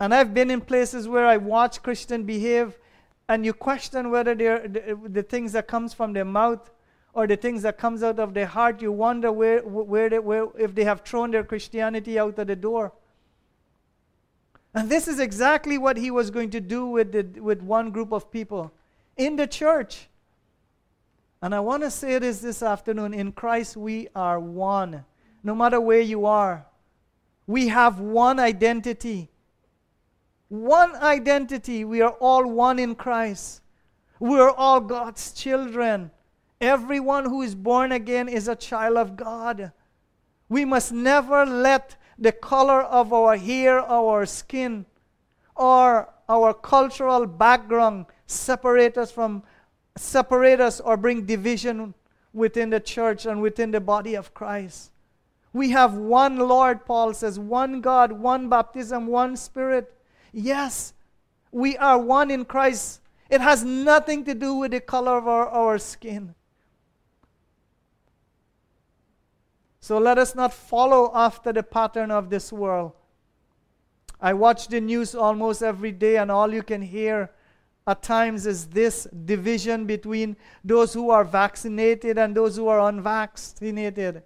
And 0.00 0.14
I've 0.14 0.32
been 0.32 0.50
in 0.50 0.60
places 0.60 1.06
where 1.06 1.26
I 1.26 1.36
watch 1.36 1.82
Christian 1.82 2.24
behave 2.24 2.78
and 3.28 3.44
you 3.44 3.52
question 3.52 4.10
whether 4.10 4.34
the, 4.34 4.98
the 5.08 5.22
things 5.22 5.52
that 5.52 5.68
comes 5.68 5.94
from 5.94 6.12
their 6.12 6.24
mouth 6.24 6.70
or 7.14 7.26
the 7.26 7.36
things 7.36 7.62
that 7.62 7.78
comes 7.78 8.02
out 8.02 8.18
of 8.18 8.34
their 8.34 8.46
heart, 8.46 8.80
you 8.80 8.90
wonder 8.90 9.30
where, 9.30 9.60
where, 9.60 10.08
they, 10.08 10.18
where 10.18 10.48
if 10.58 10.74
they 10.74 10.84
have 10.84 11.02
thrown 11.02 11.30
their 11.30 11.44
Christianity 11.44 12.18
out 12.18 12.38
of 12.38 12.46
the 12.46 12.56
door. 12.56 12.92
And 14.74 14.88
this 14.88 15.06
is 15.06 15.20
exactly 15.20 15.76
what 15.76 15.98
he 15.98 16.10
was 16.10 16.30
going 16.30 16.50
to 16.50 16.60
do 16.60 16.86
with, 16.86 17.12
the, 17.12 17.40
with 17.40 17.60
one 17.62 17.90
group 17.90 18.12
of 18.12 18.30
people 18.30 18.72
in 19.16 19.36
the 19.36 19.46
church. 19.46 20.08
And 21.42 21.54
I 21.54 21.60
want 21.60 21.82
to 21.82 21.90
say 21.90 22.18
this 22.18 22.40
this 22.40 22.62
afternoon 22.62 23.12
in 23.12 23.32
Christ, 23.32 23.76
we 23.76 24.08
are 24.14 24.40
one. 24.40 25.04
No 25.42 25.54
matter 25.54 25.80
where 25.80 26.00
you 26.00 26.24
are, 26.24 26.64
we 27.46 27.68
have 27.68 27.98
one 27.98 28.38
identity 28.38 29.28
one 30.52 30.94
identity. 30.96 31.82
We 31.82 32.02
are 32.02 32.10
all 32.20 32.46
one 32.46 32.78
in 32.78 32.94
Christ. 32.94 33.62
We 34.20 34.38
are 34.38 34.50
all 34.50 34.80
God's 34.80 35.32
children. 35.32 36.10
Everyone 36.60 37.24
who 37.24 37.40
is 37.40 37.54
born 37.54 37.90
again 37.90 38.28
is 38.28 38.48
a 38.48 38.54
child 38.54 38.98
of 38.98 39.16
God. 39.16 39.72
We 40.50 40.66
must 40.66 40.92
never 40.92 41.46
let 41.46 41.96
the 42.18 42.32
color 42.32 42.82
of 42.82 43.14
our 43.14 43.34
hair, 43.38 43.80
our 43.80 44.26
skin, 44.26 44.84
or 45.56 46.12
our 46.28 46.52
cultural 46.52 47.26
background 47.26 48.04
separate 48.26 48.98
us 48.98 49.10
from 49.10 49.42
separate 49.96 50.60
us 50.60 50.80
or 50.80 50.98
bring 50.98 51.24
division 51.24 51.94
within 52.34 52.68
the 52.68 52.80
church 52.80 53.24
and 53.24 53.40
within 53.40 53.70
the 53.70 53.80
body 53.80 54.14
of 54.14 54.34
Christ. 54.34 54.92
We 55.54 55.70
have 55.70 55.94
one 55.94 56.36
Lord, 56.36 56.84
Paul 56.84 57.14
says, 57.14 57.38
one 57.38 57.80
God, 57.80 58.12
one 58.12 58.50
baptism, 58.50 59.06
one 59.06 59.34
spirit. 59.38 59.94
Yes, 60.32 60.94
we 61.50 61.76
are 61.76 61.98
one 61.98 62.30
in 62.30 62.44
Christ. 62.44 63.00
It 63.28 63.40
has 63.40 63.62
nothing 63.64 64.24
to 64.24 64.34
do 64.34 64.54
with 64.54 64.72
the 64.72 64.80
color 64.80 65.18
of 65.18 65.28
our, 65.28 65.48
our 65.48 65.78
skin. 65.78 66.34
So 69.80 69.98
let 69.98 70.16
us 70.16 70.34
not 70.34 70.52
follow 70.52 71.10
after 71.14 71.52
the 71.52 71.62
pattern 71.62 72.10
of 72.10 72.30
this 72.30 72.52
world. 72.52 72.92
I 74.20 74.32
watch 74.32 74.68
the 74.68 74.80
news 74.80 75.14
almost 75.14 75.62
every 75.62 75.92
day, 75.92 76.16
and 76.16 76.30
all 76.30 76.54
you 76.54 76.62
can 76.62 76.80
hear 76.80 77.30
at 77.86 78.02
times 78.02 78.46
is 78.46 78.68
this 78.68 79.08
division 79.24 79.84
between 79.86 80.36
those 80.64 80.94
who 80.94 81.10
are 81.10 81.24
vaccinated 81.24 82.16
and 82.16 82.34
those 82.34 82.56
who 82.56 82.68
are 82.68 82.88
unvaccinated 82.88 84.22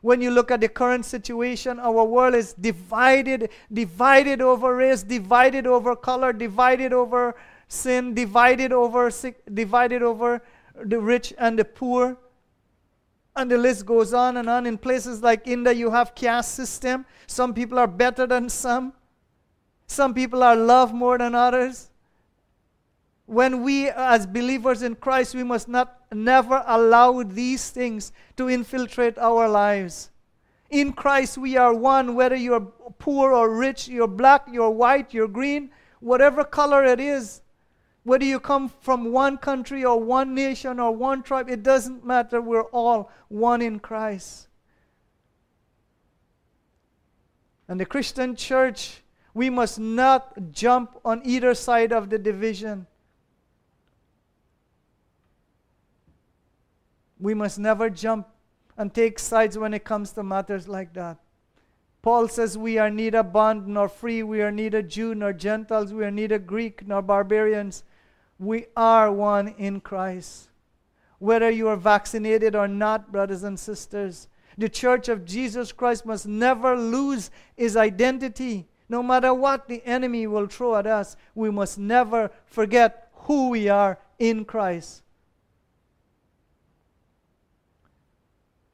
when 0.00 0.20
you 0.20 0.30
look 0.30 0.50
at 0.50 0.60
the 0.60 0.68
current 0.68 1.04
situation, 1.04 1.78
our 1.80 2.04
world 2.04 2.34
is 2.34 2.52
divided, 2.54 3.50
divided 3.72 4.40
over 4.40 4.76
race, 4.76 5.02
divided 5.02 5.66
over 5.66 5.96
color, 5.96 6.32
divided 6.32 6.92
over 6.92 7.34
sin, 7.68 8.14
divided 8.14 8.72
over 8.72 9.10
sick, 9.10 9.42
divided 9.52 10.02
over 10.02 10.42
the 10.84 11.00
rich 11.00 11.34
and 11.38 11.58
the 11.58 11.64
poor. 11.64 12.16
And 13.34 13.50
the 13.50 13.58
list 13.58 13.84
goes 13.84 14.14
on 14.14 14.38
and 14.38 14.48
on. 14.48 14.66
In 14.66 14.78
places 14.78 15.22
like 15.22 15.46
India, 15.46 15.72
you 15.72 15.90
have 15.90 16.14
caste 16.14 16.54
system. 16.54 17.04
Some 17.26 17.52
people 17.52 17.78
are 17.78 17.86
better 17.86 18.26
than 18.26 18.48
some. 18.48 18.92
Some 19.86 20.14
people 20.14 20.42
are 20.42 20.56
loved 20.56 20.94
more 20.94 21.18
than 21.18 21.34
others 21.34 21.90
when 23.26 23.62
we 23.62 23.88
as 23.88 24.26
believers 24.26 24.82
in 24.82 24.94
Christ 24.94 25.34
we 25.34 25.42
must 25.42 25.68
not 25.68 26.00
never 26.12 26.62
allow 26.66 27.22
these 27.22 27.70
things 27.70 28.12
to 28.36 28.48
infiltrate 28.48 29.18
our 29.18 29.48
lives. 29.48 30.10
In 30.70 30.92
Christ 30.92 31.36
we 31.36 31.56
are 31.56 31.74
one 31.74 32.14
whether 32.14 32.36
you're 32.36 32.60
poor 32.98 33.32
or 33.32 33.54
rich 33.54 33.88
you're 33.88 34.08
black 34.08 34.46
you're 34.50 34.70
white 34.70 35.12
you're 35.12 35.28
green 35.28 35.70
whatever 36.00 36.44
color 36.44 36.84
it 36.84 37.00
is 37.00 37.42
whether 38.04 38.24
you 38.24 38.38
come 38.38 38.68
from 38.68 39.10
one 39.10 39.36
country 39.36 39.84
or 39.84 40.00
one 40.00 40.32
nation 40.32 40.78
or 40.78 40.92
one 40.92 41.24
tribe 41.24 41.50
it 41.50 41.64
doesn't 41.64 42.04
matter. 42.04 42.40
We're 42.40 42.70
all 42.70 43.10
one 43.28 43.60
in 43.60 43.80
Christ. 43.80 44.46
And 47.66 47.80
the 47.80 47.86
Christian 47.86 48.36
church 48.36 49.02
We 49.34 49.50
must 49.50 49.78
not 49.78 50.50
jump 50.50 50.98
on 51.04 51.20
either 51.22 51.52
side 51.54 51.92
of 51.92 52.08
the 52.08 52.16
division. 52.16 52.86
We 57.18 57.34
must 57.34 57.58
never 57.58 57.90
jump 57.90 58.28
and 58.76 58.92
take 58.92 59.18
sides 59.18 59.56
when 59.56 59.74
it 59.74 59.84
comes 59.84 60.12
to 60.12 60.22
matters 60.22 60.68
like 60.68 60.92
that. 60.94 61.18
Paul 62.02 62.28
says 62.28 62.56
we 62.56 62.78
are 62.78 62.90
neither 62.90 63.22
bond 63.22 63.66
nor 63.66 63.88
free, 63.88 64.22
we 64.22 64.40
are 64.40 64.52
neither 64.52 64.80
Jew 64.82 65.14
nor 65.14 65.32
Gentiles, 65.32 65.92
we 65.92 66.04
are 66.04 66.10
neither 66.10 66.38
Greek 66.38 66.86
nor 66.86 67.02
barbarians. 67.02 67.82
We 68.38 68.66
are 68.76 69.10
one 69.10 69.48
in 69.58 69.80
Christ. 69.80 70.50
Whether 71.18 71.50
you 71.50 71.68
are 71.68 71.76
vaccinated 71.76 72.54
or 72.54 72.68
not, 72.68 73.10
brothers 73.10 73.42
and 73.42 73.58
sisters, 73.58 74.28
the 74.58 74.68
church 74.68 75.08
of 75.08 75.24
Jesus 75.24 75.72
Christ 75.72 76.06
must 76.06 76.26
never 76.26 76.76
lose 76.76 77.30
its 77.56 77.76
identity. 77.76 78.68
No 78.88 79.02
matter 79.02 79.34
what 79.34 79.66
the 79.66 79.84
enemy 79.84 80.26
will 80.26 80.46
throw 80.46 80.76
at 80.76 80.86
us, 80.86 81.16
we 81.34 81.50
must 81.50 81.78
never 81.78 82.30
forget 82.44 83.10
who 83.12 83.48
we 83.48 83.68
are 83.68 83.98
in 84.18 84.44
Christ. 84.44 85.02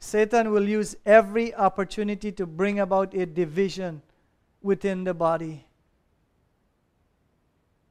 Satan 0.02 0.50
will 0.50 0.68
use 0.68 0.96
every 1.06 1.54
opportunity 1.54 2.32
to 2.32 2.44
bring 2.44 2.80
about 2.80 3.14
a 3.14 3.24
division 3.24 4.02
within 4.60 5.04
the 5.04 5.14
body. 5.14 5.64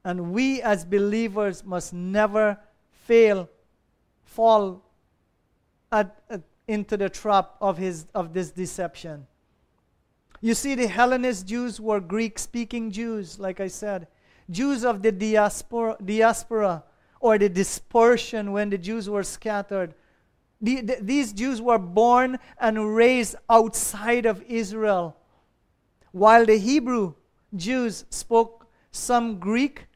And 0.04 0.30
we 0.30 0.60
as 0.60 0.84
believers 0.84 1.64
must 1.64 1.94
never 1.94 2.58
fail, 2.90 3.48
fall 4.24 4.84
at, 5.90 6.22
at, 6.28 6.42
into 6.68 6.98
the 6.98 7.08
trap 7.08 7.54
of, 7.62 7.78
his, 7.78 8.04
of 8.14 8.34
this 8.34 8.50
deception. 8.50 9.26
You 10.42 10.52
see, 10.52 10.74
the 10.74 10.88
Hellenist 10.88 11.46
Jews 11.46 11.80
were 11.80 11.98
Greek 11.98 12.38
speaking 12.38 12.90
Jews, 12.90 13.38
like 13.38 13.58
I 13.58 13.68
said. 13.68 14.06
Jews 14.50 14.84
of 14.84 15.00
the 15.00 15.12
diaspora, 15.12 15.96
diaspora 16.04 16.84
or 17.20 17.38
the 17.38 17.48
dispersion 17.48 18.52
when 18.52 18.68
the 18.68 18.76
Jews 18.76 19.08
were 19.08 19.22
scattered 19.22 19.94
the, 20.62 20.80
the, 20.80 20.98
these 21.00 21.32
Jews 21.32 21.60
were 21.60 21.78
born 21.78 22.38
and 22.58 22.94
raised 22.94 23.34
outside 23.50 24.24
of 24.24 24.42
Israel, 24.42 25.16
while 26.12 26.46
the 26.46 26.56
Hebrew 26.56 27.14
Jews 27.54 28.04
spoke 28.10 28.66
some 28.92 29.40
Greek 29.40 29.86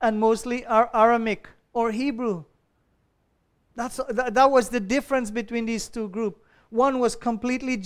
and 0.00 0.18
mostly 0.18 0.66
Aramaic 0.66 1.48
or 1.72 1.92
Hebrew. 1.92 2.44
That's, 3.76 4.00
that, 4.08 4.34
that 4.34 4.50
was 4.50 4.68
the 4.68 4.80
difference 4.80 5.30
between 5.30 5.66
these 5.66 5.88
two 5.88 6.08
groups. 6.08 6.40
One 6.70 6.98
was 6.98 7.14
completely 7.14 7.80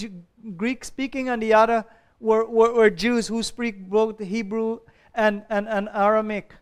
Greek 0.57 0.85
speaking, 0.85 1.29
and 1.29 1.43
the 1.43 1.53
other 1.53 1.85
were, 2.19 2.47
were, 2.47 2.73
were 2.73 2.91
Jews 2.91 3.29
who 3.29 3.43
speak 3.43 3.89
both 3.91 4.19
Hebrew 4.19 4.81
and, 5.15 5.45
and, 5.51 5.69
and 5.69 5.89
Aramaic. 5.93 6.55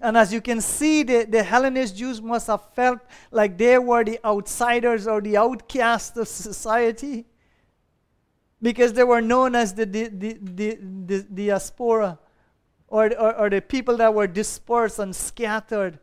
And 0.00 0.16
as 0.16 0.32
you 0.32 0.40
can 0.40 0.60
see, 0.60 1.02
the, 1.02 1.24
the 1.24 1.42
Hellenist 1.42 1.96
Jews 1.96 2.20
must 2.20 2.48
have 2.48 2.72
felt 2.74 3.00
like 3.30 3.56
they 3.56 3.78
were 3.78 4.04
the 4.04 4.18
outsiders 4.24 5.06
or 5.06 5.20
the 5.20 5.36
outcasts 5.36 6.16
of 6.16 6.28
society 6.28 7.26
because 8.60 8.92
they 8.92 9.04
were 9.04 9.20
known 9.20 9.54
as 9.54 9.74
the, 9.74 9.84
the, 9.84 10.08
the, 10.08 10.38
the, 10.40 10.78
the 11.06 11.22
diaspora 11.22 12.18
or, 12.88 13.06
or, 13.18 13.34
or 13.36 13.50
the 13.50 13.60
people 13.60 13.96
that 13.98 14.12
were 14.12 14.26
dispersed 14.26 14.98
and 14.98 15.14
scattered. 15.14 15.98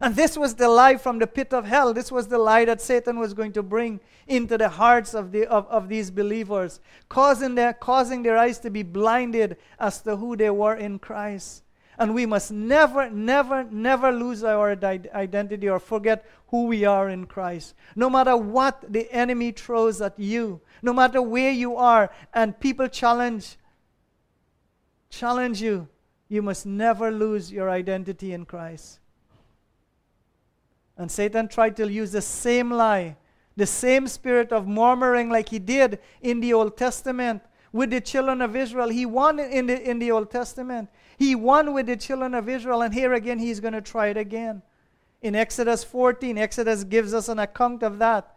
And 0.00 0.14
this 0.14 0.38
was 0.38 0.54
the 0.54 0.68
lie 0.68 0.96
from 0.96 1.18
the 1.18 1.26
pit 1.26 1.52
of 1.52 1.64
hell. 1.64 1.92
This 1.92 2.12
was 2.12 2.28
the 2.28 2.38
lie 2.38 2.64
that 2.64 2.80
Satan 2.80 3.18
was 3.18 3.34
going 3.34 3.52
to 3.52 3.62
bring 3.62 4.00
into 4.28 4.56
the 4.56 4.68
hearts 4.68 5.12
of, 5.12 5.32
the, 5.32 5.46
of, 5.46 5.66
of 5.66 5.88
these 5.88 6.10
believers, 6.10 6.80
causing 7.08 7.54
their, 7.54 7.72
causing 7.72 8.22
their 8.22 8.38
eyes 8.38 8.58
to 8.60 8.70
be 8.70 8.82
blinded 8.82 9.56
as 9.78 10.00
to 10.02 10.16
who 10.16 10.36
they 10.36 10.50
were 10.50 10.76
in 10.76 10.98
Christ. 10.98 11.64
And 11.98 12.14
we 12.14 12.26
must 12.26 12.52
never, 12.52 13.10
never, 13.10 13.64
never 13.64 14.12
lose 14.12 14.44
our 14.44 14.70
identity 14.70 15.68
or 15.68 15.80
forget 15.80 16.24
who 16.46 16.66
we 16.66 16.84
are 16.84 17.08
in 17.08 17.26
Christ. 17.26 17.74
No 17.96 18.08
matter 18.08 18.36
what 18.36 18.84
the 18.88 19.12
enemy 19.12 19.50
throws 19.50 20.00
at 20.00 20.18
you, 20.18 20.60
no 20.80 20.92
matter 20.92 21.20
where 21.20 21.50
you 21.50 21.76
are, 21.76 22.10
and 22.32 22.58
people 22.58 22.86
challenge, 22.86 23.56
challenge 25.10 25.60
you, 25.60 25.88
you 26.28 26.40
must 26.40 26.66
never 26.66 27.10
lose 27.10 27.50
your 27.50 27.68
identity 27.68 28.32
in 28.32 28.44
Christ. 28.44 29.00
And 30.96 31.10
Satan 31.10 31.48
tried 31.48 31.76
to 31.76 31.90
use 31.90 32.12
the 32.12 32.22
same 32.22 32.70
lie, 32.70 33.16
the 33.56 33.66
same 33.66 34.06
spirit 34.06 34.52
of 34.52 34.68
murmuring 34.68 35.30
like 35.30 35.48
he 35.48 35.58
did 35.58 35.98
in 36.20 36.40
the 36.40 36.52
Old 36.52 36.76
Testament 36.76 37.42
with 37.72 37.90
the 37.90 38.00
children 38.00 38.40
of 38.40 38.56
Israel. 38.56 38.88
He 38.88 39.06
won 39.06 39.38
in 39.38 39.66
the, 39.66 39.90
in 39.90 39.98
the 39.98 40.10
Old 40.10 40.30
Testament. 40.30 40.88
He 41.18 41.34
won 41.34 41.74
with 41.74 41.86
the 41.86 41.96
children 41.96 42.32
of 42.32 42.48
Israel, 42.48 42.80
and 42.80 42.94
here 42.94 43.12
again 43.12 43.40
he's 43.40 43.58
going 43.58 43.74
to 43.74 43.80
try 43.80 44.06
it 44.06 44.16
again. 44.16 44.62
In 45.20 45.34
Exodus 45.34 45.82
14, 45.82 46.38
Exodus 46.38 46.84
gives 46.84 47.12
us 47.12 47.28
an 47.28 47.40
account 47.40 47.82
of 47.82 47.98
that. 47.98 48.36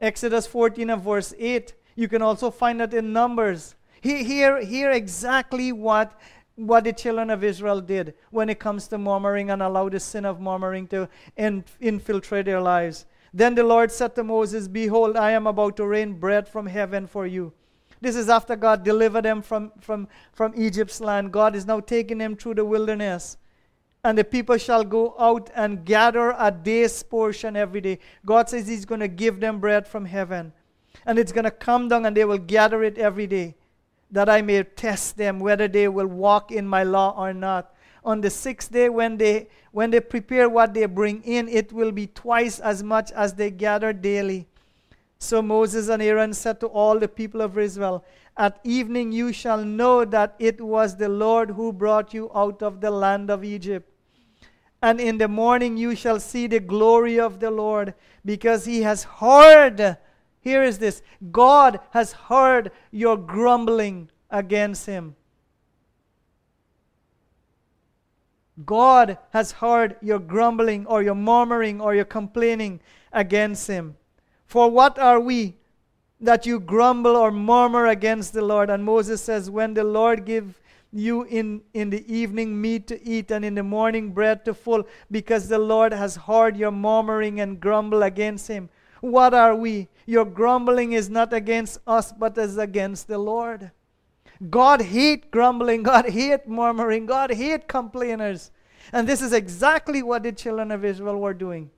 Exodus 0.00 0.46
14 0.46 0.88
and 0.88 1.02
verse 1.02 1.34
8. 1.38 1.74
You 1.96 2.08
can 2.08 2.22
also 2.22 2.50
find 2.50 2.80
it 2.80 2.94
in 2.94 3.12
Numbers. 3.12 3.74
Here, 4.00 4.64
here 4.64 4.90
exactly 4.90 5.70
what, 5.70 6.18
what 6.56 6.84
the 6.84 6.94
children 6.94 7.28
of 7.28 7.44
Israel 7.44 7.82
did 7.82 8.14
when 8.30 8.48
it 8.48 8.58
comes 8.58 8.88
to 8.88 8.96
murmuring 8.96 9.50
and 9.50 9.60
allow 9.60 9.90
the 9.90 10.00
sin 10.00 10.24
of 10.24 10.40
murmuring 10.40 10.86
to 10.88 11.10
in, 11.36 11.62
infiltrate 11.78 12.46
their 12.46 12.62
lives. 12.62 13.04
Then 13.34 13.54
the 13.54 13.64
Lord 13.64 13.92
said 13.92 14.14
to 14.14 14.24
Moses, 14.24 14.66
Behold, 14.66 15.18
I 15.18 15.32
am 15.32 15.46
about 15.46 15.76
to 15.76 15.86
rain 15.86 16.14
bread 16.14 16.48
from 16.48 16.64
heaven 16.64 17.06
for 17.06 17.26
you. 17.26 17.52
This 18.00 18.16
is 18.16 18.28
after 18.28 18.56
God 18.56 18.82
delivered 18.82 19.24
them 19.24 19.42
from, 19.42 19.72
from, 19.80 20.08
from 20.32 20.54
Egypt's 20.56 21.00
land. 21.00 21.32
God 21.32 21.54
is 21.54 21.66
now 21.66 21.80
taking 21.80 22.18
them 22.18 22.34
through 22.34 22.54
the 22.54 22.64
wilderness. 22.64 23.36
And 24.02 24.16
the 24.16 24.24
people 24.24 24.56
shall 24.56 24.84
go 24.84 25.14
out 25.18 25.50
and 25.54 25.84
gather 25.84 26.34
a 26.38 26.50
day's 26.50 27.02
portion 27.02 27.56
every 27.56 27.82
day. 27.82 27.98
God 28.24 28.48
says 28.48 28.66
He's 28.66 28.86
going 28.86 29.00
to 29.00 29.08
give 29.08 29.40
them 29.40 29.60
bread 29.60 29.86
from 29.86 30.06
heaven. 30.06 30.52
And 31.04 31.18
it's 31.18 31.32
going 31.32 31.44
to 31.44 31.50
come 31.50 31.88
down 31.88 32.06
and 32.06 32.16
they 32.16 32.24
will 32.24 32.38
gather 32.38 32.82
it 32.82 32.96
every 32.96 33.26
day. 33.26 33.56
That 34.10 34.28
I 34.28 34.40
may 34.40 34.62
test 34.62 35.18
them 35.18 35.38
whether 35.38 35.68
they 35.68 35.86
will 35.86 36.06
walk 36.06 36.50
in 36.50 36.66
my 36.66 36.82
law 36.82 37.14
or 37.16 37.34
not. 37.34 37.74
On 38.02 38.22
the 38.22 38.30
sixth 38.30 38.72
day, 38.72 38.88
when 38.88 39.18
they 39.18 39.48
when 39.72 39.90
they 39.90 40.00
prepare 40.00 40.48
what 40.48 40.72
they 40.74 40.86
bring 40.86 41.22
in, 41.22 41.48
it 41.48 41.72
will 41.72 41.92
be 41.92 42.06
twice 42.06 42.58
as 42.58 42.82
much 42.82 43.12
as 43.12 43.34
they 43.34 43.50
gather 43.50 43.92
daily. 43.92 44.48
So 45.20 45.42
Moses 45.42 45.88
and 45.88 46.02
Aaron 46.02 46.32
said 46.32 46.60
to 46.60 46.66
all 46.66 46.98
the 46.98 47.06
people 47.06 47.42
of 47.42 47.58
Israel, 47.58 48.02
At 48.38 48.58
evening 48.64 49.12
you 49.12 49.32
shall 49.34 49.62
know 49.62 50.06
that 50.06 50.34
it 50.38 50.60
was 50.60 50.96
the 50.96 51.10
Lord 51.10 51.50
who 51.50 51.74
brought 51.74 52.14
you 52.14 52.30
out 52.34 52.62
of 52.62 52.80
the 52.80 52.90
land 52.90 53.30
of 53.30 53.44
Egypt. 53.44 53.86
And 54.82 54.98
in 54.98 55.18
the 55.18 55.28
morning 55.28 55.76
you 55.76 55.94
shall 55.94 56.18
see 56.18 56.46
the 56.46 56.58
glory 56.58 57.20
of 57.20 57.38
the 57.38 57.50
Lord, 57.50 57.92
because 58.24 58.64
he 58.64 58.80
has 58.80 59.04
heard. 59.04 59.98
Here 60.40 60.62
is 60.62 60.78
this 60.78 61.02
God 61.30 61.80
has 61.90 62.12
heard 62.12 62.72
your 62.90 63.18
grumbling 63.18 64.08
against 64.30 64.86
him. 64.86 65.16
God 68.64 69.18
has 69.30 69.52
heard 69.52 69.96
your 70.00 70.18
grumbling 70.18 70.86
or 70.86 71.02
your 71.02 71.14
murmuring 71.14 71.78
or 71.78 71.94
your 71.94 72.06
complaining 72.06 72.80
against 73.12 73.66
him. 73.66 73.96
For 74.50 74.68
what 74.68 74.98
are 74.98 75.20
we 75.20 75.54
that 76.18 76.44
you 76.44 76.58
grumble 76.58 77.14
or 77.16 77.30
murmur 77.30 77.86
against 77.86 78.32
the 78.32 78.42
Lord? 78.42 78.68
And 78.68 78.84
Moses 78.84 79.22
says, 79.22 79.48
When 79.48 79.74
the 79.74 79.84
Lord 79.84 80.24
give 80.24 80.60
you 80.90 81.22
in, 81.22 81.62
in 81.72 81.90
the 81.90 82.02
evening 82.12 82.60
meat 82.60 82.88
to 82.88 83.00
eat 83.06 83.30
and 83.30 83.44
in 83.44 83.54
the 83.54 83.62
morning 83.62 84.10
bread 84.10 84.44
to 84.46 84.52
full, 84.52 84.88
because 85.08 85.46
the 85.46 85.60
Lord 85.60 85.92
has 85.92 86.16
heard 86.16 86.56
your 86.56 86.72
murmuring 86.72 87.38
and 87.38 87.60
grumble 87.60 88.02
against 88.02 88.48
him. 88.48 88.70
What 89.00 89.34
are 89.34 89.54
we? 89.54 89.86
Your 90.04 90.24
grumbling 90.24 90.94
is 90.94 91.08
not 91.08 91.32
against 91.32 91.78
us, 91.86 92.10
but 92.10 92.36
is 92.36 92.58
against 92.58 93.06
the 93.06 93.18
Lord. 93.18 93.70
God 94.50 94.82
hate 94.82 95.30
grumbling, 95.30 95.82
God 95.84 96.06
hate 96.06 96.48
murmuring, 96.48 97.06
God 97.06 97.30
hate 97.30 97.68
complainers. 97.68 98.50
And 98.92 99.08
this 99.08 99.22
is 99.22 99.32
exactly 99.32 100.02
what 100.02 100.24
the 100.24 100.32
children 100.32 100.72
of 100.72 100.84
Israel 100.84 101.18
were 101.18 101.34
doing. 101.34 101.70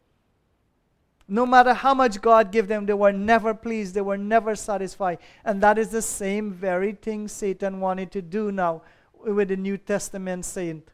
No 1.29 1.47
matter 1.47 1.73
how 1.73 1.95
much 1.95 2.21
God 2.21 2.51
gave 2.53 2.69
them, 2.69 2.87
they 2.87 2.95
were 2.95 3.13
never 3.13 3.55
pleased. 3.55 3.95
They 3.95 4.01
were 4.01 4.19
never 4.19 4.55
satisfied. 4.55 5.19
And 5.45 5.63
that 5.63 5.79
is 5.79 5.89
the 5.89 6.03
same 6.03 6.53
very 6.53 6.93
thing 6.93 7.29
Satan 7.29 7.81
wanted 7.81 8.11
to 8.13 8.23
do 8.23 8.53
now 8.53 8.83
with 9.15 9.49
the 9.49 9.57
New 9.57 9.79
Testament 9.79 10.45
saint, 10.45 10.89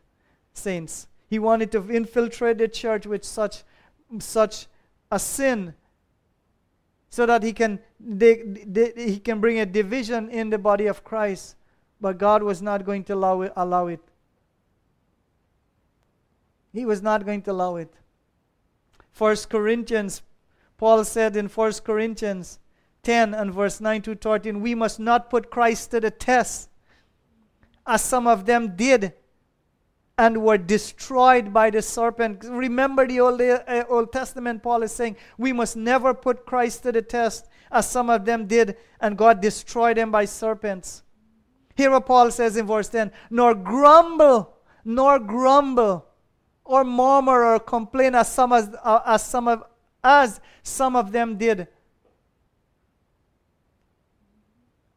saints. 0.53 1.09
He 1.29 1.39
wanted 1.39 1.73
to 1.73 1.91
infiltrate 1.91 2.59
the 2.59 2.69
church 2.69 3.07
with 3.07 3.25
such, 3.25 3.65
such 4.19 4.67
a 5.11 5.19
sin 5.19 5.75
so 7.11 7.27
that 7.27 7.43
he 7.43 7.53
can, 7.53 7.79
they, 7.99 8.43
they, 8.43 8.93
he 8.97 9.19
can 9.19 9.41
bring 9.41 9.59
a 9.59 9.67
division 9.67 10.29
in 10.31 10.51
the 10.51 10.59
body 10.59 10.87
of 10.87 11.05
Christ. 11.05 11.57
But 12.01 12.19
God 12.19 12.43
was 12.43 12.63
not 12.63 12.85
going 12.85 13.05
to 13.05 13.15
allow 13.15 13.43
it, 13.43 13.53
allow 13.57 13.87
it. 13.89 14.01
He 16.73 16.85
was 16.85 17.03
not 17.03 17.25
going 17.25 17.43
to 17.43 17.51
allow 17.51 17.77
it. 17.77 17.93
First 19.13 19.51
Corinthians 19.51 20.23
Paul 20.79 21.05
said 21.05 21.37
in 21.37 21.49
1 21.49 21.73
Corinthians 21.85 22.61
10 23.03 23.35
and 23.35 23.53
verse 23.53 23.81
9 23.81 24.01
to 24.03 24.15
13, 24.15 24.61
we 24.61 24.75
must 24.75 25.01
not 25.01 25.29
put 25.29 25.51
Christ 25.51 25.91
to 25.91 26.01
the 26.01 26.11
test, 26.11 26.71
as 27.87 28.03
some 28.03 28.27
of 28.27 28.47
them 28.47 28.77
did 28.77 29.13
and 30.17 30.43
were 30.43 30.59
destroyed 30.59 31.53
by 31.53 31.71
the 31.71 31.83
serpent. 31.83 32.45
Remember 32.45 33.07
the 33.07 33.21
Old, 33.21 33.41
uh, 33.41 33.85
Old 33.89 34.13
Testament, 34.13 34.63
Paul 34.63 34.83
is 34.83 34.93
saying, 34.93 35.17
we 35.37 35.53
must 35.53 35.77
never 35.77 36.15
put 36.15 36.47
Christ 36.47 36.85
to 36.85 36.93
the 36.93 37.03
test, 37.03 37.49
as 37.71 37.89
some 37.89 38.09
of 38.09 38.25
them 38.25 38.47
did, 38.47 38.77
and 39.01 39.19
God 39.19 39.41
destroyed 39.41 39.97
them 39.97 40.11
by 40.11 40.25
serpents. 40.25 41.03
Here, 41.77 42.01
Paul 42.01 42.31
says 42.31 42.57
in 42.57 42.67
verse 42.67 42.89
10, 42.89 43.13
nor 43.31 43.55
grumble, 43.55 44.57
nor 44.85 45.19
grumble, 45.21 46.08
or 46.69 46.85
murmur 46.85 47.45
or 47.45 47.59
complain 47.59 48.15
as 48.15 48.31
some, 48.31 48.53
as, 48.53 48.71
uh, 48.85 49.01
as 49.05 49.25
some 49.25 49.49
of 49.49 49.65
as 50.05 50.41
some 50.63 50.95
of 50.95 51.11
them 51.11 51.37
did 51.37 51.67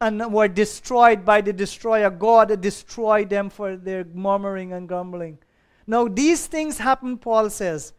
and 0.00 0.32
were 0.32 0.48
destroyed 0.48 1.24
by 1.24 1.40
the 1.40 1.52
destroyer. 1.52 2.10
God 2.10 2.60
destroyed 2.60 3.30
them 3.30 3.50
for 3.50 3.76
their 3.76 4.04
murmuring 4.04 4.72
and 4.72 4.88
grumbling. 4.88 5.38
Now, 5.86 6.08
these 6.08 6.46
things 6.46 6.78
happen, 6.78 7.18
Paul 7.18 7.50
says, 7.50 7.92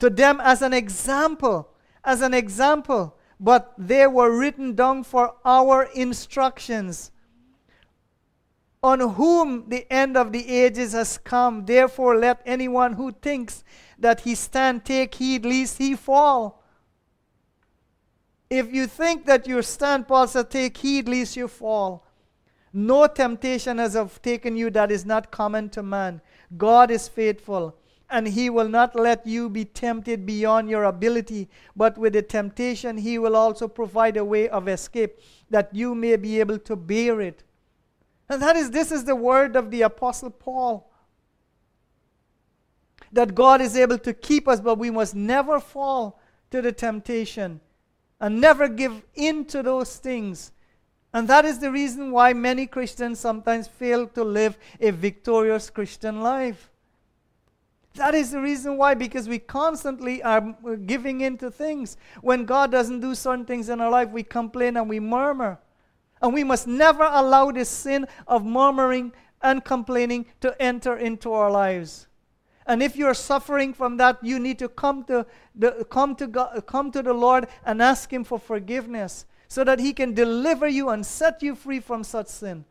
to 0.00 0.10
them 0.10 0.40
as 0.42 0.62
an 0.62 0.72
example, 0.72 1.68
as 2.04 2.22
an 2.22 2.34
example, 2.34 3.16
but 3.38 3.72
they 3.78 4.06
were 4.06 4.36
written 4.36 4.74
down 4.74 5.04
for 5.04 5.34
our 5.44 5.84
instructions, 5.94 7.12
on 8.82 9.00
whom 9.00 9.68
the 9.68 9.90
end 9.92 10.16
of 10.16 10.32
the 10.32 10.48
ages 10.48 10.92
has 10.92 11.18
come. 11.18 11.64
Therefore, 11.66 12.16
let 12.16 12.40
anyone 12.46 12.92
who 12.92 13.12
thinks 13.12 13.64
that 13.98 14.20
he 14.20 14.34
stand 14.34 14.84
take 14.84 15.14
heed 15.14 15.44
lest 15.44 15.78
he 15.78 15.96
fall. 15.96 16.62
If 18.48 18.72
you 18.72 18.86
think 18.86 19.26
that 19.26 19.46
you 19.46 19.60
stand, 19.62 20.08
Paul 20.08 20.28
said, 20.28 20.50
take 20.50 20.76
heed 20.76 21.08
lest 21.08 21.36
you 21.36 21.48
fall. 21.48 22.06
No 22.72 23.06
temptation 23.06 23.78
has 23.78 23.96
taken 24.22 24.56
you 24.56 24.70
that 24.70 24.92
is 24.92 25.04
not 25.04 25.30
common 25.30 25.68
to 25.70 25.82
man. 25.82 26.20
God 26.56 26.90
is 26.90 27.08
faithful, 27.08 27.74
and 28.08 28.28
he 28.28 28.48
will 28.48 28.68
not 28.68 28.94
let 28.94 29.26
you 29.26 29.50
be 29.50 29.64
tempted 29.64 30.24
beyond 30.24 30.70
your 30.70 30.84
ability, 30.84 31.48
but 31.74 31.98
with 31.98 32.12
the 32.12 32.22
temptation, 32.22 32.96
he 32.96 33.18
will 33.18 33.36
also 33.36 33.68
provide 33.68 34.16
a 34.16 34.24
way 34.24 34.48
of 34.48 34.68
escape 34.68 35.18
that 35.50 35.74
you 35.74 35.94
may 35.94 36.16
be 36.16 36.38
able 36.40 36.58
to 36.58 36.76
bear 36.76 37.20
it. 37.20 37.42
And 38.28 38.42
that 38.42 38.56
is, 38.56 38.70
this 38.70 38.92
is 38.92 39.04
the 39.04 39.16
word 39.16 39.56
of 39.56 39.70
the 39.70 39.82
Apostle 39.82 40.30
Paul. 40.30 40.90
That 43.12 43.34
God 43.34 43.60
is 43.60 43.76
able 43.76 43.98
to 43.98 44.12
keep 44.12 44.46
us, 44.46 44.60
but 44.60 44.78
we 44.78 44.90
must 44.90 45.14
never 45.14 45.60
fall 45.60 46.20
to 46.50 46.60
the 46.60 46.72
temptation 46.72 47.60
and 48.20 48.40
never 48.40 48.68
give 48.68 49.02
in 49.14 49.44
to 49.46 49.62
those 49.62 49.96
things. 49.96 50.52
And 51.14 51.26
that 51.28 51.46
is 51.46 51.58
the 51.58 51.70
reason 51.70 52.10
why 52.10 52.34
many 52.34 52.66
Christians 52.66 53.18
sometimes 53.18 53.66
fail 53.66 54.06
to 54.08 54.24
live 54.24 54.58
a 54.78 54.90
victorious 54.90 55.70
Christian 55.70 56.20
life. 56.20 56.70
That 57.94 58.14
is 58.14 58.30
the 58.30 58.40
reason 58.40 58.76
why, 58.76 58.94
because 58.94 59.26
we 59.26 59.38
constantly 59.38 60.22
are 60.22 60.54
giving 60.84 61.22
in 61.22 61.38
to 61.38 61.50
things. 61.50 61.96
When 62.20 62.44
God 62.44 62.70
doesn't 62.70 63.00
do 63.00 63.14
certain 63.14 63.46
things 63.46 63.70
in 63.70 63.80
our 63.80 63.90
life, 63.90 64.10
we 64.10 64.22
complain 64.22 64.76
and 64.76 64.88
we 64.88 65.00
murmur. 65.00 65.58
And 66.20 66.32
we 66.34 66.44
must 66.44 66.66
never 66.66 67.04
allow 67.04 67.50
this 67.50 67.68
sin 67.68 68.06
of 68.26 68.44
murmuring 68.44 69.12
and 69.40 69.64
complaining 69.64 70.26
to 70.40 70.60
enter 70.60 70.96
into 70.96 71.32
our 71.32 71.50
lives. 71.50 72.08
And 72.66 72.82
if 72.82 72.96
you're 72.96 73.14
suffering 73.14 73.72
from 73.72 73.96
that, 73.96 74.22
you 74.22 74.38
need 74.38 74.58
to 74.58 74.68
come 74.68 75.04
to 75.04 75.24
the, 75.54 75.86
come 75.88 76.14
to 76.16 76.26
God, 76.26 76.66
come 76.66 76.90
to 76.92 77.02
the 77.02 77.14
Lord 77.14 77.46
and 77.64 77.80
ask 77.80 78.12
Him 78.12 78.24
for 78.24 78.38
forgiveness 78.38 79.24
so 79.48 79.64
that 79.64 79.78
He 79.78 79.92
can 79.92 80.12
deliver 80.12 80.68
you 80.68 80.90
and 80.90 81.06
set 81.06 81.42
you 81.42 81.54
free 81.54 81.80
from 81.80 82.04
such 82.04 82.26
sin. 82.26 82.64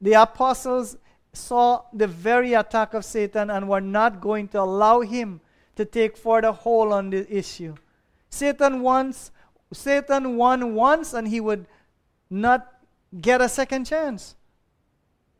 The 0.00 0.12
apostles 0.14 0.98
saw 1.32 1.82
the 1.92 2.06
very 2.06 2.54
attack 2.54 2.94
of 2.94 3.04
Satan 3.04 3.50
and 3.50 3.68
were 3.68 3.80
not 3.80 4.20
going 4.20 4.48
to 4.48 4.60
allow 4.60 5.00
him 5.00 5.40
to 5.76 5.84
take 5.84 6.16
further 6.16 6.52
hold 6.52 6.92
on 6.92 7.10
the 7.10 7.26
issue. 7.34 7.74
Satan 8.30 8.80
once 8.80 9.30
Satan 9.72 10.36
won 10.36 10.74
once 10.74 11.12
and 11.12 11.28
he 11.28 11.40
would 11.40 11.66
not 12.30 12.72
get 13.20 13.40
a 13.40 13.48
second 13.48 13.84
chance. 13.86 14.36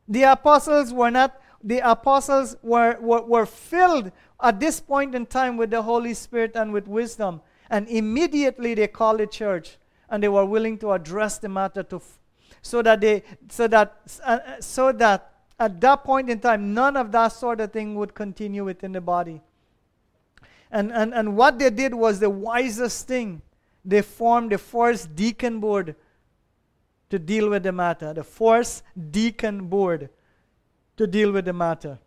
The 0.07 0.23
apostles 0.23 0.93
were 0.93 1.11
not 1.11 1.41
the 1.63 1.79
apostles 1.79 2.55
were, 2.61 2.97
were, 3.01 3.21
were 3.21 3.45
filled 3.45 4.11
at 4.41 4.59
this 4.59 4.79
point 4.79 5.15
in 5.15 5.25
time 5.25 5.57
with 5.57 5.71
the 5.71 5.81
Holy 5.81 6.13
Spirit 6.13 6.51
and 6.55 6.71
with 6.71 6.87
wisdom. 6.87 7.41
And 7.69 7.87
immediately 7.89 8.73
they 8.75 8.87
called 8.87 9.19
the 9.19 9.27
church 9.27 9.77
and 10.09 10.23
they 10.23 10.29
were 10.29 10.45
willing 10.45 10.77
to 10.79 10.93
address 10.93 11.37
the 11.39 11.49
matter 11.49 11.83
to 11.83 12.01
so 12.61 12.81
that 12.81 13.01
they 13.01 13.23
so 13.49 13.67
that 13.67 13.97
uh, 14.23 14.39
so 14.59 14.91
that 14.91 15.31
at 15.59 15.81
that 15.81 16.03
point 16.03 16.29
in 16.29 16.39
time 16.39 16.73
none 16.73 16.95
of 16.95 17.11
that 17.11 17.29
sort 17.29 17.59
of 17.59 17.71
thing 17.71 17.95
would 17.95 18.13
continue 18.13 18.63
within 18.63 18.91
the 18.91 19.01
body. 19.01 19.41
And 20.71 20.91
and, 20.91 21.13
and 21.13 21.35
what 21.35 21.59
they 21.59 21.69
did 21.69 21.93
was 21.93 22.19
the 22.19 22.29
wisest 22.29 23.07
thing. 23.07 23.41
They 23.87 24.01
formed 24.01 24.51
the 24.51 24.57
first 24.57 25.15
deacon 25.15 25.61
board 25.61 25.95
to 27.09 27.17
deal 27.17 27.49
with 27.49 27.63
the 27.63 27.71
matter. 27.71 28.13
The 28.13 28.23
first 28.23 28.83
deacon 29.11 29.67
board 29.67 30.09
to 30.97 31.07
deal 31.07 31.31
with 31.31 31.45
the 31.45 31.53
matter. 31.53 31.97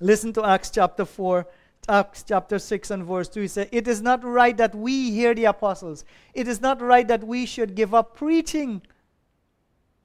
Listen 0.00 0.32
to 0.32 0.42
Acts 0.42 0.70
chapter 0.70 1.04
4, 1.04 1.46
Acts 1.86 2.24
chapter 2.26 2.58
6 2.58 2.90
and 2.92 3.04
verse 3.04 3.28
2. 3.28 3.42
He 3.42 3.48
said, 3.48 3.68
It 3.72 3.86
is 3.86 4.00
not 4.00 4.24
right 4.24 4.56
that 4.56 4.74
we 4.74 5.10
hear 5.10 5.34
the 5.34 5.44
apostles. 5.44 6.06
It 6.32 6.48
is 6.48 6.62
not 6.62 6.80
right 6.80 7.06
that 7.08 7.24
we 7.24 7.44
should 7.44 7.74
give 7.74 7.92
up 7.92 8.16
preaching 8.16 8.80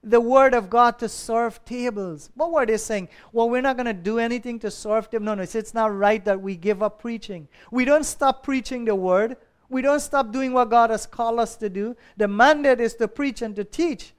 the 0.03 0.19
word 0.19 0.53
of 0.53 0.69
God 0.69 0.99
to 0.99 1.07
serve 1.07 1.63
tables. 1.63 2.31
What 2.35 2.51
were 2.51 2.65
they 2.65 2.75
saying? 2.75 3.07
Well, 3.31 3.49
we're 3.49 3.61
not 3.61 3.77
going 3.77 3.85
to 3.85 3.93
do 3.93 4.19
anything 4.19 4.59
to 4.59 4.69
serve 4.69 5.09
them. 5.09 5.23
No, 5.23 5.35
no, 5.35 5.43
it's 5.43 5.73
not 5.73 5.95
right 5.95 6.23
that 6.25 6.41
we 6.41 6.57
give 6.57 6.83
up 6.83 6.99
preaching. 6.99 7.47
We 7.71 7.85
don't 7.85 8.03
stop 8.03 8.43
preaching 8.43 8.83
the 8.83 8.95
word. 8.95 9.37
We 9.75 9.81
don't 9.81 9.99
stop 9.99 10.31
doing 10.31 10.53
what 10.53 10.69
God 10.69 10.89
has 10.89 11.05
called 11.05 11.37
us 11.37 11.57
to 11.57 11.67
do. 11.67 11.97
The 12.15 12.29
mandate 12.29 12.79
is 12.79 12.95
to 12.95 13.09
preach 13.09 13.41
and 13.41 13.53
to 13.57 13.65
teach. 13.65 14.13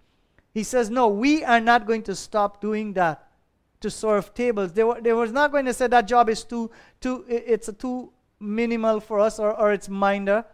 He 0.52 0.62
says, 0.62 0.90
No, 0.90 1.08
we 1.08 1.44
are 1.44 1.60
not 1.60 1.86
going 1.86 2.02
to 2.02 2.14
stop 2.14 2.60
doing 2.60 2.92
that 2.92 3.26
to 3.80 3.90
serve 3.90 4.34
tables. 4.34 4.74
They, 4.74 4.84
were, 4.84 5.00
they 5.00 5.14
was 5.14 5.32
not 5.32 5.52
going 5.52 5.64
to 5.64 5.72
say 5.72 5.86
that 5.86 6.06
job 6.06 6.28
is 6.28 6.44
too, 6.44 6.70
too 7.00 7.24
it's 7.26 7.70
too 7.78 8.12
minimal 8.38 9.00
for 9.00 9.18
us 9.18 9.38
or, 9.38 9.58
or 9.58 9.72
it's 9.72 9.88
minor 9.88 10.44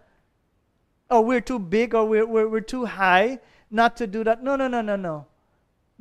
or 1.11 1.25
we're 1.25 1.41
too 1.41 1.59
big 1.59 1.97
or 1.97 2.07
we're, 2.07 2.25
we're, 2.25 2.47
we're 2.47 2.61
too 2.61 2.85
high 2.85 3.41
not 3.73 3.97
to 3.97 4.07
do 4.07 4.23
that. 4.23 4.41
No, 4.45 4.55
no, 4.55 4.69
no, 4.69 4.83
no, 4.83 4.95
no. 4.95 5.27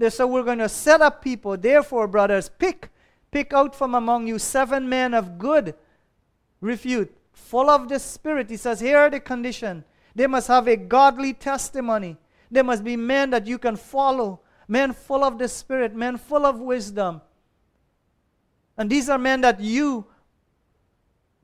Said 0.10 0.26
we're 0.26 0.43
going 0.43 0.60
to 0.60 0.70
set 0.70 1.02
up 1.02 1.24
people. 1.24 1.58
Therefore, 1.58 2.08
brothers, 2.08 2.49
pick, 2.49 2.89
pick 3.32 3.52
out 3.52 3.76
from 3.76 3.95
among 3.95 4.28
you 4.28 4.38
seven 4.38 4.88
men 4.88 5.16
of 5.16 5.39
good 5.39 5.74
refute, 6.60 7.12
full 7.34 7.69
of 7.69 7.89
the 7.89 7.99
Spirit. 7.99 8.49
He 8.49 8.57
says, 8.57 8.79
here 8.79 8.97
are 8.97 9.09
the 9.09 9.19
condition. 9.19 9.84
They 10.15 10.27
must 10.27 10.47
have 10.47 10.67
a 10.67 10.75
godly 10.75 11.34
testimony. 11.34 12.17
They 12.49 12.61
must 12.61 12.84
be 12.84 12.97
men 12.97 13.29
that 13.29 13.47
you 13.47 13.57
can 13.57 13.75
follow 13.75 14.41
men 14.67 14.93
full 14.93 15.23
of 15.23 15.38
the 15.38 15.47
Spirit, 15.47 15.95
men 15.95 16.17
full 16.17 16.45
of 16.45 16.59
wisdom. 16.59 17.21
And 18.77 18.89
these 18.89 19.09
are 19.09 19.17
men 19.17 19.41
that 19.41 19.59
you 19.59 20.05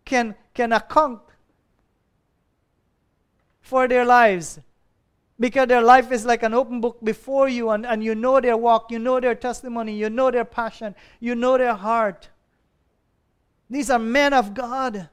can, 0.05 0.35
can 0.53 0.71
account 0.73 1.21
for 3.61 3.87
their 3.87 4.05
lives. 4.05 4.59
Because 5.39 5.67
their 5.67 5.81
life 5.81 6.11
is 6.11 6.25
like 6.25 6.41
an 6.41 6.53
open 6.53 6.81
book 6.81 6.97
before 7.03 7.47
you, 7.47 7.69
and, 7.69 7.85
and 7.85 8.03
you 8.03 8.15
know 8.15 8.41
their 8.41 8.57
walk, 8.57 8.91
you 8.91 8.97
know 8.97 9.19
their 9.19 9.35
testimony, 9.35 9.93
you 9.93 10.09
know 10.09 10.31
their 10.31 10.45
passion, 10.45 10.95
you 11.19 11.35
know 11.35 11.57
their 11.57 11.75
heart. 11.75 12.29
These 13.69 13.89
are 13.89 13.99
men 13.99 14.33
of 14.33 14.53
God 14.53 15.09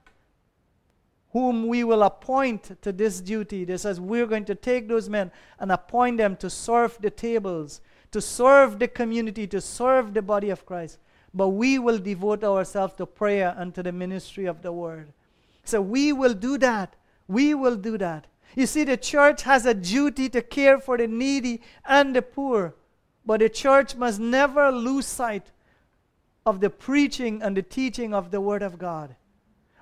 whom 1.35 1.67
we 1.67 1.83
will 1.83 2.05
appoint 2.05 2.81
to 2.81 2.93
this 2.93 3.21
duty. 3.21 3.65
This 3.65 3.83
says 3.83 4.01
we're 4.01 4.27
going 4.27 4.45
to 4.45 4.55
take 4.55 4.89
those 4.89 5.09
men 5.09 5.33
and 5.59 5.73
appoint 5.73 6.17
them 6.17 6.37
to 6.37 6.49
serve 6.49 6.97
the 7.01 7.11
tables, 7.11 7.81
to 8.13 8.21
serve 8.21 8.79
the 8.79 8.87
community, 8.87 9.45
to 9.49 9.61
serve 9.61 10.15
the 10.15 10.23
body 10.23 10.49
of 10.49 10.65
Christ. 10.65 10.99
But 11.35 11.49
we 11.49 11.81
will 11.81 11.99
devote 11.99 12.45
ourselves 12.45 12.95
to 12.99 13.07
prayer 13.07 13.53
and 13.59 13.75
to 13.75 13.83
the 13.83 13.91
ministry 13.91 14.47
of 14.47 14.63
the 14.63 14.71
word. 14.71 15.13
So 15.65 15.83
we 15.83 16.13
will 16.13 16.35
do 16.35 16.57
that. 16.59 16.95
We 17.27 17.53
will 17.53 17.75
do 17.75 17.99
that. 17.99 18.29
You 18.55 18.67
see, 18.67 18.85
the 18.85 18.97
church 18.97 19.43
has 19.43 19.67
a 19.67 19.75
duty 19.75 20.29
to 20.29 20.41
care 20.41 20.79
for 20.79 20.97
the 20.97 21.09
needy 21.09 21.63
and 21.85 22.15
the 22.15 22.23
poor. 22.23 22.77
But 23.27 23.41
the 23.41 23.49
church 23.49 23.97
must 23.97 24.21
never 24.21 24.71
lose 24.71 25.07
sight 25.07 25.51
of 26.47 26.61
the 26.61 26.71
preaching 26.71 27.43
and 27.43 27.57
the 27.57 27.63
teaching 27.63 28.15
of 28.15 28.31
the 28.31 28.41
Word 28.41 28.63
of 28.63 28.79
God. 28.79 29.17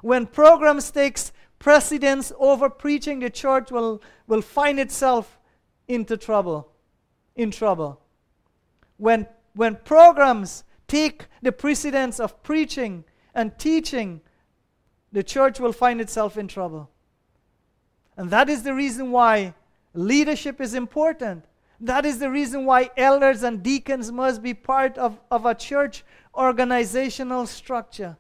When 0.00 0.26
programs 0.26 0.90
takes 0.90 1.32
precedence 1.63 2.33
over 2.39 2.69
preaching, 2.69 3.21
the 3.21 3.31
church 3.31 3.71
will, 3.71 4.03
will 4.27 4.43
find 4.43 4.79
itself 4.81 5.39
into 5.87 6.17
trouble. 6.17 6.69
In 7.35 7.51
trouble 7.51 8.03
when, 9.03 9.27
when 9.55 9.75
programs 9.75 10.63
take 10.87 11.27
the 11.43 11.51
precedence 11.51 12.21
of 12.21 12.41
preaching 12.45 13.03
and 13.35 13.59
teaching, 13.59 14.21
the 15.11 15.25
church 15.25 15.59
will 15.59 15.73
find 15.73 16.01
itself 16.01 16.39
in 16.39 16.47
trouble. 16.47 16.89
And 18.17 18.31
that 18.31 18.49
is 18.49 18.63
the 18.63 18.75
reason 18.75 19.11
why 19.11 19.55
leadership 19.93 20.61
is 20.61 20.75
important. 20.75 21.45
That 21.81 22.07
is 22.07 22.21
the 22.21 22.31
reason 22.31 22.65
why 22.65 22.91
elders 22.97 23.43
and 23.43 23.61
deacons 23.61 24.13
must 24.13 24.41
be 24.41 24.55
part 24.55 24.97
of, 24.97 25.19
of 25.33 25.47
a 25.47 25.55
church 25.57 26.05
organizational 26.33 27.49
structure. 27.49 28.17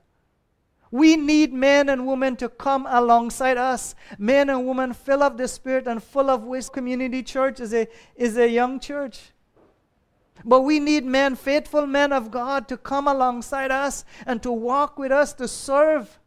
We 0.92 1.16
need 1.16 1.54
men 1.54 1.88
and 1.88 2.06
women 2.06 2.36
to 2.36 2.50
come 2.50 2.86
alongside 2.88 3.56
us. 3.56 3.94
Men 4.18 4.50
and 4.50 4.66
women 4.66 4.92
fill 4.92 5.22
up 5.22 5.38
the 5.38 5.48
Spirit 5.48 5.88
and 5.88 6.02
full 6.02 6.28
of 6.28 6.44
wisdom. 6.44 6.74
Community 6.74 7.22
Church 7.22 7.60
is 7.60 7.72
a, 7.72 7.88
is 8.14 8.36
a 8.36 8.46
young 8.46 8.78
church. 8.78 9.32
But 10.44 10.60
we 10.60 10.78
need 10.78 11.04
men, 11.04 11.34
faithful 11.34 11.86
men 11.86 12.12
of 12.12 12.30
God, 12.30 12.68
to 12.68 12.76
come 12.76 13.08
alongside 13.08 13.70
us 13.70 14.04
and 14.26 14.42
to 14.42 14.52
walk 14.52 14.98
with 14.98 15.12
us, 15.12 15.32
to 15.34 15.48
serve. 15.48 16.18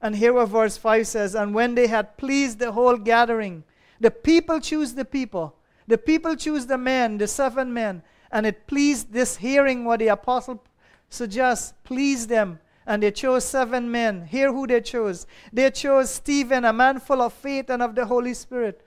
And 0.00 0.14
here 0.14 0.32
what 0.32 0.48
verse 0.48 0.76
5 0.76 1.08
says 1.08 1.34
And 1.34 1.54
when 1.54 1.74
they 1.74 1.88
had 1.88 2.16
pleased 2.16 2.60
the 2.60 2.70
whole 2.70 2.96
gathering, 2.96 3.64
the 3.98 4.12
people 4.12 4.60
choose 4.60 4.94
the 4.94 5.04
people. 5.04 5.56
The 5.88 5.98
people 5.98 6.36
choose 6.36 6.66
the 6.66 6.78
men, 6.78 7.18
the 7.18 7.26
seven 7.26 7.72
men. 7.72 8.02
And 8.30 8.46
it 8.46 8.66
pleased 8.68 9.12
this 9.12 9.38
hearing 9.38 9.84
what 9.84 9.98
the 9.98 10.08
apostle 10.08 10.62
suggests, 11.08 11.74
please 11.84 12.26
them. 12.26 12.60
And 12.86 13.02
they 13.02 13.10
chose 13.10 13.44
seven 13.44 13.90
men. 13.90 14.26
Hear 14.26 14.52
who 14.52 14.66
they 14.66 14.80
chose. 14.80 15.26
They 15.52 15.70
chose 15.70 16.10
Stephen, 16.10 16.64
a 16.64 16.72
man 16.72 17.00
full 17.00 17.20
of 17.20 17.34
faith 17.34 17.68
and 17.68 17.82
of 17.82 17.94
the 17.94 18.06
Holy 18.06 18.32
Spirit, 18.32 18.86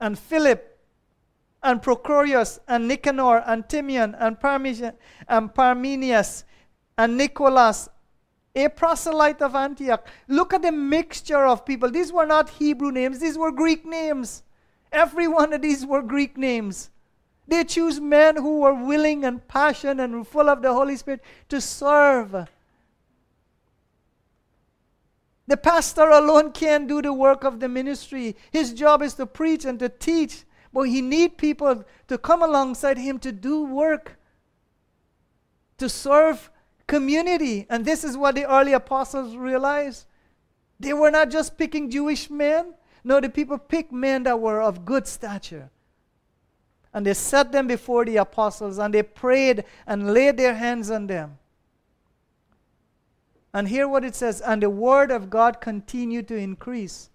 and 0.00 0.18
Philip, 0.18 0.78
and 1.62 1.82
Prochorus, 1.82 2.58
and 2.66 2.88
Nicanor, 2.88 3.42
and 3.46 3.68
Timon, 3.68 4.14
and, 4.14 4.40
Parmenas, 4.40 4.92
and 5.28 5.52
Parmenas, 5.52 6.44
and 6.96 7.18
Nicholas, 7.18 7.88
a 8.54 8.68
proselyte 8.68 9.42
of 9.42 9.54
Antioch. 9.54 10.06
Look 10.28 10.54
at 10.54 10.62
the 10.62 10.72
mixture 10.72 11.44
of 11.44 11.66
people. 11.66 11.90
These 11.90 12.12
were 12.12 12.24
not 12.24 12.48
Hebrew 12.48 12.90
names, 12.90 13.18
these 13.18 13.36
were 13.36 13.52
Greek 13.52 13.84
names. 13.84 14.44
Every 14.90 15.28
one 15.28 15.52
of 15.52 15.60
these 15.60 15.84
were 15.84 16.00
Greek 16.00 16.38
names. 16.38 16.90
They 17.48 17.64
choose 17.64 18.00
men 18.00 18.36
who 18.36 18.60
were 18.60 18.74
willing 18.74 19.24
and 19.24 19.46
passionate 19.46 20.02
and 20.02 20.26
full 20.26 20.48
of 20.48 20.62
the 20.62 20.72
Holy 20.72 20.96
Spirit 20.96 21.22
to 21.48 21.60
serve. 21.60 22.48
The 25.46 25.56
pastor 25.56 26.08
alone 26.08 26.50
can't 26.50 26.88
do 26.88 27.00
the 27.00 27.12
work 27.12 27.44
of 27.44 27.60
the 27.60 27.68
ministry. 27.68 28.36
His 28.50 28.72
job 28.72 29.00
is 29.00 29.14
to 29.14 29.26
preach 29.26 29.64
and 29.64 29.78
to 29.78 29.88
teach, 29.88 30.44
but 30.72 30.82
he 30.82 31.00
needs 31.00 31.34
people 31.36 31.84
to 32.08 32.18
come 32.18 32.42
alongside 32.42 32.98
him 32.98 33.20
to 33.20 33.30
do 33.30 33.64
work, 33.64 34.18
to 35.78 35.88
serve 35.88 36.50
community. 36.88 37.66
And 37.70 37.84
this 37.84 38.02
is 38.02 38.16
what 38.16 38.34
the 38.34 38.50
early 38.50 38.72
apostles 38.72 39.36
realized. 39.36 40.06
They 40.80 40.92
were 40.92 41.12
not 41.12 41.30
just 41.30 41.56
picking 41.56 41.90
Jewish 41.90 42.28
men. 42.28 42.74
No, 43.04 43.20
the 43.20 43.28
people 43.28 43.56
picked 43.56 43.92
men 43.92 44.24
that 44.24 44.40
were 44.40 44.60
of 44.60 44.84
good 44.84 45.06
stature. 45.06 45.70
And 46.96 47.04
they 47.04 47.12
set 47.12 47.52
them 47.52 47.66
before 47.66 48.06
the 48.06 48.16
apostles 48.16 48.78
and 48.78 48.94
they 48.94 49.02
prayed 49.02 49.64
and 49.86 50.14
laid 50.14 50.38
their 50.38 50.54
hands 50.54 50.90
on 50.90 51.06
them. 51.06 51.36
And 53.52 53.68
hear 53.68 53.86
what 53.86 54.02
it 54.02 54.14
says 54.14 54.40
and 54.40 54.62
the 54.62 54.70
word 54.70 55.10
of 55.10 55.28
God 55.28 55.60
continued 55.60 56.26
to 56.28 56.36
increase. 56.36 57.10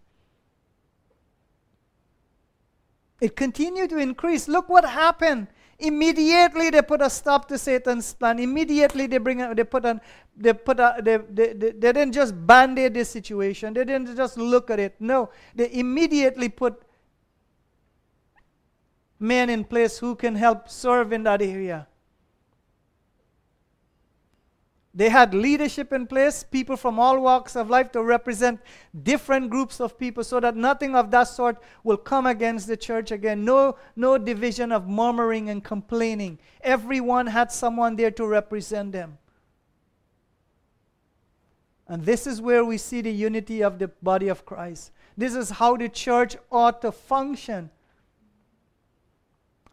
It 3.20 3.36
continued 3.36 3.90
to 3.90 3.98
increase. 3.98 4.48
Look 4.48 4.70
what 4.70 4.86
happened 4.86 5.48
Immediately 5.82 6.70
they 6.70 6.84
put 6.84 7.02
a 7.02 7.10
stop 7.10 7.48
to 7.48 7.58
Satan's 7.58 8.14
plan. 8.14 8.38
Immediately 8.38 9.08
they 9.08 9.18
bring 9.18 9.40
they 9.56 9.64
put 9.64 9.84
on 9.84 10.00
they 10.38 10.54
put 10.54 10.80
a, 10.80 10.98
they, 11.02 11.18
they, 11.18 11.54
they, 11.54 11.72
they 11.72 11.92
didn't 11.94 12.12
just 12.12 12.36
band-aid 12.46 12.94
this 12.94 13.10
situation. 13.10 13.74
They 13.74 13.84
didn't 13.84 14.16
just 14.16 14.38
look 14.38 14.70
at 14.70 14.80
it. 14.80 14.96
No, 15.00 15.32
they 15.56 15.74
immediately 15.74 16.50
put 16.50 16.84
men 19.22 19.50
in 19.50 19.64
place 19.64 20.00
who 20.00 20.16
can 20.16 20.36
help 20.36 20.68
serve 20.68 21.14
in 21.14 21.24
that 21.24 21.42
area. 21.42 21.88
They 24.94 25.08
had 25.08 25.34
leadership 25.34 25.94
in 25.94 26.06
place, 26.06 26.44
people 26.44 26.76
from 26.76 27.00
all 27.00 27.22
walks 27.22 27.56
of 27.56 27.70
life 27.70 27.94
to 27.94 28.04
represent 28.04 28.60
different 29.04 29.50
groups 29.50 29.80
of 29.80 29.98
people 29.98 30.24
so 30.24 30.42
that 30.42 30.58
nothing 30.58 30.96
of 30.96 31.12
that 31.12 31.26
sort 31.26 31.64
will 31.86 31.96
come 31.96 32.26
against 32.26 32.68
the 32.68 32.76
church 32.76 33.12
again. 33.12 33.46
No, 33.46 33.78
no 33.96 34.18
division 34.18 34.74
of 34.74 34.90
murmuring 34.90 35.50
and 35.50 35.64
complaining. 35.64 36.40
Everyone 36.62 37.28
had 37.28 37.54
someone 37.54 37.96
there 37.96 38.12
to 38.12 38.28
represent 38.28 38.92
them. 38.92 39.18
And 41.88 42.04
this 42.04 42.28
is 42.28 42.42
where 42.42 42.66
we 42.66 42.78
see 42.78 43.02
the 43.02 43.12
unity 43.12 43.64
of 43.64 43.80
the 43.80 43.88
body 44.02 44.28
of 44.28 44.46
Christ. 44.46 44.92
This 45.16 45.36
is 45.36 45.52
how 45.52 45.78
the 45.78 45.88
church 45.88 46.36
ought 46.52 46.82
to 46.82 46.92
function. 46.92 47.70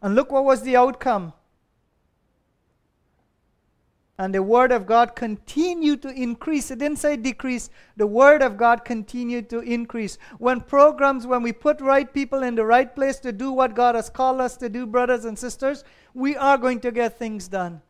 And 0.01 0.15
look 0.15 0.31
what 0.31 0.45
was 0.45 0.61
the 0.61 0.77
outcome 0.77 1.33
and 4.19 4.35
the 4.35 4.43
word 4.43 4.73
of 4.73 4.85
God 4.85 5.15
continued 5.15 6.01
to 6.01 6.09
increase. 6.09 6.69
It 6.69 6.79
didn't 6.79 6.99
say 6.99 7.15
decrease. 7.15 7.69
The 7.95 8.05
word 8.05 8.41
of 8.41 8.57
God 8.57 8.83
continued 8.83 9.49
to 9.49 9.59
increase. 9.59 10.17
When 10.39 10.59
programs, 10.59 11.25
when 11.25 11.41
we 11.41 11.53
put 11.53 11.79
right 11.79 12.13
people 12.13 12.43
in 12.43 12.55
the 12.55 12.65
right 12.65 12.93
place 12.93 13.17
to 13.21 13.31
do 13.31 13.53
what 13.53 13.75
God 13.75 13.95
has 13.95 14.09
called 14.09 14.41
us 14.41 14.57
to 14.57 14.67
do, 14.67 14.85
brothers 14.85 15.23
and 15.23 15.39
sisters, 15.39 15.85
we 16.13 16.35
are 16.35 16.57
going 16.57 16.81
to 16.81 16.91
get 16.91 17.17
things 17.17 17.47
done. 17.47 17.81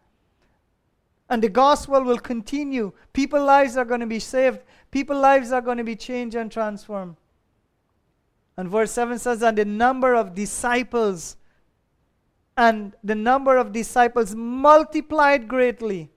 And 1.31 1.41
the 1.41 1.49
gospel 1.49 2.03
will 2.03 2.19
continue. 2.19 2.93
People's 3.11 3.47
lives 3.47 3.75
are 3.75 3.85
going 3.85 4.01
to 4.01 4.05
be 4.05 4.19
saved. 4.19 4.59
People's 4.91 5.21
lives 5.21 5.51
are 5.51 5.61
going 5.61 5.79
to 5.79 5.83
be 5.83 5.95
changed 5.95 6.35
and 6.35 6.51
transformed. 6.51 7.15
And 8.55 8.69
verse 8.69 8.91
7 8.91 9.17
says, 9.17 9.41
And 9.41 9.57
the 9.57 9.65
number 9.65 10.13
of 10.13 10.35
disciples 10.35 11.37
and 12.59 12.93
the 13.05 13.15
number 13.15 13.55
of 13.55 13.71
disciples 13.71 14.35
multiplied 14.35 15.47
greatly 15.47 16.09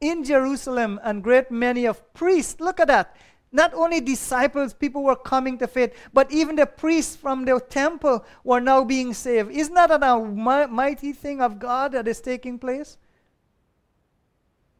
in 0.00 0.24
Jerusalem 0.24 0.98
and 1.04 1.22
great 1.22 1.48
many 1.48 1.84
of 1.84 2.02
priests. 2.12 2.58
Look 2.58 2.80
at 2.80 2.88
that. 2.88 3.14
Not 3.52 3.72
only 3.72 4.00
disciples, 4.00 4.74
people 4.74 5.04
were 5.04 5.14
coming 5.14 5.58
to 5.58 5.68
faith, 5.68 5.94
but 6.12 6.32
even 6.32 6.56
the 6.56 6.66
priests 6.66 7.14
from 7.14 7.44
the 7.44 7.60
temple 7.60 8.24
were 8.42 8.60
now 8.60 8.82
being 8.82 9.14
saved. 9.14 9.52
Isn't 9.52 9.74
that 9.74 9.92
a 9.92 10.66
mighty 10.66 11.12
thing 11.12 11.40
of 11.40 11.60
God 11.60 11.92
that 11.92 12.08
is 12.08 12.20
taking 12.20 12.58
place? 12.58 12.98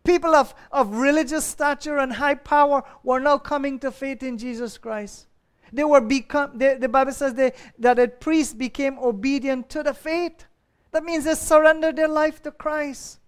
People 0.03 0.35
of, 0.35 0.57
of 0.73 0.97
religious 0.97 1.45
stature 1.45 1.99
and 1.99 2.15
high 2.15 2.35
power 2.35 2.83
were 3.05 3.21
now 3.21 3.39
coming 3.39 3.79
to 3.79 3.93
faith 3.93 4.25
in 4.25 4.39
Jesus 4.39 4.77
Christ. 4.77 5.29
They 5.75 5.83
were 5.83 6.01
become 6.01 6.57
the 6.57 6.89
Bible 6.89 7.11
says 7.13 7.35
they, 7.35 7.53
that 7.81 7.97
the 7.97 8.07
priests 8.07 8.55
became 8.55 8.97
obedient 8.99 9.69
to 9.71 9.83
the 9.83 9.93
faith. 9.93 10.47
That 10.93 11.03
means 11.03 11.25
they 11.25 11.35
surrendered 11.35 11.97
their 11.97 12.09
life 12.09 12.41
to 12.45 12.53
Christ. 12.53 13.19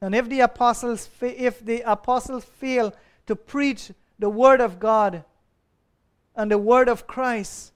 And 0.00 0.14
if 0.14 0.28
the 0.28 0.40
apostles, 0.40 1.10
if 1.20 1.64
the 1.64 1.80
apostles 1.80 2.44
fail 2.44 2.94
to 3.26 3.34
preach 3.34 3.90
the 4.20 4.30
word 4.30 4.60
of 4.60 4.78
God 4.78 5.24
and 6.36 6.48
the 6.48 6.58
word 6.58 6.88
of 6.88 7.08
Christ 7.08 7.72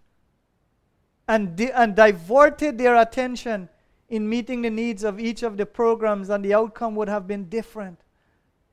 and, 1.27 1.57
di- 1.57 1.73
and 1.73 1.97
diverted 1.97 2.79
their 2.79 2.95
attention 2.95 3.69
in 4.09 4.29
meeting 4.29 4.63
the 4.63 4.71
needs 4.71 5.03
of 5.03 5.19
each 5.19 5.43
of 5.43 5.57
the 5.57 5.67
programs, 5.67 6.29
and 6.29 6.45
the 6.45 6.55
outcome 6.55 6.95
would 6.95 7.09
have 7.09 7.27
been 7.27 7.49
different. 7.49 7.99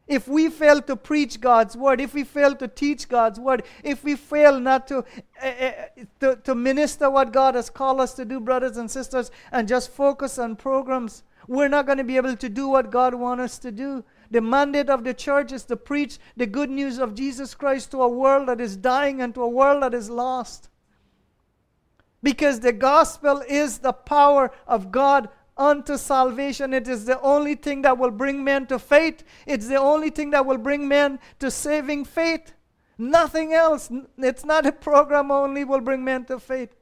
If 0.09 0.27
we 0.27 0.49
fail 0.49 0.81
to 0.81 0.95
preach 0.95 1.39
God's 1.39 1.77
word, 1.77 2.01
if 2.01 2.15
we 2.15 2.23
fail 2.23 2.55
to 2.55 2.67
teach 2.67 3.07
God's 3.07 3.39
word, 3.39 3.61
if 3.83 4.03
we 4.03 4.15
fail 4.15 4.59
not 4.59 4.87
to, 4.87 5.05
uh, 5.41 5.45
uh, 5.45 5.71
to, 6.19 6.35
to 6.37 6.55
minister 6.55 7.11
what 7.11 7.31
God 7.31 7.53
has 7.53 7.69
called 7.69 8.01
us 8.01 8.15
to 8.15 8.25
do, 8.25 8.39
brothers 8.39 8.77
and 8.77 8.89
sisters, 8.89 9.29
and 9.51 9.67
just 9.67 9.91
focus 9.91 10.39
on 10.39 10.55
programs, 10.55 11.21
we're 11.47 11.67
not 11.67 11.85
going 11.85 11.99
to 11.99 12.03
be 12.03 12.17
able 12.17 12.35
to 12.35 12.49
do 12.49 12.67
what 12.67 12.89
God 12.89 13.13
wants 13.13 13.43
us 13.43 13.59
to 13.59 13.71
do. 13.71 14.03
The 14.31 14.41
mandate 14.41 14.89
of 14.89 15.03
the 15.03 15.13
church 15.13 15.51
is 15.51 15.63
to 15.65 15.75
preach 15.75 16.17
the 16.35 16.47
good 16.47 16.71
news 16.71 16.97
of 16.97 17.13
Jesus 17.13 17.53
Christ 17.53 17.91
to 17.91 18.01
a 18.01 18.09
world 18.09 18.47
that 18.47 18.59
is 18.59 18.75
dying 18.77 19.21
and 19.21 19.33
to 19.35 19.43
a 19.43 19.47
world 19.47 19.83
that 19.83 19.93
is 19.93 20.09
lost. 20.09 20.69
Because 22.23 22.59
the 22.59 22.73
gospel 22.73 23.43
is 23.47 23.77
the 23.77 23.93
power 23.93 24.51
of 24.67 24.91
God 24.91 25.29
unto 25.59 25.97
salvation. 25.97 26.73
It 26.73 26.87
is 26.87 27.05
the 27.05 27.19
only 27.21 27.53
thing 27.53 27.83
that 27.83 27.97
will 27.97 28.11
bring 28.11 28.43
men 28.43 28.65
to 28.67 28.79
faith. 28.79 29.23
It's 29.45 29.67
the 29.67 29.75
only 29.75 30.09
thing 30.09 30.31
that 30.31 30.45
will 30.45 30.57
bring 30.57 30.87
men 30.87 31.19
to 31.39 31.51
saving 31.51 32.05
faith. 32.05 32.53
Nothing 32.97 33.53
else. 33.53 33.91
It's 34.17 34.45
not 34.45 34.65
a 34.65 34.71
program 34.71 35.29
only 35.29 35.65
will 35.65 35.81
bring 35.81 36.03
men 36.03 36.25
to 36.25 36.39
faith. 36.39 36.75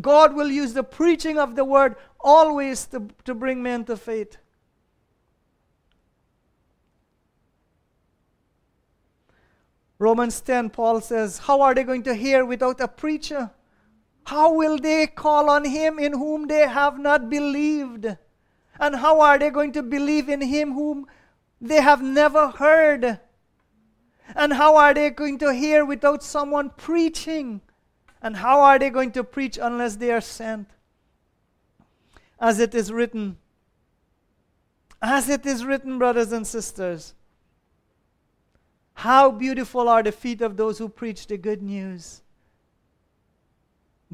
God 0.00 0.34
will 0.34 0.50
use 0.50 0.72
the 0.72 0.82
preaching 0.82 1.38
of 1.38 1.54
the 1.54 1.64
word 1.64 1.96
always 2.18 2.86
to, 2.86 3.08
to 3.24 3.34
bring 3.34 3.62
men 3.62 3.84
to 3.84 3.96
faith. 3.96 4.38
Romans 9.98 10.40
10, 10.40 10.70
Paul 10.70 11.00
says, 11.00 11.38
How 11.38 11.60
are 11.60 11.74
they 11.74 11.84
going 11.84 12.02
to 12.04 12.14
hear 12.14 12.44
without 12.44 12.80
a 12.80 12.88
preacher? 12.88 13.50
How 14.24 14.52
will 14.52 14.78
they 14.78 15.06
call 15.06 15.50
on 15.50 15.64
him 15.64 15.98
in 15.98 16.12
whom 16.12 16.46
they 16.46 16.66
have 16.66 16.98
not 16.98 17.28
believed? 17.28 18.16
And 18.78 18.96
how 18.96 19.20
are 19.20 19.38
they 19.38 19.50
going 19.50 19.72
to 19.72 19.82
believe 19.82 20.28
in 20.28 20.40
him 20.40 20.74
whom 20.74 21.06
They 21.62 21.80
have 21.80 22.02
never 22.02 22.48
heard. 22.48 23.20
And 24.34 24.52
how 24.52 24.76
are 24.76 24.92
they 24.92 25.10
going 25.10 25.38
to 25.38 25.54
hear 25.54 25.84
without 25.84 26.24
someone 26.24 26.70
preaching? 26.70 27.60
And 28.20 28.36
how 28.36 28.60
are 28.60 28.78
they 28.78 28.90
going 28.90 29.12
to 29.12 29.22
preach 29.22 29.58
unless 29.62 29.96
they 29.96 30.10
are 30.10 30.20
sent? 30.20 30.68
As 32.40 32.58
it 32.58 32.74
is 32.74 32.92
written, 32.92 33.38
as 35.00 35.28
it 35.28 35.46
is 35.46 35.64
written, 35.64 35.98
brothers 35.98 36.32
and 36.32 36.44
sisters, 36.44 37.14
how 38.94 39.30
beautiful 39.30 39.88
are 39.88 40.02
the 40.02 40.10
feet 40.10 40.40
of 40.40 40.56
those 40.56 40.78
who 40.78 40.88
preach 40.88 41.28
the 41.28 41.36
good 41.36 41.62
news. 41.62 42.22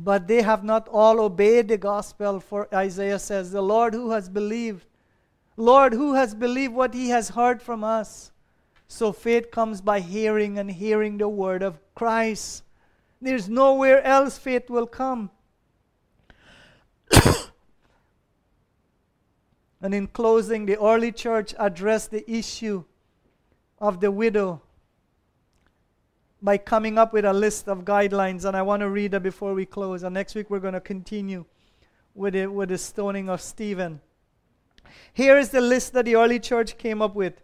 But 0.00 0.28
they 0.28 0.42
have 0.42 0.62
not 0.62 0.86
all 0.86 1.20
obeyed 1.20 1.66
the 1.66 1.76
gospel, 1.76 2.38
for 2.38 2.72
Isaiah 2.72 3.18
says, 3.18 3.50
The 3.50 3.60
Lord 3.60 3.94
who 3.94 4.12
has 4.12 4.28
believed, 4.28 4.86
Lord 5.56 5.92
who 5.92 6.14
has 6.14 6.36
believed 6.36 6.72
what 6.72 6.94
he 6.94 7.08
has 7.08 7.30
heard 7.30 7.60
from 7.60 7.82
us. 7.82 8.30
So 8.86 9.10
faith 9.12 9.50
comes 9.50 9.80
by 9.80 9.98
hearing 9.98 10.56
and 10.56 10.70
hearing 10.70 11.18
the 11.18 11.28
word 11.28 11.64
of 11.64 11.80
Christ. 11.96 12.62
There's 13.20 13.48
nowhere 13.48 14.00
else 14.04 14.38
faith 14.38 14.70
will 14.70 14.86
come. 14.86 15.30
and 19.82 19.92
in 19.92 20.06
closing, 20.06 20.66
the 20.66 20.78
early 20.80 21.10
church 21.10 21.56
addressed 21.58 22.12
the 22.12 22.30
issue 22.30 22.84
of 23.80 23.98
the 23.98 24.12
widow 24.12 24.62
by 26.40 26.58
coming 26.58 26.98
up 26.98 27.12
with 27.12 27.24
a 27.24 27.32
list 27.32 27.68
of 27.68 27.84
guidelines, 27.84 28.44
and 28.44 28.56
I 28.56 28.62
want 28.62 28.80
to 28.80 28.88
read 28.88 29.14
it 29.14 29.22
before 29.22 29.54
we 29.54 29.66
close. 29.66 30.02
And 30.02 30.14
next 30.14 30.34
week 30.34 30.50
we're 30.50 30.60
going 30.60 30.74
to 30.74 30.80
continue 30.80 31.44
with 32.14 32.34
it 32.34 32.52
with 32.52 32.68
the 32.68 32.78
stoning 32.78 33.28
of 33.28 33.40
Stephen. 33.40 34.00
Here 35.12 35.36
is 35.36 35.50
the 35.50 35.60
list 35.60 35.92
that 35.94 36.04
the 36.04 36.16
early 36.16 36.38
church 36.38 36.78
came 36.78 37.02
up 37.02 37.14
with. 37.14 37.42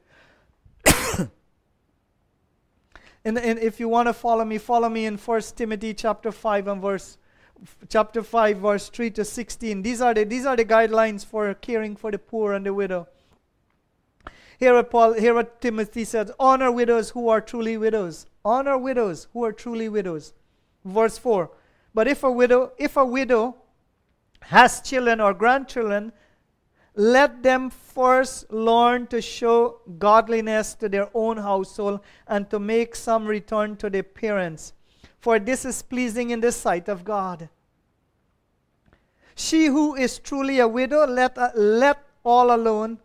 and, 1.18 1.28
and 3.38 3.59
if 3.59 3.80
you 3.80 3.88
want 3.88 4.09
to 4.09 4.12
follow 4.12 4.45
me, 4.45 4.59
follow 4.59 4.88
me 4.88 5.07
in 5.07 5.16
First 5.16 5.57
Timothy 5.57 5.95
chapter 5.95 6.30
5 6.30 6.68
and 6.68 6.82
verse 6.82 7.18
chapter 7.88 8.22
5 8.22 8.59
verse 8.59 8.88
3 8.88 9.11
to 9.11 9.24
16 9.24 9.82
these 9.82 10.01
are 10.01 10.12
the 10.12 10.24
these 10.24 10.45
are 10.45 10.57
the 10.57 10.64
guidelines 10.64 11.24
for 11.24 11.55
caring 11.55 11.97
for 11.97 12.11
the 12.11 12.18
poor 12.18 12.53
and 12.53 12.66
the 12.66 12.74
widow 12.74 13.07
here 14.59 14.74
what 14.74 14.90
paul 14.90 15.12
here 15.12 15.34
what 15.34 15.61
timothy 15.61 16.05
says 16.05 16.30
honor 16.38 16.70
widows 16.70 17.11
who 17.11 17.28
are 17.28 17.40
truly 17.40 17.76
widows 17.76 18.26
honor 18.45 18.76
widows 18.76 19.28
who 19.32 19.45
are 19.45 19.53
truly 19.53 19.88
widows. 19.88 20.32
Verse 20.84 21.18
4. 21.18 21.51
But 21.95 22.09
if 22.09 22.24
a 22.24 22.30
widow, 22.30 22.72
if 22.76 22.97
a 22.97 23.05
widow 23.05 23.57
has 24.40 24.80
children 24.80 25.20
or 25.20 25.32
grandchildren, 25.32 26.12
let 26.97 27.42
them 27.42 27.70
first 27.70 28.53
learn 28.53 29.07
to 29.09 29.20
show 29.20 29.80
godliness 29.99 30.74
to 30.74 30.88
their 30.88 31.09
own 31.14 31.38
household 31.38 32.01
and 32.28 32.49
to 32.51 32.59
make 32.59 32.95
some 32.95 33.26
return 33.26 33.76
to 33.76 33.90
their 33.90 34.03
parents. 34.03 34.72
For 35.18 35.38
this 35.38 35.64
is 35.64 35.82
pleasing 35.82 36.30
in 36.30 36.40
the 36.40 36.53
sight 36.53 36.88
of 36.88 37.05
God. 37.05 37.49
She 39.34 39.66
who 39.66 39.97
is 39.97 40.18
truly 40.18 40.61
a 40.61 40.68
widow, 40.68 41.07
let, 41.07 41.36
uh, 41.36 41.51
let 41.55 41.99
all 42.24 42.55
alone 42.55 42.99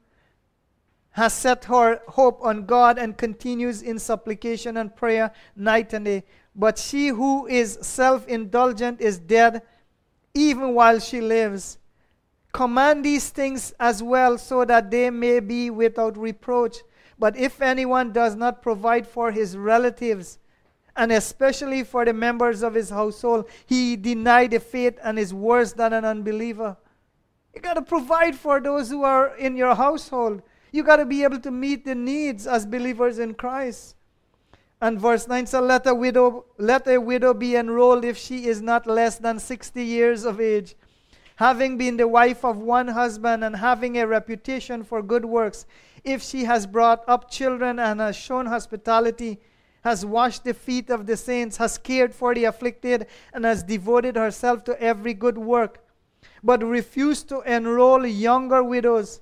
has 1.20 1.34
set 1.34 1.66
her 1.66 2.02
hope 2.08 2.40
on 2.42 2.66
God 2.66 2.98
and 2.98 3.18
continues 3.18 3.82
in 3.82 4.00
supplication 4.00 4.78
and 4.78 4.96
prayer 4.96 5.34
night 5.54 5.92
and 5.92 6.06
day. 6.06 6.24
But 6.56 6.80
she 6.80 7.10
who 7.10 7.46
is 7.46 7.78
self 7.82 8.26
indulgent 8.26 9.02
is 9.02 9.20
dead 9.20 9.62
even 10.34 10.74
while 10.74 10.98
she 11.00 11.20
lives. 11.20 11.78
Command 12.54 13.04
these 13.04 13.32
things 13.32 13.74
as 13.82 14.02
well 14.02 14.38
so 14.38 14.64
that 14.64 14.90
they 14.92 15.10
may 15.10 15.42
be 15.42 15.70
without 15.70 16.18
reproach. 16.18 16.78
But 17.20 17.36
if 17.36 17.62
anyone 17.62 18.14
does 18.14 18.38
not 18.38 18.62
provide 18.62 19.06
for 19.06 19.30
his 19.30 19.58
relatives, 19.58 20.40
and 20.96 21.12
especially 21.12 21.84
for 21.84 22.06
the 22.06 22.14
members 22.14 22.64
of 22.64 22.74
his 22.74 22.90
household, 22.90 23.50
he 23.66 23.98
denied 23.98 24.52
the 24.52 24.62
faith 24.62 24.98
and 25.04 25.20
is 25.20 25.34
worse 25.34 25.74
than 25.74 25.92
an 25.92 26.06
unbeliever. 26.06 26.78
You 27.54 27.60
got 27.60 27.74
to 27.74 27.82
provide 27.82 28.38
for 28.38 28.62
those 28.62 28.90
who 28.90 29.04
are 29.04 29.36
in 29.36 29.58
your 29.58 29.76
household. 29.76 30.44
You 30.72 30.84
got 30.84 30.98
to 30.98 31.06
be 31.06 31.24
able 31.24 31.40
to 31.40 31.52
meet 31.52 31.86
the 31.86 31.96
needs 31.96 32.46
as 32.46 32.66
believers 32.66 33.20
in 33.20 33.34
Christ. 33.34 33.96
And 34.82 35.00
verse 35.00 35.28
9 35.28 35.46
says, 35.46 35.62
let 35.62 35.86
a, 35.88 35.94
widow, 35.94 36.46
let 36.58 36.88
a 36.88 37.00
widow 37.00 37.34
be 37.34 37.56
enrolled 37.56 38.06
if 38.06 38.18
she 38.18 38.46
is 38.46 38.62
not 38.62 38.88
less 38.88 39.18
than 39.18 39.40
60 39.40 39.84
years 39.84 40.24
of 40.24 40.40
age, 40.40 40.76
having 41.36 41.78
been 41.78 41.98
the 41.98 42.08
wife 42.08 42.46
of 42.46 42.60
one 42.60 42.88
husband 42.88 43.44
and 43.44 43.58
having 43.58 43.98
a 43.98 44.08
reputation 44.08 44.84
for 44.84 45.02
good 45.02 45.26
works. 45.26 45.66
If 46.06 46.24
she 46.24 46.46
has 46.46 46.66
brought 46.66 47.04
up 47.08 47.30
children 47.30 47.78
and 47.78 48.00
has 48.00 48.16
shown 48.16 48.46
hospitality, 48.46 49.42
has 49.84 50.06
washed 50.06 50.46
the 50.46 50.54
feet 50.54 50.90
of 50.90 51.06
the 51.06 51.18
saints, 51.18 51.58
has 51.58 51.78
cared 51.78 52.14
for 52.14 52.34
the 52.34 52.46
afflicted, 52.46 53.08
and 53.34 53.44
has 53.44 53.64
devoted 53.64 54.16
herself 54.16 54.64
to 54.66 54.82
every 54.82 55.14
good 55.14 55.38
work, 55.38 55.84
but 56.42 56.64
refused 56.64 57.28
to 57.30 57.42
enroll 57.42 58.06
younger 58.06 58.64
widows 58.64 59.20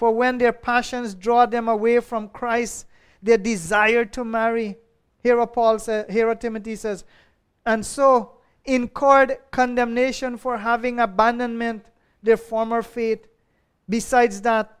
for 0.00 0.12
when 0.12 0.38
their 0.38 0.54
passions 0.54 1.14
draw 1.14 1.44
them 1.44 1.68
away 1.68 2.00
from 2.00 2.26
Christ, 2.30 2.86
their 3.22 3.36
desire 3.36 4.06
to 4.06 4.24
marry. 4.24 4.78
Here 5.22 5.46
Paul 5.46 5.78
says, 5.78 6.06
here 6.08 6.34
Timothy 6.34 6.74
says, 6.76 7.04
and 7.66 7.84
so 7.84 8.38
incurred 8.64 9.36
condemnation 9.50 10.38
for 10.38 10.56
having 10.56 11.00
abandonment 11.00 11.84
their 12.22 12.38
former 12.38 12.80
faith. 12.80 13.26
Besides 13.90 14.40
that, 14.40 14.74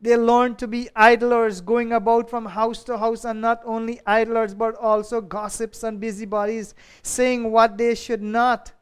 they 0.00 0.16
learned 0.16 0.58
to 0.60 0.66
be 0.66 0.88
idlers, 0.96 1.60
going 1.60 1.92
about 1.92 2.30
from 2.30 2.46
house 2.46 2.84
to 2.84 2.96
house, 2.96 3.26
and 3.26 3.42
not 3.42 3.60
only 3.66 4.00
idlers, 4.06 4.54
but 4.54 4.76
also 4.76 5.20
gossips 5.20 5.82
and 5.82 6.00
busybodies, 6.00 6.74
saying 7.02 7.52
what 7.52 7.76
they 7.76 7.94
should 7.94 8.22
not. 8.22 8.72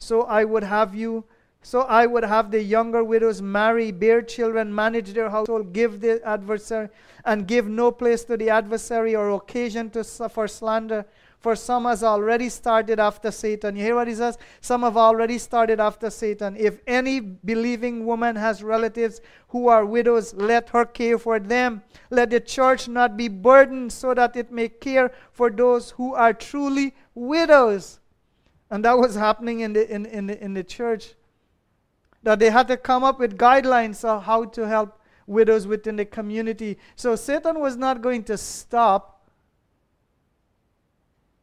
So 0.00 0.22
I 0.22 0.42
would 0.42 0.64
have 0.64 0.96
you 0.96 1.26
so 1.68 1.82
I 1.82 2.06
would 2.06 2.24
have 2.24 2.50
the 2.50 2.62
younger 2.62 3.04
widows 3.04 3.42
marry, 3.42 3.92
bear 3.92 4.22
children, 4.22 4.74
manage 4.74 5.12
their 5.12 5.28
household, 5.28 5.74
give 5.74 6.00
the 6.00 6.18
adversary, 6.26 6.88
and 7.26 7.46
give 7.46 7.68
no 7.68 7.92
place 7.92 8.24
to 8.24 8.38
the 8.38 8.48
adversary 8.48 9.14
or 9.14 9.28
occasion 9.32 9.90
to 9.90 10.02
suffer 10.02 10.48
slander. 10.48 11.04
For 11.40 11.54
some 11.54 11.84
has 11.84 12.02
already 12.02 12.48
started 12.48 12.98
after 12.98 13.30
Satan. 13.30 13.76
You 13.76 13.82
hear 13.84 13.96
what 13.96 14.08
he 14.08 14.14
says? 14.14 14.38
Some 14.62 14.80
have 14.80 14.96
already 14.96 15.36
started 15.36 15.78
after 15.78 16.08
Satan. 16.08 16.56
If 16.56 16.80
any 16.86 17.20
believing 17.20 18.06
woman 18.06 18.34
has 18.36 18.62
relatives 18.62 19.20
who 19.48 19.68
are 19.68 19.84
widows, 19.84 20.32
let 20.32 20.70
her 20.70 20.86
care 20.86 21.18
for 21.18 21.38
them. 21.38 21.82
Let 22.08 22.30
the 22.30 22.40
church 22.40 22.88
not 22.88 23.14
be 23.14 23.28
burdened 23.28 23.92
so 23.92 24.14
that 24.14 24.36
it 24.36 24.50
may 24.50 24.70
care 24.70 25.12
for 25.32 25.50
those 25.50 25.90
who 25.90 26.14
are 26.14 26.32
truly 26.32 26.94
widows. 27.14 28.00
And 28.70 28.82
that 28.86 28.96
was 28.96 29.16
happening 29.16 29.60
in 29.60 29.74
the, 29.74 29.86
in, 29.94 30.06
in 30.06 30.28
the, 30.28 30.42
in 30.42 30.54
the 30.54 30.64
church 30.64 31.12
that 32.22 32.38
they 32.38 32.50
had 32.50 32.68
to 32.68 32.76
come 32.76 33.04
up 33.04 33.18
with 33.18 33.38
guidelines 33.38 34.04
of 34.04 34.24
how 34.24 34.44
to 34.44 34.66
help 34.66 35.00
widows 35.26 35.66
within 35.66 35.96
the 35.96 36.04
community. 36.04 36.78
So 36.96 37.14
Satan 37.16 37.60
was 37.60 37.76
not 37.76 38.02
going 38.02 38.24
to 38.24 38.36
stop, 38.36 39.30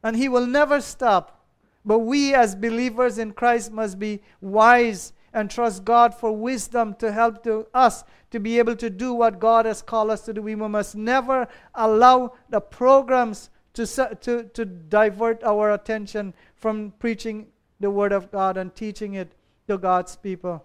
and 0.03 0.15
he 0.15 0.27
will 0.27 0.47
never 0.47 0.81
stop. 0.81 1.45
But 1.85 1.99
we 1.99 2.33
as 2.33 2.55
believers 2.55 3.17
in 3.17 3.33
Christ 3.33 3.71
must 3.71 3.99
be 3.99 4.21
wise 4.41 5.13
and 5.33 5.51
trust 5.51 5.85
God 5.85 6.15
for 6.15 6.31
wisdom 6.31 6.95
to 6.95 7.11
help 7.11 7.43
to 7.43 7.67
us 7.73 8.03
to 8.31 8.39
be 8.39 8.57
able 8.57 8.75
to 8.77 8.89
do 8.89 9.13
what 9.13 9.39
God 9.39 9.65
has 9.65 9.81
called 9.81 10.09
us 10.09 10.21
to 10.21 10.33
do. 10.33 10.41
We 10.41 10.55
must 10.55 10.95
never 10.95 11.47
allow 11.75 12.33
the 12.49 12.59
programs 12.59 13.49
to, 13.73 13.85
to, 13.85 14.43
to 14.43 14.65
divert 14.65 15.43
our 15.43 15.73
attention 15.73 16.33
from 16.55 16.93
preaching 16.97 17.47
the 17.79 17.91
Word 17.91 18.13
of 18.13 18.31
God 18.31 18.57
and 18.57 18.73
teaching 18.75 19.13
it 19.13 19.33
to 19.67 19.77
God's 19.77 20.15
people. 20.15 20.63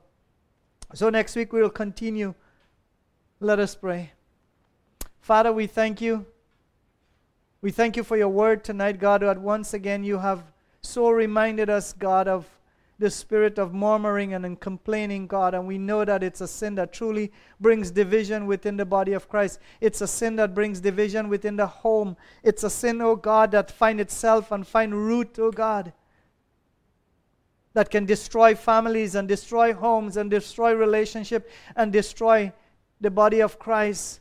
So 0.94 1.08
next 1.08 1.36
week 1.36 1.52
we 1.52 1.62
will 1.62 1.70
continue. 1.70 2.34
Let 3.38 3.58
us 3.58 3.74
pray. 3.74 4.12
Father, 5.20 5.52
we 5.52 5.66
thank 5.66 6.00
you. 6.00 6.26
We 7.62 7.70
thank 7.70 7.96
you 7.96 8.02
for 8.02 8.16
your 8.16 8.28
word 8.28 8.64
tonight, 8.64 8.98
God, 8.98 9.22
that 9.22 9.40
once 9.40 9.74
again 9.74 10.02
you 10.02 10.18
have 10.18 10.42
so 10.82 11.10
reminded 11.10 11.70
us, 11.70 11.92
God, 11.92 12.26
of 12.26 12.48
the 12.98 13.10
spirit 13.10 13.58
of 13.58 13.72
murmuring 13.72 14.34
and 14.34 14.60
complaining, 14.60 15.26
God. 15.26 15.54
And 15.54 15.66
we 15.66 15.78
know 15.78 16.04
that 16.04 16.22
it's 16.22 16.40
a 16.40 16.48
sin 16.48 16.74
that 16.74 16.92
truly 16.92 17.32
brings 17.58 17.90
division 17.90 18.46
within 18.46 18.76
the 18.76 18.84
body 18.84 19.12
of 19.12 19.28
Christ. 19.28 19.58
It's 19.80 20.00
a 20.00 20.06
sin 20.06 20.36
that 20.36 20.54
brings 20.54 20.80
division 20.80 21.28
within 21.28 21.56
the 21.56 21.66
home. 21.66 22.16
It's 22.42 22.64
a 22.64 22.70
sin, 22.70 23.00
oh 23.00 23.16
God, 23.16 23.52
that 23.52 23.70
find 23.70 24.00
itself 24.00 24.52
and 24.52 24.66
find 24.66 24.94
root, 24.94 25.38
oh 25.38 25.50
God 25.50 25.92
that 27.72 27.90
can 27.90 28.04
destroy 28.04 28.54
families 28.54 29.14
and 29.14 29.28
destroy 29.28 29.72
homes 29.72 30.16
and 30.16 30.30
destroy 30.30 30.74
relationship 30.74 31.50
and 31.76 31.92
destroy 31.92 32.52
the 33.00 33.10
body 33.10 33.40
of 33.40 33.58
Christ. 33.58 34.20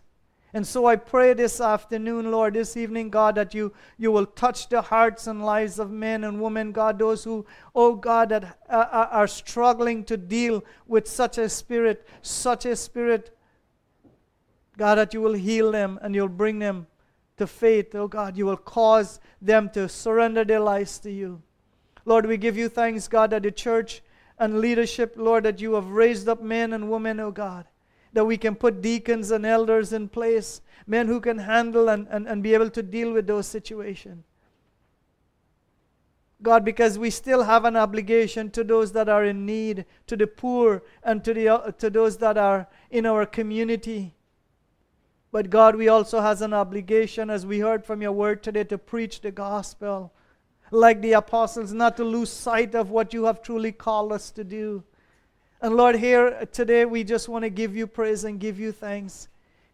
And 0.54 0.66
so 0.66 0.88
I 0.88 0.96
pray 0.96 1.34
this 1.34 1.62
afternoon, 1.62 2.32
Lord, 2.32 2.56
this 2.56 2.76
evening, 2.76 3.10
God, 3.10 3.36
that 3.36 3.54
you, 3.54 3.72
you 3.98 4.12
will 4.12 4.26
touch 4.26 4.70
the 4.70 4.82
hearts 4.82 5.28
and 5.28 5.46
lives 5.46 5.78
of 5.78 5.92
men 5.92 6.24
and 6.24 6.42
women, 6.42 6.72
God, 6.72 6.98
those 6.98 7.24
who, 7.24 7.46
oh 7.76 7.96
God, 7.96 8.30
that 8.30 8.58
uh, 8.68 8.86
uh 8.92 9.08
are 9.12 9.28
struggling 9.28 10.04
to 10.06 10.18
deal 10.18 10.64
with 10.88 11.08
such 11.08 11.38
a 11.38 11.50
spirit, 11.50 12.08
such 12.22 12.66
a 12.66 12.76
spirit 12.76 13.36
God, 14.80 14.96
that 14.96 15.14
you 15.14 15.20
will 15.20 15.34
heal 15.34 15.74
them 15.74 16.00
and 16.02 16.16
you'll 16.16 16.30
bring 16.30 16.60
them 16.60 16.88
to 17.36 17.46
faith. 17.46 17.94
Oh 17.94 18.08
God, 18.08 18.38
you 18.38 18.46
will 18.46 18.58
cause 18.58 19.20
them 19.42 19.70
to 19.72 19.90
surrender 19.90 20.46
their 20.46 20.62
lives 20.62 21.00
to 21.00 21.12
you. 21.12 21.44
Lord, 22.10 22.26
we 22.26 22.38
give 22.38 22.58
you 22.58 22.70
thanks, 22.70 23.08
God, 23.08 23.30
that 23.30 23.44
the 23.44 23.52
church 23.52 24.02
and 24.40 24.62
leadership, 24.62 25.14
Lord, 25.16 25.44
that 25.44 25.62
you 25.62 25.76
have 25.76 25.90
raised 25.90 26.28
up 26.28 26.42
men 26.42 26.74
and 26.74 26.90
women, 26.90 27.20
oh 27.20 27.30
God, 27.30 27.68
that 28.14 28.26
we 28.26 28.36
can 28.36 28.56
put 28.56 28.82
deacons 28.82 29.30
and 29.30 29.46
elders 29.46 29.94
in 29.94 30.10
place, 30.10 30.62
men 30.88 31.06
who 31.06 31.22
can 31.22 31.38
handle 31.38 31.88
and, 31.88 32.08
and, 32.10 32.28
and 32.28 32.42
be 32.42 32.56
able 32.56 32.72
to 32.72 32.82
deal 32.82 33.14
with 33.14 33.28
those 33.28 33.46
situations. 33.46 34.26
God, 36.42 36.66
because 36.66 36.98
we 36.98 37.12
still 37.12 37.44
have 37.44 37.64
an 37.64 37.76
obligation 37.76 38.50
to 38.52 38.64
those 38.64 38.92
that 38.94 39.08
are 39.08 39.24
in 39.24 39.46
need, 39.46 39.86
to 40.08 40.18
the 40.18 40.26
poor, 40.26 40.82
and 41.04 41.24
to, 41.24 41.32
the, 41.32 41.48
uh, 41.48 41.72
to 41.74 41.92
those 41.92 42.18
that 42.18 42.40
are 42.40 42.68
in 42.90 43.06
our 43.06 43.28
community. 43.28 44.16
But 45.32 45.52
God, 45.52 45.76
we 45.76 45.88
also 45.88 46.22
has 46.22 46.42
an 46.42 46.56
obligation, 46.56 47.30
as 47.30 47.46
we 47.46 47.60
heard 47.60 47.86
from 47.86 48.02
your 48.02 48.14
word 48.14 48.42
today, 48.42 48.64
to 48.64 48.80
preach 48.80 49.22
the 49.22 49.30
gospel. 49.30 50.12
Like 50.72 51.02
the 51.02 51.14
apostles, 51.14 51.74
not 51.74 51.98
to 51.98 52.04
lose 52.04 52.32
sight 52.32 52.76
of 52.76 52.92
what 52.92 53.14
you 53.14 53.26
have 53.26 53.42
truly 53.42 53.72
called 53.72 54.12
us 54.12 54.32
to 54.32 54.44
do. 54.44 54.84
And 55.62 55.76
Lord, 55.76 55.96
here 55.96 56.48
today 56.52 56.86
we 56.86 57.04
just 57.04 57.28
want 57.28 57.44
to 57.44 57.50
give 57.50 57.76
you 57.76 57.88
praise 57.88 58.24
and 58.24 58.40
give 58.40 58.60
you 58.60 58.72
thanks. 58.72 59.28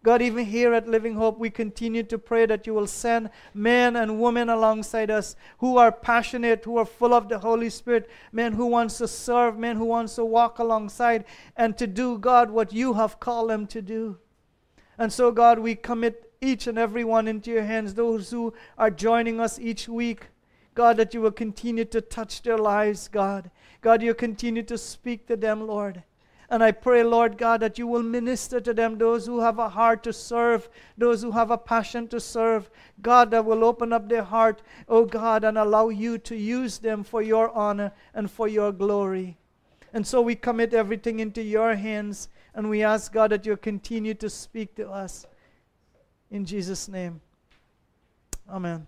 God, 0.05 0.21
even 0.21 0.45
here 0.45 0.71
at 0.71 0.87
Living 0.87 1.15
Hope, 1.15 1.39
we 1.39 1.49
continue 1.49 2.03
to 2.03 2.19
pray 2.19 2.45
that 2.45 2.67
you 2.67 2.75
will 2.75 2.85
send 2.85 3.31
men 3.55 3.95
and 3.95 4.21
women 4.21 4.49
alongside 4.49 5.09
us 5.09 5.35
who 5.57 5.77
are 5.77 5.91
passionate, 5.91 6.63
who 6.63 6.77
are 6.77 6.85
full 6.85 7.11
of 7.11 7.27
the 7.27 7.39
Holy 7.39 7.71
Spirit, 7.71 8.07
men 8.31 8.53
who 8.53 8.67
wants 8.67 8.99
to 8.99 9.07
serve, 9.07 9.57
men 9.57 9.77
who 9.77 9.85
wants 9.85 10.13
to 10.15 10.23
walk 10.23 10.59
alongside 10.59 11.25
and 11.57 11.75
to 11.79 11.87
do, 11.87 12.19
God, 12.19 12.51
what 12.51 12.71
you 12.71 12.93
have 12.93 13.19
called 13.19 13.49
them 13.49 13.65
to 13.65 13.81
do. 13.81 14.19
And 14.99 15.11
so, 15.11 15.31
God, 15.31 15.57
we 15.57 15.73
commit 15.73 16.31
each 16.39 16.67
and 16.67 16.77
every 16.77 17.03
one 17.03 17.27
into 17.27 17.49
your 17.49 17.63
hands, 17.63 17.95
those 17.95 18.29
who 18.29 18.53
are 18.77 18.91
joining 18.91 19.39
us 19.39 19.57
each 19.57 19.89
week. 19.89 20.27
God, 20.76 20.97
that 20.97 21.13
you 21.13 21.21
will 21.21 21.32
continue 21.32 21.86
to 21.86 22.01
touch 22.01 22.41
their 22.41 22.57
lives, 22.57 23.07
God. 23.07 23.49
God, 23.82 24.01
you 24.01 24.13
continue 24.13 24.63
to 24.63 24.78
speak 24.78 25.26
to 25.28 25.36
them, 25.36 25.65
Lord. 25.65 26.03
And 26.49 26.63
I 26.63 26.71
pray, 26.71 27.01
Lord 27.01 27.38
God, 27.38 27.61
that 27.61 27.80
you 27.80 27.88
will 27.88 28.03
minister 28.03 28.59
to 28.59 28.73
them, 28.73 28.97
those 28.97 29.26
who 29.26 29.39
have 29.39 29.57
a 29.57 29.69
heart 29.69 30.03
to 30.03 30.13
serve, 30.13 30.69
those 30.97 31.23
who 31.23 31.32
have 31.32 31.49
a 31.49 31.57
passion 31.57 32.07
to 32.09 32.19
serve. 32.19 32.69
God, 33.01 33.32
that 33.32 33.45
will 33.45 33.63
open 33.63 33.91
up 33.91 34.09
their 34.09 34.23
heart, 34.23 34.61
oh 34.88 35.05
God, 35.05 35.43
and 35.43 35.57
allow 35.57 35.89
you 35.89 36.17
to 36.19 36.36
use 36.36 36.78
them 36.78 37.03
for 37.03 37.21
your 37.21 37.49
honor 37.51 37.91
and 38.13 38.30
for 38.30 38.47
your 38.47 38.71
glory. 38.71 39.38
And 39.93 40.05
so 40.05 40.21
we 40.21 40.36
commit 40.36 40.73
everything 40.73 41.19
into 41.19 41.41
your 41.41 41.76
hands, 41.76 42.30
and 42.53 42.69
we 42.69 42.84
ask, 42.84 43.11
God, 43.11 43.32
that 43.32 43.45
you 43.45 43.57
continue 43.57 44.13
to 44.15 44.30
speak 44.30 44.76
to 44.76 44.89
us. 44.89 45.26
In 46.30 46.45
Jesus' 46.45 46.88
name. 46.88 47.21
Amen. 48.49 48.86